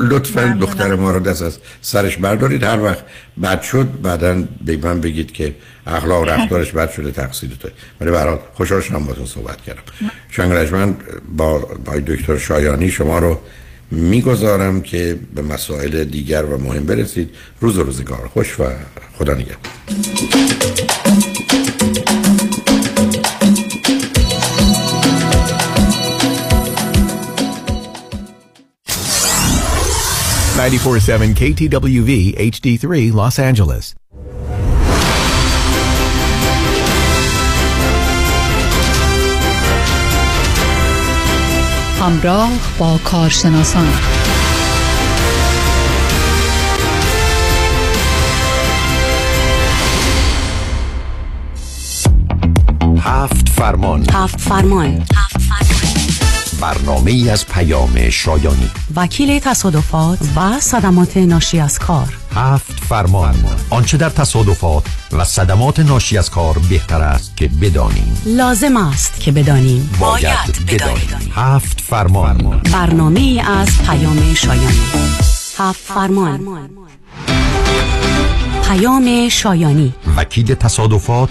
[0.00, 0.56] لطفا.
[0.60, 2.62] دختر ما رو دست از سرش بردارید.
[2.62, 3.04] هر وقت
[3.42, 5.54] بد شد بعدا به من بگید که
[5.86, 7.68] اخلاق و رفتارش بد شده تقصیر تو.
[8.00, 9.82] ولی برای خوشحال شدم با صحبت کردم.
[10.30, 10.94] شنگ
[11.36, 13.40] با, با دکتر شایانی شما رو
[13.90, 17.30] می‌گذارم که به مسائل دیگر و مهم برسید.
[17.60, 18.64] روز و روزگار خوش و
[19.18, 19.56] خدا نگهدار.
[30.60, 32.12] Ninety-four-seven KTWV
[32.52, 33.94] HD3 Los Angeles.
[42.00, 43.88] همراه با کارشناسان.
[53.00, 54.06] هفت فرمان.
[54.12, 55.02] هفت فرمان.
[56.60, 58.70] برنامه از پیام شایانی.
[58.96, 62.16] وکیل تصادفات و صدمات ناشی از کار.
[62.34, 63.34] هفت فرمان.
[63.70, 68.22] آنچه در تصادفات و صدمات ناشی از کار بهتر است که بدانیم.
[68.26, 69.90] لازم است که بدانیم.
[70.00, 71.32] باید بدانیم.
[71.34, 72.60] هفت فرمان.
[72.72, 74.80] برنامه ای از پیام شایانی.
[75.58, 76.40] هفت فرمان.
[78.68, 79.94] پیام شایانی.
[80.16, 81.30] وکیل تصادفات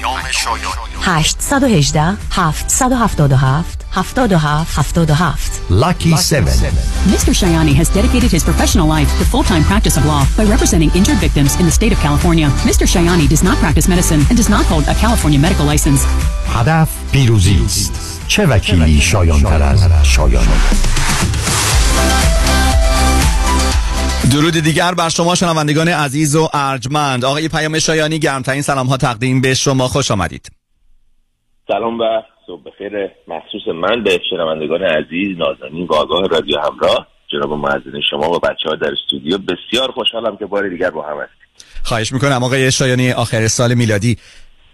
[0.00, 2.18] پیام شایانی 818
[2.68, 6.44] 777 77 77 Lucky 7
[7.08, 7.32] Mr.
[7.32, 11.58] Shayani has dedicated his professional life to full-time practice of law by representing injured victims
[11.60, 12.48] in the state of California.
[12.70, 12.86] Mr.
[12.92, 16.06] Shayani does not practice medicine and does not hold a California medical license.
[16.48, 20.46] هدف پیروزی است چه وکیلی شایان تر از شایانی
[24.31, 27.25] درود دیگر بر شما شنوندگان عزیز و ارجمند.
[27.25, 29.87] آقای پیام شایانی گرمترین سلام ها تقدیم به شما.
[29.87, 30.51] خوش آمدید.
[31.67, 32.03] سلام و
[32.47, 32.91] صبح بخیر.
[33.27, 38.69] مخصوص من به شنوندگان عزیز نازنین و آگاه رادیو همراه جناب معزین شما و بچه
[38.69, 39.37] ها در استودیو.
[39.37, 41.65] بسیار خوشحالم که بار دیگر با هم هستیم.
[41.83, 44.17] خواهش می‌کنم آقای شایانی آخر سال میلادی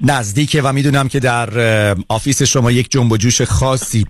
[0.02, 1.50] نزدیکه و می‌دونم که در
[2.10, 4.06] office شما یک جنب و جوش خاصی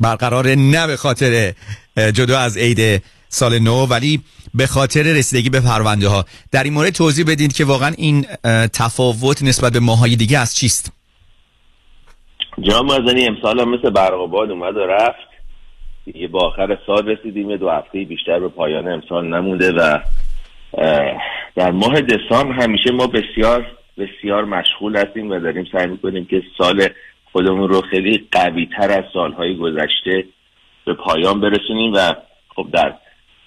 [0.00, 1.52] برقرار نه به خاطر
[1.96, 3.86] جدا از عید سال نو.
[3.86, 4.20] ولی
[4.54, 8.26] به خاطر رسیدگی به پرونده ها در این مورد توضیح بدید که واقعا این
[8.72, 10.92] تفاوت نسبت به ماهای دیگه از چیست؟
[12.60, 15.30] جناب مازنی امسال هم مثل برق باد اومد و رفت.
[16.14, 19.98] یه با آخر سال رسیدیم دو هفته بیشتر به پایان امسال نمونده و
[21.56, 23.66] در ماه دسامبر همیشه ما بسیار
[23.98, 26.88] بسیار مشغول هستیم و داریم سعی می‌کنیم که سال
[27.32, 30.24] خودمون رو خیلی قوی تر از سالهای گذشته
[30.86, 32.14] به پایان برسونیم و
[32.56, 32.94] خب در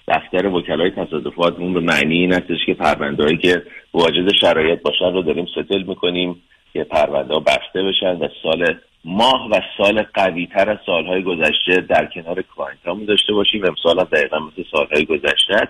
[0.08, 3.62] دفتر وکلای تصادفاتمون به معنی این هستش که پروندههایی که
[3.94, 9.48] واجد شرایط باشن رو داریم settle می‌کنیم که پرونده ها بسته بشن و سال ماه
[9.50, 13.64] و سال قوی تر از سالهای گذشته در کنار client داشته باشیم.
[13.64, 15.68] امسال هم دقیقا مثل سالهای گذشته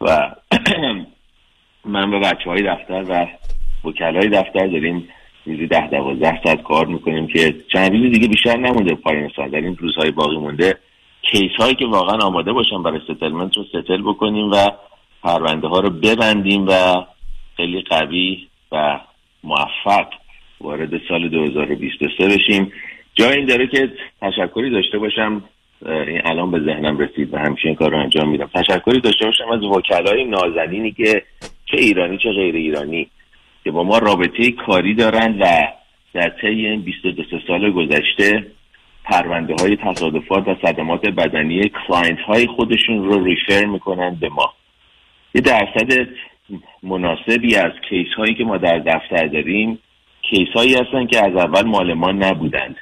[0.00, 0.34] و
[1.84, 3.26] من و بچه های دفتر و
[3.88, 5.08] وکلای دفتر داریم
[5.46, 9.48] روزی ده دوازده ساعت کار می‌کنیم که چند روز دیگه بیشتر نمونده پایان سال.
[9.48, 10.78] در این روزهای باقی مونده
[11.30, 14.70] case هایی که واقعا آماده باشن برای settlement رو settle بکنیم و
[15.22, 17.04] پرونده ها رو ببندیم و
[17.56, 19.00] خیلی قوی و
[19.44, 20.06] موفق
[20.60, 22.72] وارد سال 2023 بشیم.
[23.14, 25.44] جای این داره که تشکری داشته باشم.
[25.86, 28.50] این الان به ذهنم رسید و همیشه این کار رو انجام میدم.
[28.54, 31.22] تشکری داشته باشم از وکلای نازنینی که
[31.66, 33.08] چه ایرانی چه غیر ایرانی
[33.64, 35.46] که با ما رابطه کاری دارن و
[36.14, 38.46] در طی این 22 سال گذشته
[39.04, 44.52] پرونده های تصادفات و صدمات بدنی client های خودشون رو refer می‌کنن به ما.
[45.34, 46.08] یه درصد
[46.82, 49.78] مناسبی از case هایی که ما در دفتر داریم
[50.22, 52.76] case هایی هستن که از اول مال ما نبودند.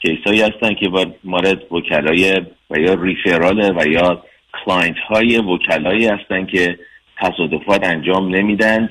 [0.00, 0.90] case هایی هستن که
[1.24, 6.78] مارد وکلای و یا referral و یا client های وکلایی هستن که
[7.16, 8.90] تصادفات انجام نمیدند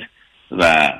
[0.51, 0.93] و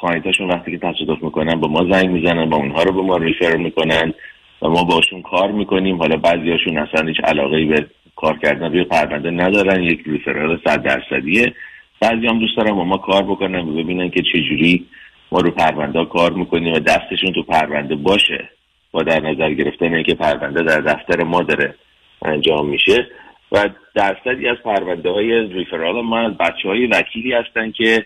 [0.00, 3.16] client هاشون وقتی که تصادف می‌کنن به ما زنگ می‌زنن یا اونها رو به ما
[3.16, 4.14] refer می‌کنن.
[4.62, 5.98] و ما باشون کار می‌کنیم.
[5.98, 7.86] حالا بعضی هاشون اصلا هیچ علاقه به
[8.16, 9.82] کار کردن روی پرونده ندارن.
[9.82, 11.54] یک referral صد درصدیه.
[12.00, 14.86] بعضی هم دوست دارن با ما کار بکنن و ببینن که چجوری
[15.32, 18.48] ما رو پرونده کار می‌کنیم و دستشون تو پرونده باشه.
[18.92, 21.74] با در نظر گرفتن اینکه پرونده در دفتر ما داره
[22.22, 23.06] انجام میشه.
[23.52, 28.04] و درصدی از پرونده های referral ما بچه های وکیلی هستن که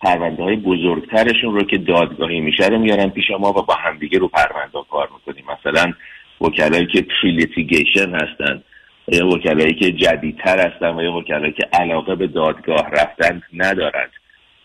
[0.00, 4.28] پرونده های بزرگترشون رو که دادگاهی میشه رو میارن پیش ما و با همدیگه رو
[4.28, 5.44] پرونده کار می‌کنیم.
[5.58, 5.92] مثلا
[6.40, 8.62] وکلایی که prelitigation هستن
[9.08, 14.10] یا وکلایی که جدیدتر هستن و یا وکلایی که علاقه به دادگاه رفتن ندارند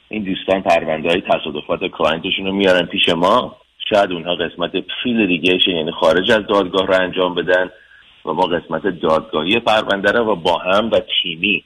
[0.10, 3.58] این دوستان پرونده های تصادفات client شون رو میارن پیش ما.
[3.90, 7.70] شاید اونها قسمت prelitigation یعنی خارج از دادگاه رو انجام بدن
[8.26, 11.64] و ما قسمت دادگاهی پرونده رو و با هم و تیمی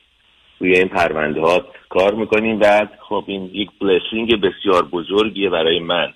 [0.59, 2.59] روی این پرونده ها کار می‌کنیم.
[2.61, 6.13] و خب این یک blessing بسیار بزرگیه برای من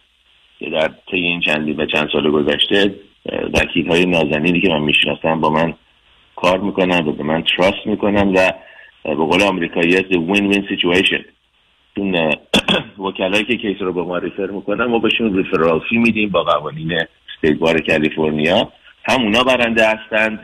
[0.60, 2.96] که در طی این چندی و چند سال گذشته
[3.54, 5.74] وکیل های نازنینی که من می‌شناسم با من
[6.36, 8.52] کار می‌کنن و به من trust می‌کنن و
[9.04, 11.26] به قول آمریکایی هست win-win situation
[11.98, 12.36] اون
[13.06, 16.94] وکلایی که case رو به ما refer می‌کنن ما بهشون referral fee میدیم با قوانین
[16.94, 18.72] State Bar کالیفرنیا.
[19.04, 20.40] هم اونا برنده هستند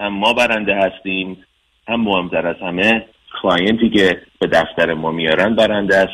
[0.00, 1.44] هم ما برنده هستیم
[1.88, 3.06] هم مهمتر از همه
[3.42, 6.12] client ی که به دفتر ما میارن برنده است.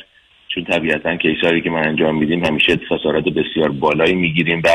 [0.49, 4.69] چون طبیعتا case هایی که من انجام میدیم همیشه خسارات بسیار بالایی می‌گیریم و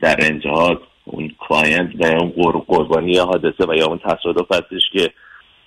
[0.00, 2.30] در انتها اون client و اون
[2.66, 5.10] قربانی حادثه و یا اون تصادف هستش که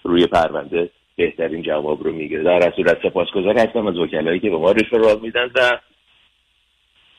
[0.03, 2.43] روی پرونده بهترین جواب رو می‌گیره.
[2.43, 5.79] در صورت سپاسگزار هستم از وکلایی که به ما رفرال میدن و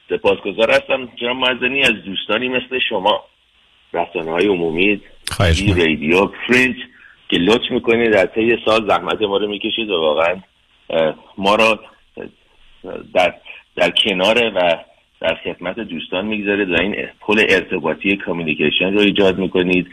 [0.09, 3.25] سپاسگزار هستم جناب معزنی از دوستانی مثل شما.
[3.93, 5.01] رسانه های عمومی
[5.39, 6.77] رادیو پرینت
[7.29, 10.37] که لطف می‌کنید در طی سال زحمت ما رو می‌کشید و واقعا
[11.39, 11.81] ما را
[13.15, 13.35] در,
[13.77, 14.79] در کنار و
[15.21, 19.87] در خدمت دوستان می‌گذارید و این پل ارتباطی communication رو ایجاد می‌کنید.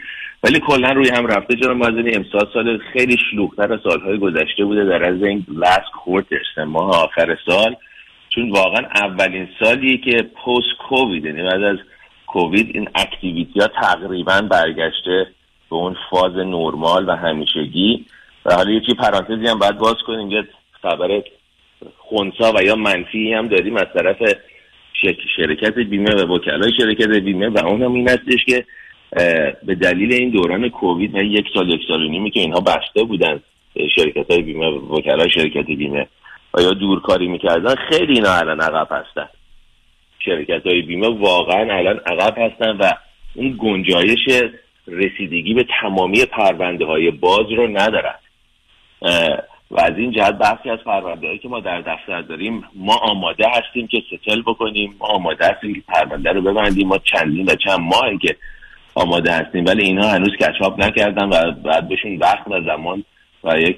[0.44, 4.84] ولی کلا روی هم رفته جناب معزنی امسال سال خیلی شلوغتر از سالهای گذشته بوده
[4.84, 7.76] در از این last quarter's ماه آخر سال.
[8.28, 11.78] چون واقعا اولین سالیه که post COVID یعنی بعد از
[12.26, 15.26] کووید این activity ها تقریبا برگشته.
[15.72, 18.04] به اون فاز نرمال و همیشگی.
[18.44, 20.44] و حالا یه چی پرانتزی هم باید باز کنیم یه
[20.82, 21.22] خبر
[21.98, 24.16] خونسا و یا منفی هم داریم از طرف
[25.36, 28.64] شرکت بیمه و وکلای شرکت بیمه و اون هم این هستش که
[29.62, 33.04] به دلیل این دوران کووید و یک سال یک سال و نیمی که اینها بسته
[33.04, 33.40] بودن
[33.96, 36.06] شرکت های بیمه و وکلای شرکت بیمه.
[36.54, 39.28] و یا دورکاری می‌کردن خیلی اینا الان عقب هستن.
[40.18, 42.92] شرکت های بیمه واقعا الان عقب هستن و
[43.34, 44.52] اون گنجایش
[44.86, 48.14] رسیدگی به تمامی پرونده های باز رو ندارن
[49.72, 53.44] و از این جهت بحثی از پرونده هایی که ما در دفتر داریم ما آماده
[53.48, 56.88] هستیم که settle بکنیم ما آماده هستیم که پرونده رو ببندیم.
[56.88, 58.36] ما چندین و چند ماهی که
[58.94, 63.04] آماده هستیم ولی اینها هنوز catch up نکردن و بعد بهشون وقت و زمان
[63.44, 63.76] و یک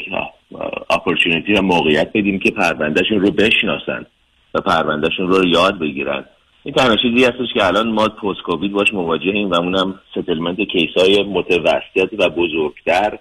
[0.91, 4.07] opportunity و موقعیت بدیم که پروندهشون رو بشناسن
[4.55, 6.25] و پروندهشون رو یاد بگیرن.
[6.67, 10.91] این تنها چیزی هستش که الان ما post COVID باش مواجهیم و اونم settlement case
[10.97, 13.19] های متوسط و بزرگتر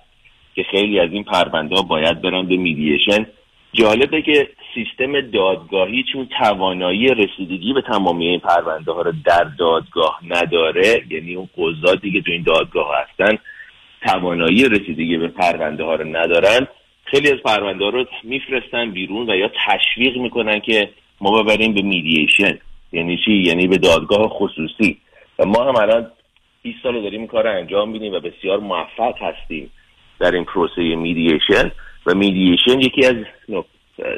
[0.56, 3.26] که خیلی از این پرونده ها باید برن به میدیشن
[3.74, 10.20] جالبه که سیستم دادگاهی چون توانایی رسیدگی به تمامی این پرونده ها رو در دادگاه
[10.28, 13.38] نداره یعنی اون قضاتی که تو این دادگاه هستن
[14.06, 16.68] توانایی رسیدگی به پرونده ها رو ندارن.
[17.04, 20.90] خیلی از پرونده ها رو میفرستن بیرون و یا تشویق می‌کنن که
[21.22, 22.60] ما ببریم به میدیشن
[22.94, 24.98] یعنی چی یعنی به دادگاه خصوصی.
[25.40, 26.12] و ما هم الان
[26.62, 29.72] 20 سال داریم این کار انجام میدیم و بسیار موفق هستیم
[30.20, 31.72] در این پروسه میدیشن
[32.06, 33.16] و میدیشن یکی از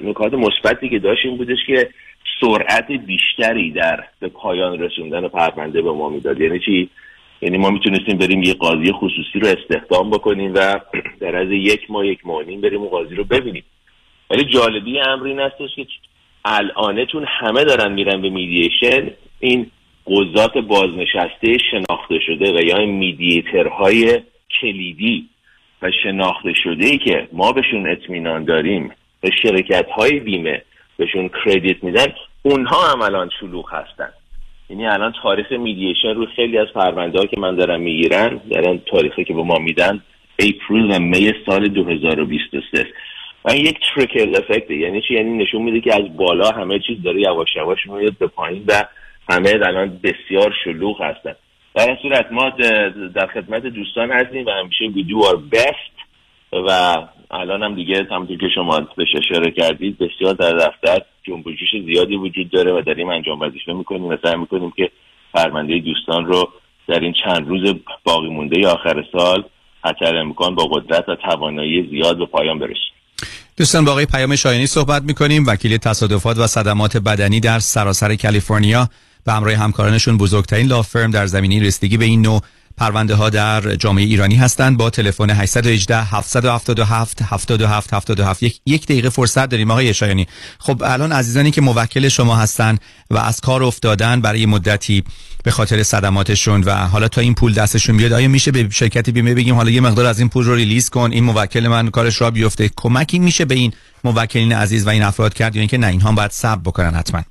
[0.02, 1.90] نکات مثبتی که داشت این بودش که
[2.42, 6.42] سرعت بیشتری در به پایان رسوندن پرونده به ما می‌داد.
[6.42, 6.90] یعنی چی؟
[7.42, 10.80] یعنی ما می‌تونستیم بریم یه قاضی خصوصی رو استخدام بکنیم و
[11.20, 13.64] در از یک ماه یک ماه نیم بریم اون قاضی رو ببینیم.
[14.30, 15.86] ولی جالبی امر این هستش که
[16.46, 19.12] الانه چون همه دارن میرن به میدیشن.
[19.40, 19.72] این
[20.08, 24.22] قضات بازنشسته شناخته شده و یا این mediator های
[24.62, 25.30] کلیدی
[25.82, 28.92] و شناخته شده که ما بهشون اطمینان داریم
[29.22, 30.62] و شرکت های بیمه
[30.98, 32.08] بهشون credit میدن
[32.42, 34.10] اونها هم الان شلوغ هستن.
[34.70, 39.34] یعنی الان تاریخ mediation روی خیلی از پرونده که من دارم می‌گیرن دارن تاریخی که
[39.34, 40.02] به ما میدن
[40.40, 42.88] April و May سال 2023
[43.46, 47.22] و یک trickle effect یعنی چی؟ یعنی نشون میده که از بالا همه چیز داره
[47.22, 48.84] یواش یواش میاد به پایین و
[49.30, 51.36] همه الان بسیار شلوغ هستن.
[51.76, 52.50] در این صورت ما
[53.16, 55.96] در خدمت دوستان هستیم و همیشه do our best
[56.52, 56.96] و
[57.32, 61.44] الان هم دیگه همونطور که شما بهش اشاره کردید بسیار در دفتر جنب
[61.86, 64.92] زیادی وجود داره و داریم انجام وظیفه می‌کنیم و سعی می‌کنیم که
[65.34, 66.50] پرونده دوستان رو
[66.88, 69.44] در این چند روز باقی مونده آخر سال
[69.84, 72.95] حتی امکان با قدرت و توانایی زیاد به پایان برسیم
[73.58, 75.48] دوستان با آقای پیام شایانی صحبت می‌کنیم.
[75.48, 78.90] وکیل تصادفات و صدمات بدنی در سراسر کالیفرنیا
[79.24, 82.42] به همراه همکارانشون بزرگترین لافرم در زمینه رسیدگی به این نوع
[82.78, 84.78] پرونده ها در جامعه ایرانی هستند.
[84.78, 90.28] با تلفن 818 777 77 77 یک, یک دقیقه فرصت داریم آقای شایانی.
[90.60, 92.78] خب الان عزیزانی که موکل شما هستن
[93.12, 95.04] و از کار افتادن برای مدتی
[95.44, 99.34] به خاطر صدماتشون و حالا تا این پول دستشون بیاد آیا میشه به شرکت بیمه
[99.34, 101.10] بگیم؟ حالا یه مقدار از این پول رو ریلیز کن.
[101.12, 102.70] این موکل من کارش را بیفته.
[102.78, 103.74] کمکی میشه به این
[104.04, 107.22] موکلین عزیز و این افراد کرد یا اینکه نه اینها باید صبر بکنن حتما.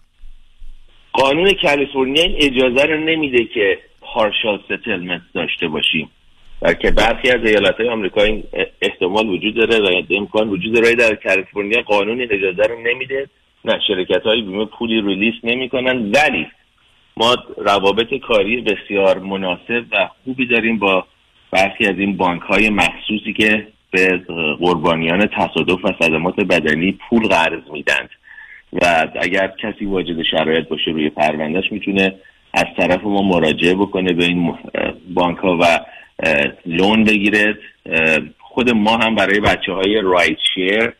[1.12, 3.78] قانون کالیفرنیا اجازه رو نمیده که
[4.14, 6.10] پارشال ستلمنت داشته باشیم.
[6.62, 8.44] و که برخی از ایالت های آمریکا این
[8.82, 10.94] احتمال وجود داره و امکان وجود داره.
[10.94, 13.28] در کالیفرنیا قانون اجازه رو نمیده.
[13.64, 16.12] نه شرکت های بیمه پولی ریلیس نمی‌کنن.
[16.12, 16.46] ولی
[17.16, 21.06] ما روابط کاری بسیار مناسب و خوبی داریم با
[21.50, 24.18] برخی از این بانک های مخصوصی که به
[24.60, 28.10] قربانیان تصادف و صدمات بدنی پول قرض میدند.
[28.72, 32.14] و اگر کسی واجد شرایط باشه روی پروندهش می‌تونه
[32.54, 34.54] از طرف ما مراجعه بکنه به این
[35.14, 35.80] بانک ها و
[36.66, 37.58] loan بگیره.
[38.38, 40.92] خود ما هم برای بچه های rideshare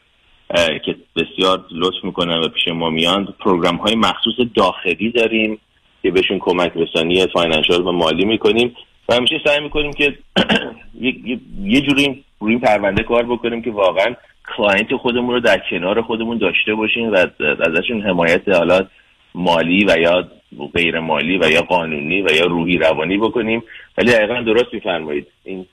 [0.85, 5.59] که بسیار لطف می‌کنن و پیش ما میان program های مخصوص داخلی داریم
[6.03, 8.77] که بهشون کمک رسانی financial و مالی می‌کنیم.
[9.09, 10.19] و همیشه سعی می‌کنیم که
[11.65, 14.15] یه جوری روی این پرونده کار بکنیم که واقعا
[14.57, 18.89] client خودمون رو در کنار خودمون داشته باشیم و ازشون حمایت حالا
[19.35, 20.29] مالی و یا
[20.75, 23.63] غیر مالی و یا قانونی و یا روحی روانی بکنیم.
[23.99, 25.27] ولی دقیقا درست میفرمایید.
[25.45, 25.67] این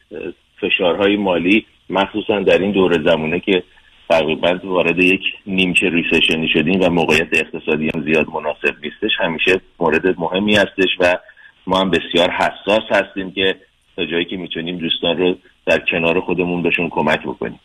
[0.61, 3.63] فشارهای مالی مخصوصا در این دور زمونه که
[4.09, 9.61] تقریبا وارد یک نیمچه recession ی شدیم و موقعیت اقتصادی هم زیاد مناسب نیستش همیشه
[9.79, 11.17] مورد مهمی هستش و
[11.67, 13.55] ما هم بسیار حساس هستیم که
[13.95, 15.35] تا جایی که می‌تونیم دوستان رو
[15.65, 17.59] در کنار خودمون بهشون کمک بکنیم.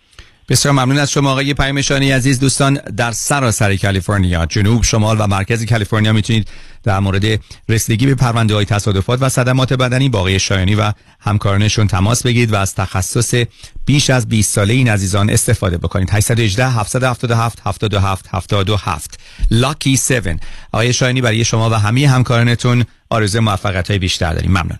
[0.49, 2.41] بسیار ممنون از شما آقای پیمشانی عزیز.
[2.41, 6.49] دوستان در سراسر کالیفرنیا جنوب شمال و مرکز کالیفرنیا می‌تونید
[6.83, 7.25] در مورد
[7.69, 12.53] رسیدگی به پرونده های تصادفات و صدمات بدنی با آقای شایانی و همکارانشون تماس بگیرید
[12.53, 13.45] و از تخصص
[13.87, 16.11] بیش از 20 ساله این عزیزان استفاده بکنید.
[16.11, 19.21] 818 777 77 77
[19.51, 20.29] لاکی 7
[20.73, 24.51] آقای شایانی برای شما و همه همکارانتون آرزو موفقیت های بیشتر داریم.
[24.51, 24.79] ممنون.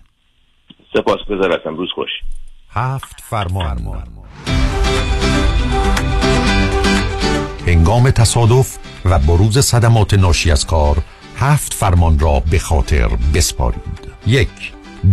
[0.93, 2.09] سپاس گذارتم روز خوش.
[2.69, 4.03] هفت فرمان,
[7.77, 10.97] هنگام تصادف و بروز صدمات ناشی از کار
[11.35, 14.11] هفت فرمان را به خاطر بسپارید.
[14.27, 14.49] یک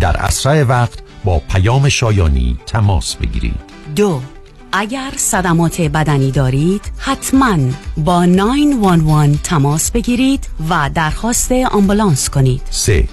[0.01, 3.61] در اسرع وقت با پیام شایانی تماس بگیرید.
[3.97, 4.20] دو
[4.73, 7.59] اگر صدمات بدنی دارید حتما
[7.97, 12.62] با 911 تماس بگیرید و درخواست آمبولانس کنید.
[12.70, 13.09] سه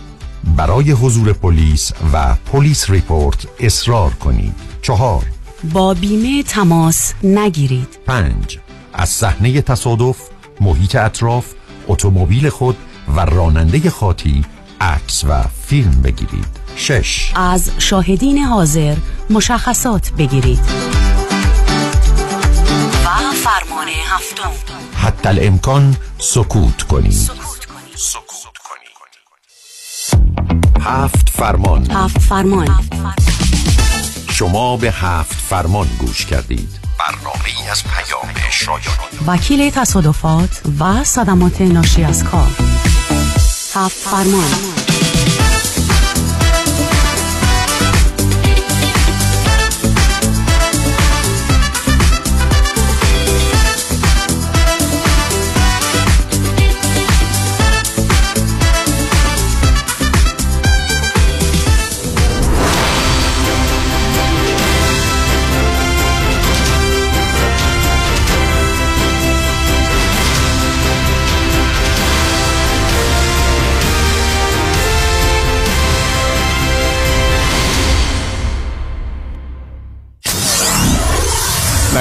[0.58, 4.56] برای حضور پلیس و پلیس ریپورت اصرار کنید.
[4.82, 5.26] چهار
[5.74, 8.00] با بیمه تماس نگیرید.
[8.06, 8.61] پنج
[8.94, 10.18] از صحنه تصادف
[10.62, 11.46] محیط اطراف
[11.88, 12.78] اتومبیل خود
[13.16, 14.46] و راننده خاطی
[14.82, 16.46] عکس و فیلم بگیرید.
[16.76, 17.32] شش.
[17.36, 18.96] از شاهدین حاضر
[19.30, 20.60] مشخصات بگیرید.
[23.06, 24.52] و فرمان هفتم.
[24.96, 27.12] حتی الامکان سکوت کنید.
[27.12, 27.92] سکوت کنید.
[30.82, 31.92] هفت فرمان.
[31.92, 32.68] هفت فرمان.
[34.32, 36.80] شما به هفت فرمان گوش کردید.
[37.00, 42.52] برنامه از پیام شایان وکیل تصادفات و صدمات ناشی از کار.
[43.76, 44.52] هفت فرمان.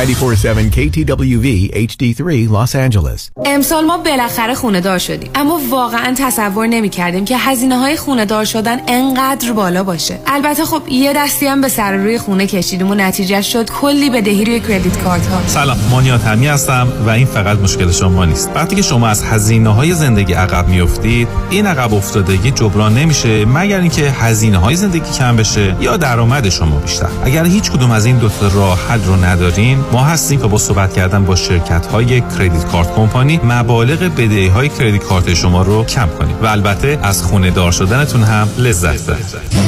[0.01, 3.31] 94.7 KTWV HD3 Los Angeles.
[3.45, 5.31] امسال ما بالاخره خونه دار شدیم.
[5.35, 10.19] اما واقعا تصور نمی کردیم که هزینه های خونه دار شدن انقدر بالا باشه.
[10.27, 14.45] البته خب یه دستی هم به سر روی خونه کشیدیم و نتیجه شد کلی بدهی
[14.45, 18.51] روی کردیت کارت ها سلام مانیات همی هستم و این فقط مشکل شما نیست.
[18.55, 23.81] وقتی که شما از هزینه های زندگی عقب میافتید این عقب افتادگی جبران نمیشه مگر
[23.81, 27.09] اینکه هزینه های زندگی کم بشه یا درآمد شما بیشتر.
[27.25, 30.59] اگر هیچ کدوم از این دو تا راه حل رو ندارین ما هستیم که با
[30.59, 35.85] صحبت کردن با شرکت های کردیت کارت کمپانی مبالغ بدهی های کردیت کارت شما رو
[35.85, 39.61] کم کنیم و البته از خونه دار شدنتون هم لذت ببرید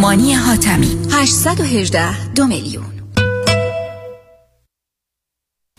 [0.00, 0.98] مانی حاتمی.
[1.10, 2.95] 818 دو میلیون.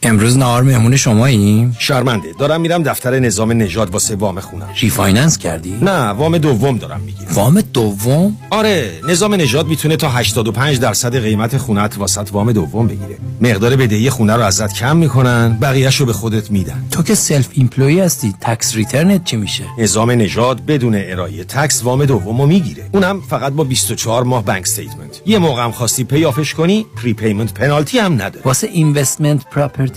[0.07, 5.77] امروز نهار مهمون شماییم؟ شرمنده دارم میرم دفتر نظام نژاد واسه وام خونم refinance کردی؟
[5.81, 11.57] نه وام دوم دارم می‌گیرم وام دوم؟ آره نظام نژاد می‌تونه تا 85 درصد قیمت
[11.57, 16.13] خونت واست وام دوم بگیره مقدار بدهی خونه رو ازت کم می‌کنن بقیهش رو به
[16.13, 21.43] خودت میدن تو که self-employed هستی tax return ت چی میشه؟ نظام نژاد بدون ارائه
[21.43, 25.71] tax وام دوم رو می‌گیره اونم فقط با 24 ماه bank statement یه موقع هم
[25.71, 29.96] خواستی pay off ش کنی prepayment penalty هم نداره واسه investment properties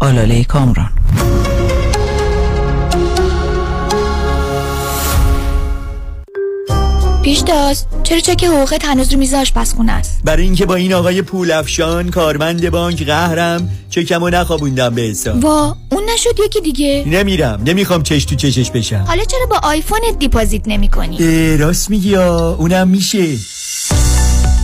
[0.00, 0.90] آلاله کامران.
[7.22, 12.10] پیشتاز چرا چک حقوقت هنوز رو میز آشپزخونه است؟ برای اینکه با این آقای پولافشان
[12.10, 15.44] کارمند بانک قهرم چکمو نخوابوندم به حساب.
[15.44, 19.04] وا اون نشد یکی دیگه؟ نمیرم نمی‌خوام چش تو چشش بشم.
[19.08, 23.36] حالا چرا با آیفونت دیپازیت نمی کنی؟ راست میگی اونم میشه.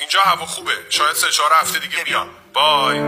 [0.00, 2.98] اینجا هوا خوبه شاید سه چهار هفته دیگه بیان بای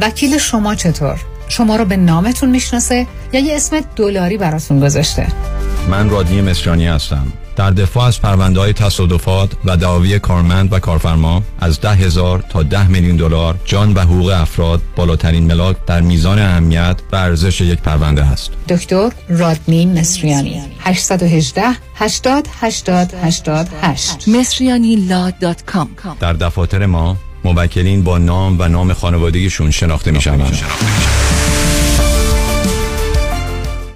[0.00, 1.18] وکیل شما چطور؟
[1.48, 5.26] شما رو به نامتون می‌شناسه یا یه اسم دلاری براتون گذاشته؟
[5.88, 11.42] من رادنی مصریانی هستم در دفاع از پرونده های تصادفات و دعاوی کارمند و کارفرما
[11.60, 16.38] از ده هزار تا ده میلیون دلار جان و حقوق افراد بالاترین ملاک در میزان
[16.38, 18.50] اهمیت و ارزش یک پرونده است.
[18.68, 21.62] دکتر رادنی مصریانی 818
[21.94, 24.96] 80 80 88 مصریانی
[26.20, 30.58] در دفاتر ما موکلین با نام و نام خانوادگیشون شناخته می شوند.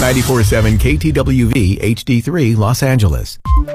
[0.00, 3.38] 947 KTWV HD3 Los Angeles